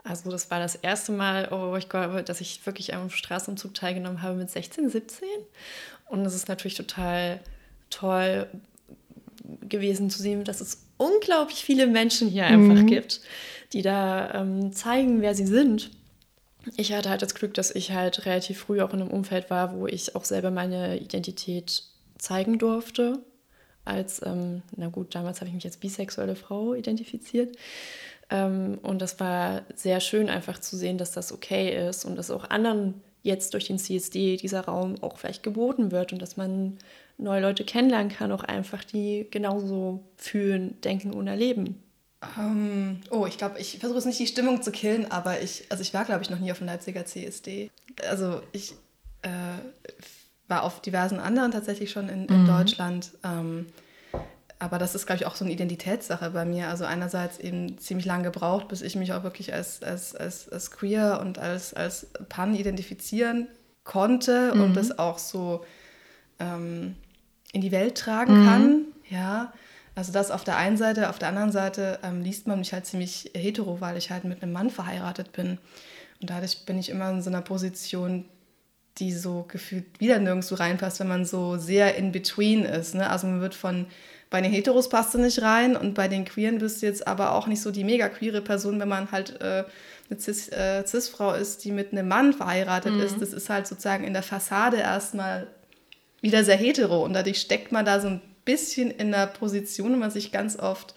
Also 0.04 0.30
das 0.30 0.50
war 0.50 0.60
das 0.60 0.74
erste 0.76 1.12
Mal, 1.12 1.48
oh, 1.50 1.76
ich 1.76 1.88
glaube, 1.88 2.22
dass 2.22 2.42
ich 2.42 2.64
wirklich 2.66 2.94
am 2.94 3.08
Straßenzug 3.08 3.72
teilgenommen 3.72 4.20
habe 4.20 4.36
mit 4.36 4.50
16, 4.50 4.90
17. 4.90 5.26
Und 6.06 6.26
es 6.26 6.34
ist 6.34 6.48
natürlich 6.48 6.76
total 6.76 7.40
toll 7.88 8.46
gewesen 9.62 10.10
zu 10.10 10.20
sehen, 10.20 10.44
dass 10.44 10.60
es 10.60 10.84
unglaublich 10.98 11.64
viele 11.64 11.86
Menschen 11.86 12.28
hier 12.28 12.46
einfach 12.46 12.82
mhm. 12.82 12.86
gibt, 12.86 13.22
die 13.72 13.80
da 13.80 14.34
ähm, 14.34 14.72
zeigen, 14.72 15.22
wer 15.22 15.34
sie 15.34 15.46
sind. 15.46 15.90
Ich 16.76 16.92
hatte 16.92 17.10
halt 17.10 17.22
das 17.22 17.34
Glück, 17.34 17.54
dass 17.54 17.70
ich 17.70 17.92
halt 17.92 18.26
relativ 18.26 18.58
früh 18.58 18.82
auch 18.82 18.92
in 18.92 19.00
einem 19.00 19.10
Umfeld 19.10 19.50
war, 19.50 19.74
wo 19.74 19.86
ich 19.86 20.14
auch 20.14 20.24
selber 20.24 20.50
meine 20.50 20.98
Identität 20.98 21.82
zeigen 22.18 22.58
durfte. 22.58 23.20
Als, 23.84 24.22
ähm, 24.24 24.62
na 24.76 24.88
gut, 24.88 25.14
damals 25.14 25.40
habe 25.40 25.48
ich 25.48 25.54
mich 25.54 25.66
als 25.66 25.76
bisexuelle 25.76 26.36
Frau 26.36 26.74
identifiziert. 26.74 27.54
Ähm, 28.30 28.78
und 28.82 29.02
das 29.02 29.20
war 29.20 29.62
sehr 29.74 30.00
schön, 30.00 30.28
einfach 30.28 30.58
zu 30.58 30.76
sehen, 30.76 30.98
dass 30.98 31.12
das 31.12 31.32
okay 31.32 31.88
ist 31.88 32.04
und 32.04 32.16
dass 32.16 32.30
auch 32.30 32.50
anderen 32.50 33.00
jetzt 33.22 33.54
durch 33.54 33.66
den 33.66 33.78
CSD 33.78 34.36
dieser 34.36 34.62
Raum 34.62 34.96
auch 35.02 35.18
vielleicht 35.18 35.42
geboten 35.42 35.90
wird 35.90 36.12
und 36.12 36.20
dass 36.20 36.36
man 36.36 36.78
neue 37.16 37.40
Leute 37.40 37.64
kennenlernen 37.64 38.10
kann, 38.10 38.32
auch 38.32 38.44
einfach, 38.44 38.84
die 38.84 39.26
genauso 39.30 40.04
fühlen, 40.16 40.80
denken 40.82 41.12
und 41.12 41.26
erleben. 41.26 41.82
Um, 42.36 42.42
ähm, 42.42 43.00
oh, 43.10 43.26
ich 43.26 43.38
glaube, 43.38 43.58
ich 43.58 43.78
versuche 43.78 43.98
es 43.98 44.06
nicht 44.06 44.18
die 44.18 44.26
Stimmung 44.26 44.62
zu 44.62 44.72
killen, 44.72 45.10
aber 45.10 45.40
ich, 45.42 45.64
also 45.70 45.82
ich 45.82 45.92
war, 45.92 46.04
glaube 46.04 46.22
ich, 46.22 46.30
noch 46.30 46.38
nie 46.38 46.50
auf 46.52 46.58
dem 46.58 46.66
Leipziger 46.66 47.04
CSD. 47.04 47.70
Also 48.08 48.40
ich 48.52 48.72
äh, 49.22 49.28
war 50.48 50.62
auf 50.62 50.80
diversen 50.80 51.18
anderen 51.18 51.52
tatsächlich 51.52 51.90
schon 51.90 52.08
in, 52.08 52.26
in 52.26 52.42
mhm. 52.42 52.46
Deutschland. 52.46 53.12
Ähm, 53.22 53.66
aber 54.58 54.78
das 54.78 54.94
ist, 54.94 55.06
glaube 55.06 55.20
ich, 55.20 55.26
auch 55.26 55.34
so 55.34 55.44
eine 55.44 55.52
Identitätssache 55.52 56.30
bei 56.30 56.44
mir. 56.44 56.68
Also 56.68 56.84
einerseits 56.84 57.38
eben 57.38 57.78
ziemlich 57.78 58.06
lange 58.06 58.24
gebraucht, 58.24 58.68
bis 58.68 58.82
ich 58.82 58.96
mich 58.96 59.12
auch 59.12 59.22
wirklich 59.22 59.52
als, 59.52 59.82
als, 59.82 60.14
als, 60.14 60.48
als 60.48 60.70
queer 60.70 61.20
und 61.20 61.38
als, 61.38 61.74
als 61.74 62.06
Pan 62.28 62.54
identifizieren 62.54 63.48
konnte 63.82 64.52
mhm. 64.54 64.62
und 64.62 64.74
das 64.74 64.98
auch 64.98 65.18
so 65.18 65.64
ähm, 66.38 66.94
in 67.52 67.60
die 67.60 67.72
Welt 67.72 67.96
tragen 67.98 68.42
mhm. 68.42 68.46
kann. 68.46 68.80
Ja, 69.10 69.52
also 69.94 70.12
das 70.12 70.30
auf 70.30 70.44
der 70.44 70.56
einen 70.56 70.76
Seite, 70.76 71.10
auf 71.10 71.18
der 71.18 71.28
anderen 71.28 71.52
Seite 71.52 71.98
ähm, 72.02 72.22
liest 72.22 72.46
man 72.46 72.58
mich 72.58 72.72
halt 72.72 72.86
ziemlich 72.86 73.30
hetero, 73.34 73.80
weil 73.80 73.96
ich 73.96 74.10
halt 74.10 74.24
mit 74.24 74.42
einem 74.42 74.52
Mann 74.52 74.70
verheiratet 74.70 75.32
bin. 75.32 75.58
Und 76.20 76.30
dadurch 76.30 76.64
bin 76.64 76.78
ich 76.78 76.88
immer 76.88 77.10
in 77.10 77.22
so 77.22 77.30
einer 77.30 77.42
Position, 77.42 78.24
die 78.98 79.12
so 79.12 79.44
gefühlt 79.48 80.00
wieder 80.00 80.18
nirgendwo 80.18 80.54
reinpasst, 80.54 81.00
wenn 81.00 81.08
man 81.08 81.24
so 81.24 81.56
sehr 81.56 81.96
in 81.96 82.12
between 82.12 82.64
ist. 82.64 82.94
Ne? 82.94 83.08
Also 83.10 83.26
man 83.26 83.40
wird 83.40 83.54
von 83.54 83.86
bei 84.30 84.40
den 84.40 84.50
Heteros 84.50 84.88
passt 84.88 85.14
du 85.14 85.18
nicht 85.18 85.42
rein 85.42 85.76
und 85.76 85.94
bei 85.94 86.08
den 86.08 86.24
Queeren 86.24 86.58
bist 86.58 86.82
du 86.82 86.86
jetzt 86.86 87.06
aber 87.06 87.32
auch 87.32 87.46
nicht 87.46 87.62
so 87.62 87.70
die 87.70 87.84
mega 87.84 88.08
queere 88.08 88.40
Person, 88.40 88.80
wenn 88.80 88.88
man 88.88 89.12
halt 89.12 89.40
äh, 89.40 89.64
eine 90.10 90.20
Cis, 90.20 90.48
äh, 90.48 90.84
Cis-Frau 90.84 91.34
ist, 91.34 91.64
die 91.64 91.70
mit 91.70 91.92
einem 91.92 92.08
Mann 92.08 92.32
verheiratet 92.32 92.94
mhm. 92.94 93.00
ist. 93.00 93.20
Das 93.20 93.32
ist 93.32 93.48
halt 93.48 93.66
sozusagen 93.66 94.04
in 94.04 94.12
der 94.12 94.24
Fassade 94.24 94.78
erstmal 94.78 95.46
wieder 96.20 96.42
sehr 96.42 96.56
hetero 96.56 97.04
und 97.04 97.12
dadurch 97.12 97.40
steckt 97.40 97.70
man 97.70 97.84
da 97.84 98.00
so 98.00 98.08
ein 98.08 98.20
bisschen 98.44 98.90
in 98.90 99.12
der 99.12 99.26
Position, 99.26 99.92
wo 99.92 99.96
man 99.96 100.10
sich 100.10 100.32
ganz 100.32 100.58
oft 100.58 100.94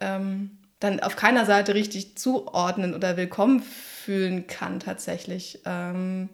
ähm, 0.00 0.58
dann 0.80 1.00
auf 1.00 1.16
keiner 1.16 1.46
Seite 1.46 1.74
richtig 1.74 2.16
zuordnen 2.16 2.94
oder 2.94 3.16
willkommen 3.16 3.62
fühlen 3.62 4.46
kann 4.46 4.80
tatsächlich. 4.80 5.60
Ähm, 5.64 6.28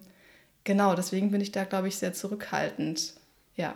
genau, 0.63 0.95
deswegen 0.95 1.31
bin 1.31 1.41
ich 1.41 1.51
da, 1.51 1.63
glaube 1.63 1.87
ich, 1.87 1.97
sehr 1.97 2.13
zurückhaltend. 2.13 3.13
Ja. 3.55 3.75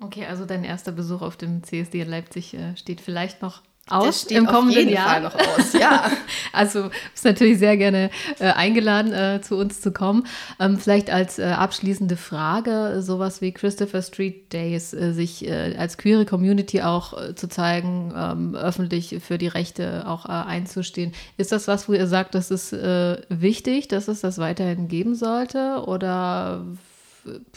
Okay, 0.00 0.26
also 0.26 0.44
dein 0.44 0.64
erster 0.64 0.92
Besuch 0.92 1.22
auf 1.22 1.36
dem 1.36 1.62
CSD 1.62 2.02
in 2.02 2.08
Leipzig 2.08 2.54
äh, 2.54 2.76
steht 2.76 3.00
vielleicht 3.00 3.40
noch 3.40 3.62
aus 3.88 4.22
steht 4.22 4.38
im 4.38 4.46
kommenden 4.46 4.70
auf 4.70 4.76
jeden 4.76 4.92
Jahr. 4.92 5.08
Fall 5.08 5.22
noch 5.22 5.34
aus, 5.34 5.72
ja. 5.72 6.10
also 6.52 6.90
bist 7.12 7.24
natürlich 7.24 7.58
sehr 7.58 7.76
gerne 7.76 8.10
äh, 8.40 8.46
eingeladen, 8.46 9.12
äh, 9.12 9.40
zu 9.40 9.56
uns 9.56 9.80
zu 9.80 9.92
kommen. 9.92 10.26
Ähm, 10.58 10.78
vielleicht 10.78 11.08
als 11.10 11.38
äh, 11.38 11.44
abschließende 11.44 12.16
Frage, 12.16 13.00
sowas 13.00 13.40
wie 13.40 13.52
Christopher 13.52 14.02
Street 14.02 14.52
Days, 14.52 14.92
äh, 14.92 15.12
sich 15.12 15.46
äh, 15.46 15.76
als 15.78 15.98
queere 15.98 16.26
Community 16.26 16.82
auch 16.82 17.12
äh, 17.20 17.34
zu 17.36 17.48
zeigen, 17.48 18.12
ähm, 18.16 18.56
öffentlich 18.56 19.18
für 19.20 19.38
die 19.38 19.48
Rechte 19.48 20.08
auch 20.08 20.24
einzustehen. 20.26 21.12
Ist 21.36 21.52
das 21.52 21.68
was, 21.68 21.88
wo 21.88 21.92
ihr 21.92 22.06
sagt, 22.08 22.34
das 22.34 22.50
ist 22.50 22.72
wichtig, 22.72 23.88
dass 23.88 24.08
es 24.08 24.20
das 24.20 24.38
weiterhin 24.38 24.88
geben 24.88 25.14
sollte? 25.14 25.84
Oder 25.86 26.64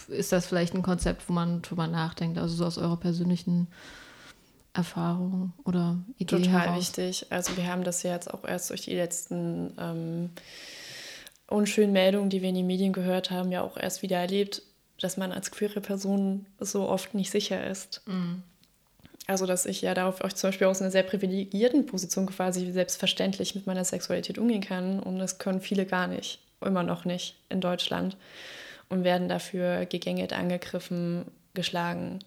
ist 0.08 0.32
das 0.32 0.46
vielleicht 0.46 0.76
ein 0.76 0.84
Konzept, 0.84 1.28
wo 1.28 1.34
man 1.34 1.62
drüber 1.62 1.88
nachdenkt, 1.88 2.38
also 2.38 2.56
so 2.56 2.66
aus 2.66 2.78
eurer 2.78 2.98
persönlichen 2.98 3.68
Erfahrung 4.74 5.54
oder 5.66 5.98
Idee 6.18 6.38
Total 6.38 6.62
heraus? 6.62 6.78
wichtig. 6.78 7.26
Also 7.30 7.58
wir 7.58 7.68
haben 7.68 7.84
das 7.84 8.04
ja 8.04 8.14
jetzt 8.14 8.32
auch 8.34 8.46
erst 8.46 8.70
durch 8.70 8.82
die 8.82 8.96
letzten 8.96 9.74
ähm, 9.80 10.30
unschönen 11.48 11.94
Meldungen, 11.94 12.30
die 12.30 12.42
wir 12.42 12.50
in 12.50 12.56
den 12.56 12.68
Medien 12.68 12.94
gehört 12.94 13.32
haben, 13.32 13.52
ja 13.52 13.62
auch 13.62 13.78
erst 13.78 14.02
wieder 14.02 14.18
erlebt, 14.18 14.62
dass 15.00 15.18
man 15.18 15.32
als 15.32 15.52
queere 15.52 15.82
Person 15.82 16.46
so 16.60 16.88
oft 16.88 17.14
nicht 17.14 17.32
sicher 17.32 17.66
ist. 17.66 18.02
Mhm. 18.06 18.44
Also, 19.28 19.46
dass 19.46 19.68
ich 19.68 19.82
ja 19.82 19.94
darauf 19.94 20.22
auch 20.22 20.34
zum 20.34 20.50
Beispiel 20.50 20.68
aus 20.68 20.82
einer 20.82 20.90
sehr 20.90 21.04
privilegierten 21.04 21.86
Position 21.86 22.26
quasi 22.26 22.72
selbstverständlich 22.72 23.54
mit 23.54 23.68
meiner 23.68 23.86
Sexualität 23.86 24.40
umgehen 24.40 24.62
kann. 24.62 25.00
Und 25.00 25.20
das 25.20 25.38
können 25.38 25.62
viele 25.62 25.86
gar 25.86 26.08
nicht. 26.08 26.40
Immer 26.62 26.84
noch 26.84 27.06
nicht 27.06 27.36
in 27.48 27.62
Deutschland 27.62 28.18
und 28.90 29.04
werden 29.04 29.30
dafür 29.30 29.86
gegängelt, 29.86 30.34
angegriffen, 30.34 31.26
geschlagen 31.54 32.20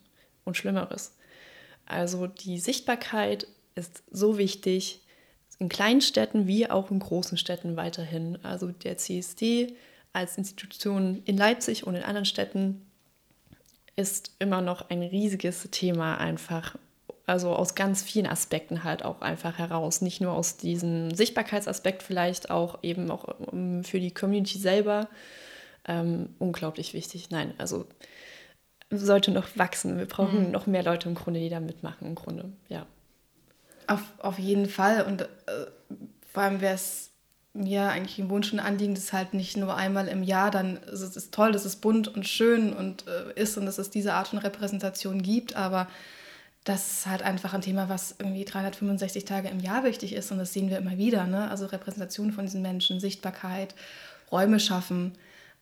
und 0.44 0.57
Schlimmeres. 0.57 1.12
Also 1.92 2.26
die 2.26 2.59
Sichtbarkeit 2.59 3.46
ist 3.74 4.02
so 4.11 4.38
wichtig 4.38 5.02
in 5.59 5.68
kleinen 5.68 6.00
Städten 6.00 6.46
wie 6.46 6.68
auch 6.68 6.90
in 6.90 6.98
großen 6.98 7.38
Städten 7.38 7.76
weiterhin. 7.76 8.38
Also 8.42 8.68
der 8.68 8.98
CSD 8.98 9.76
als 10.12 10.37
Institution 10.37 11.22
in 11.24 11.37
Leipzig 11.37 11.87
und 11.87 11.94
in 11.94 12.02
anderen 12.02 12.24
Städten 12.24 12.85
ist 13.94 14.33
immer 14.38 14.61
noch 14.61 14.90
ein 14.90 15.02
riesiges 15.02 15.68
Thema 15.70 16.18
einfach. 16.18 16.76
Also 17.26 17.55
aus 17.55 17.74
ganz 17.74 18.02
vielen 18.02 18.26
Aspekten 18.26 18.83
halt 18.83 19.05
auch 19.05 19.20
einfach 19.20 19.59
heraus. 19.59 20.00
Nicht 20.00 20.20
nur 20.20 20.33
aus 20.33 20.57
diesem 20.57 21.14
Sichtbarkeitsaspekt 21.14 22.02
vielleicht 22.02 22.50
auch 22.50 22.81
eben 22.83 23.11
auch 23.11 23.37
ähm, 23.52 23.85
für 23.85 24.00
die 24.00 24.11
Community 24.11 24.59
selber, 24.59 25.09
ähm, 25.87 26.31
unglaublich 26.38 26.94
wichtig. 26.94 27.31
Nein, 27.31 27.55
also 27.59 27.87
sollte 28.98 29.31
noch 29.31 29.48
wachsen. 29.57 29.98
Wir 29.98 30.07
brauchen 30.07 30.46
mhm. 30.46 30.50
noch 30.50 30.66
mehr 30.66 30.83
Leute 30.83 31.09
im 31.09 31.14
Grunde, 31.14 31.40
die 31.40 31.48
da 31.48 31.61
mitmachen, 31.61 32.07
im 32.07 32.14
Grunde, 32.14 32.52
ja. 32.68 32.87
Auf, 33.87 34.02
auf 34.18 34.38
jeden 34.38 34.68
Fall. 34.68 35.05
Und 35.05 35.22
äh, 35.22 35.26
vor 36.33 36.42
allem 36.42 36.61
wäre 36.61 36.74
es 36.74 37.11
mir 37.55 37.90
eigentlich 37.90 38.18
ein 38.18 38.31
Wunsch 38.31 38.52
und 38.52 38.61
Anliegen, 38.61 38.94
dass 38.94 39.12
halt 39.12 39.35
nicht 39.35 39.57
nur 39.57 39.76
einmal 39.76 40.09
im 40.09 40.22
Jahr 40.22 40.50
dann, 40.50 40.78
also 40.87 41.05
es 41.05 41.16
ist 41.16 41.35
toll, 41.35 41.52
dass 41.52 41.64
es 41.64 41.76
bunt 41.76 42.09
und 42.09 42.26
schön 42.26 42.72
und 42.72 43.05
äh, 43.07 43.38
ist 43.38 43.59
und 43.59 43.66
dass 43.66 43.78
es 43.78 43.90
diese 43.90 44.14
Art 44.14 44.28
von 44.28 44.38
Repräsentation 44.38 45.22
gibt, 45.22 45.55
aber 45.55 45.88
das 46.64 46.92
ist 46.92 47.07
halt 47.07 47.22
einfach 47.22 47.55
ein 47.55 47.61
Thema, 47.61 47.88
was 47.88 48.14
irgendwie 48.18 48.44
365 48.44 49.24
Tage 49.24 49.48
im 49.48 49.61
Jahr 49.61 49.85
wichtig 49.85 50.14
ist 50.14 50.31
und 50.31 50.38
das 50.38 50.52
sehen 50.52 50.70
wir 50.70 50.78
immer 50.78 50.96
wieder. 50.96 51.26
Ne? 51.26 51.50
Also 51.50 51.66
Repräsentation 51.66 52.33
von 52.33 52.44
diesen 52.44 52.62
Menschen, 52.62 53.00
Sichtbarkeit, 53.00 53.74
Räume 54.31 54.61
schaffen. 54.61 55.12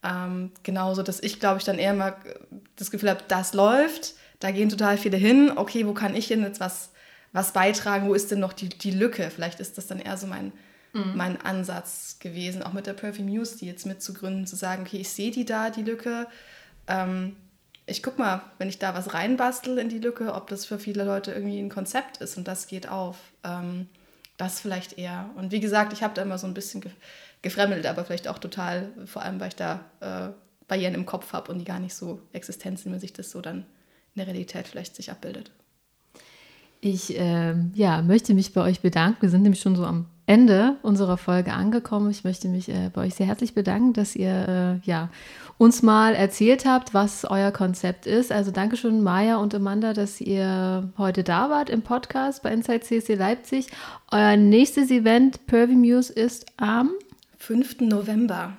Ähm, 0.03 0.53
genauso, 0.63 1.03
dass 1.03 1.23
ich, 1.23 1.41
glaube 1.41 1.59
ich, 1.59 1.65
dann 1.65 1.79
eher 1.79 1.95
mal 1.95 2.17
das 2.77 2.91
Gefühl 2.91 3.11
habe, 3.11 3.25
das 3.29 3.53
läuft, 3.53 4.15
da 4.39 4.51
gehen 4.51 4.71
total 4.71 4.97
viele 4.97 5.19
hin, 5.19 5.53
okay, 5.55 5.87
wo 5.87 5.93
kann 5.93 6.17
ich 6.17 6.29
denn 6.29 6.43
jetzt 6.43 6.61
was, 6.61 6.91
was 7.33 7.53
beitragen, 7.53 8.09
wo 8.09 8.15
ist 8.15 8.31
denn 8.31 8.41
noch 8.41 8.55
die, 8.55 8.71
die 8.71 8.93
Lücke? 8.93 9.31
Vielleicht 9.31 9.61
ist 9.61 9.77
das 9.77 9.87
dann 9.87 10.01
eher 10.01 10.17
so 10.17 10.27
mein, 10.27 10.53
mhm. 10.95 11.13
mein 11.17 11.41
Ansatz 11.41 12.17
gewesen, 12.19 12.63
auch 12.63 12.73
mit 12.73 12.87
der 12.87 12.95
Perfume 12.95 13.31
News, 13.31 13.57
die 13.57 13.67
jetzt 13.67 13.85
mitzugründen, 13.85 14.47
zu 14.47 14.57
sagen, 14.57 14.85
okay, 14.87 14.99
ich 14.99 15.11
sehe 15.11 15.31
die 15.31 15.45
da, 15.45 15.69
die 15.69 15.83
Lücke. 15.83 16.27
Ähm, 16.87 17.37
ich 17.85 18.03
guck 18.03 18.19
mal, 18.19 18.43
wenn 18.59 18.69
ich 18.69 18.79
da 18.79 18.95
was 18.95 19.13
reinbastel 19.13 19.77
in 19.79 19.91
die 19.91 19.99
Lücke, 19.99 20.33
ob 20.33 20.49
das 20.49 20.65
für 20.65 20.79
viele 20.79 21.05
Leute 21.05 21.33
irgendwie 21.33 21.59
ein 21.59 21.69
Konzept 21.69 22.19
ist 22.19 22.39
und 22.39 22.49
das 22.49 22.67
geht 22.67 22.89
auf. 22.89 23.17
Ähm, 23.45 23.89
das 24.41 24.61
vielleicht 24.61 24.99
eher. 24.99 25.31
Und 25.37 25.53
wie 25.53 25.61
gesagt, 25.61 25.93
ich 25.93 26.03
habe 26.03 26.15
da 26.15 26.23
immer 26.23 26.39
so 26.39 26.47
ein 26.47 26.55
bisschen 26.55 26.83
gefremdelt, 27.42 27.87
aber 27.87 28.05
vielleicht 28.05 28.29
auch 28.29 28.38
total, 28.38 28.90
vor 29.07 29.23
allem 29.23 29.40
weil 29.40 29.48
ich 29.48 29.56
da 29.56 29.85
äh, 30.00 30.33
Barrieren 30.69 30.94
im 30.94 31.06
Kopf 31.06 31.33
habe 31.33 31.50
und 31.50 31.58
die 31.58 31.65
gar 31.65 31.81
nicht 31.81 31.94
so 31.94 32.21
existent 32.33 32.79
sind, 32.79 32.92
wenn 32.92 33.00
sich 33.00 33.12
das 33.12 33.31
so 33.31 33.40
dann 33.40 33.58
in 34.15 34.19
der 34.19 34.27
Realität 34.27 34.69
vielleicht 34.69 34.96
sich 34.96 35.10
abbildet. 35.10 35.50
Ich 36.81 37.19
äh, 37.19 37.54
ja, 37.75 38.02
möchte 38.02 38.35
mich 38.35 38.54
bei 38.54 38.62
euch 38.62 38.81
bedanken. 38.81 39.23
Wir 39.23 39.29
sind 39.29 39.42
nämlich 39.42 39.60
schon 39.60 39.77
so 39.77 39.85
am 39.85 40.06
Ende 40.25 40.77
unserer 40.83 41.19
Folge 41.19 41.52
angekommen. 41.52 42.10
Ich 42.10 42.25
möchte 42.25 42.48
mich 42.48 42.69
äh, 42.69 42.90
bei 42.92 43.02
euch 43.02 43.17
sehr 43.17 43.27
herzlich 43.27 43.52
bedanken, 43.52 43.92
dass 43.92 44.17
ihr 44.17 44.81
äh, 44.85 44.88
ja, 44.88 45.10
uns 45.58 45.83
mal 45.83 46.15
erzählt 46.15 46.65
habt, 46.65 46.94
was 46.94 47.27
euer 47.27 47.50
Konzept 47.50 48.06
ist. 48.06 48.33
Also 48.33 48.50
Dankeschön, 48.50 49.02
Maya 49.02 49.37
und 49.37 49.54
Amanda, 49.54 49.92
dass 49.92 50.21
ihr 50.21 50.90
heute 50.96 51.23
da 51.23 51.50
wart 51.50 51.69
im 51.69 51.83
Podcast 51.83 52.42
bei 52.42 52.50
Inside 52.50 52.81
CSC 52.81 53.15
Leipzig. 53.15 53.67
Euer 54.10 54.37
nächstes 54.37 54.90
Event, 54.90 55.46
Pervy 55.46 55.75
Muse, 55.75 56.12
ist 56.12 56.46
am 56.56 56.92
5. 57.41 57.81
November. 57.81 58.53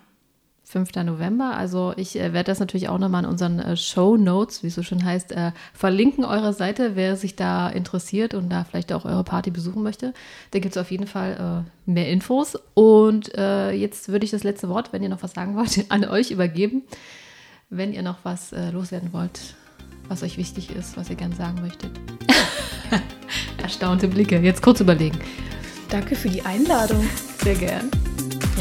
5. 0.64 0.96
November. 1.04 1.56
Also 1.56 1.94
ich 1.98 2.18
äh, 2.18 2.34
werde 2.34 2.46
das 2.46 2.60
natürlich 2.60 2.90
auch 2.90 2.98
nochmal 2.98 3.24
in 3.24 3.30
unseren 3.30 3.60
äh, 3.60 3.78
Show 3.78 4.18
Notes, 4.18 4.64
wie 4.64 4.68
es 4.68 4.76
so 4.76 4.82
schön 4.84 5.06
heißt, 5.06 5.34
äh, 5.34 5.52
verlinken 5.74 6.26
eure 6.26 6.52
Seite, 6.52 6.96
wer 6.96 7.16
sich 7.16 7.36
da 7.36 7.70
interessiert 7.70 8.34
und 8.34 8.50
da 8.50 8.64
vielleicht 8.64 8.92
auch 8.92 9.06
eure 9.06 9.24
Party 9.24 9.52
besuchen 9.52 9.84
möchte. 9.84 10.14
Da 10.50 10.60
gibt 10.60 10.76
es 10.76 10.82
auf 10.82 10.90
jeden 10.90 11.06
Fall 11.06 11.66
äh, 11.88 11.92
mehr 11.92 12.10
Infos. 12.10 12.58
Und 12.74 13.38
äh, 13.38 13.72
jetzt 13.72 14.10
würde 14.10 14.26
ich 14.26 14.32
das 14.32 14.44
letzte 14.44 14.68
Wort, 14.68 14.92
wenn 14.92 15.04
ihr 15.04 15.10
noch 15.10 15.22
was 15.24 15.34
sagen 15.34 15.56
wollt, 15.56 15.86
an 15.90 16.04
euch 16.04 16.32
übergeben. 16.32 16.82
Wenn 17.70 17.94
ihr 17.94 18.02
noch 18.02 18.18
was 18.24 18.52
äh, 18.52 18.72
loswerden 18.72 19.14
wollt, 19.14 19.54
was 20.08 20.24
euch 20.24 20.38
wichtig 20.38 20.76
ist, 20.76 20.98
was 20.98 21.10
ihr 21.10 21.16
gerne 21.16 21.36
sagen 21.36 21.62
möchtet. 21.62 21.92
Erstaunte 23.62 24.08
Blicke. 24.08 24.40
Jetzt 24.40 24.64
kurz 24.64 24.80
überlegen. 24.80 25.20
Danke 25.90 26.16
für 26.16 26.30
die 26.30 26.42
Einladung. 26.42 27.08
Sehr 27.44 27.56
gern. 27.56 27.92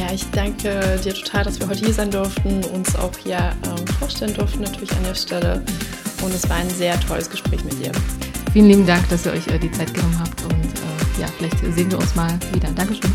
Ja, 0.00 0.10
ich 0.14 0.24
danke 0.30 0.98
dir 1.04 1.12
total, 1.12 1.44
dass 1.44 1.60
wir 1.60 1.68
heute 1.68 1.84
hier 1.84 1.92
sein 1.92 2.10
durften, 2.10 2.64
uns 2.72 2.96
auch 2.96 3.14
hier 3.22 3.36
ähm, 3.36 3.86
vorstellen 3.98 4.32
durften, 4.32 4.62
natürlich 4.62 4.90
an 4.92 5.04
der 5.04 5.14
Stelle. 5.14 5.62
Und 6.22 6.34
es 6.34 6.48
war 6.48 6.56
ein 6.56 6.70
sehr 6.70 6.98
tolles 7.00 7.28
Gespräch 7.28 7.62
mit 7.64 7.78
dir. 7.84 7.92
Vielen 8.54 8.68
lieben 8.68 8.86
Dank, 8.86 9.06
dass 9.10 9.26
ihr 9.26 9.32
euch 9.32 9.46
äh, 9.48 9.58
die 9.58 9.70
Zeit 9.70 9.92
genommen 9.92 10.18
habt 10.18 10.42
und 10.44 10.52
äh, 10.52 11.20
ja, 11.20 11.26
vielleicht 11.36 11.58
sehen 11.76 11.90
wir 11.90 11.98
uns 11.98 12.14
mal 12.14 12.32
wieder. 12.54 12.70
Dankeschön. 12.70 13.12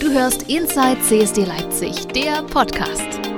Du 0.00 0.10
hörst 0.10 0.42
Inside 0.48 0.98
CSD 1.02 1.44
Leipzig, 1.44 2.08
der 2.08 2.42
Podcast. 2.42 3.33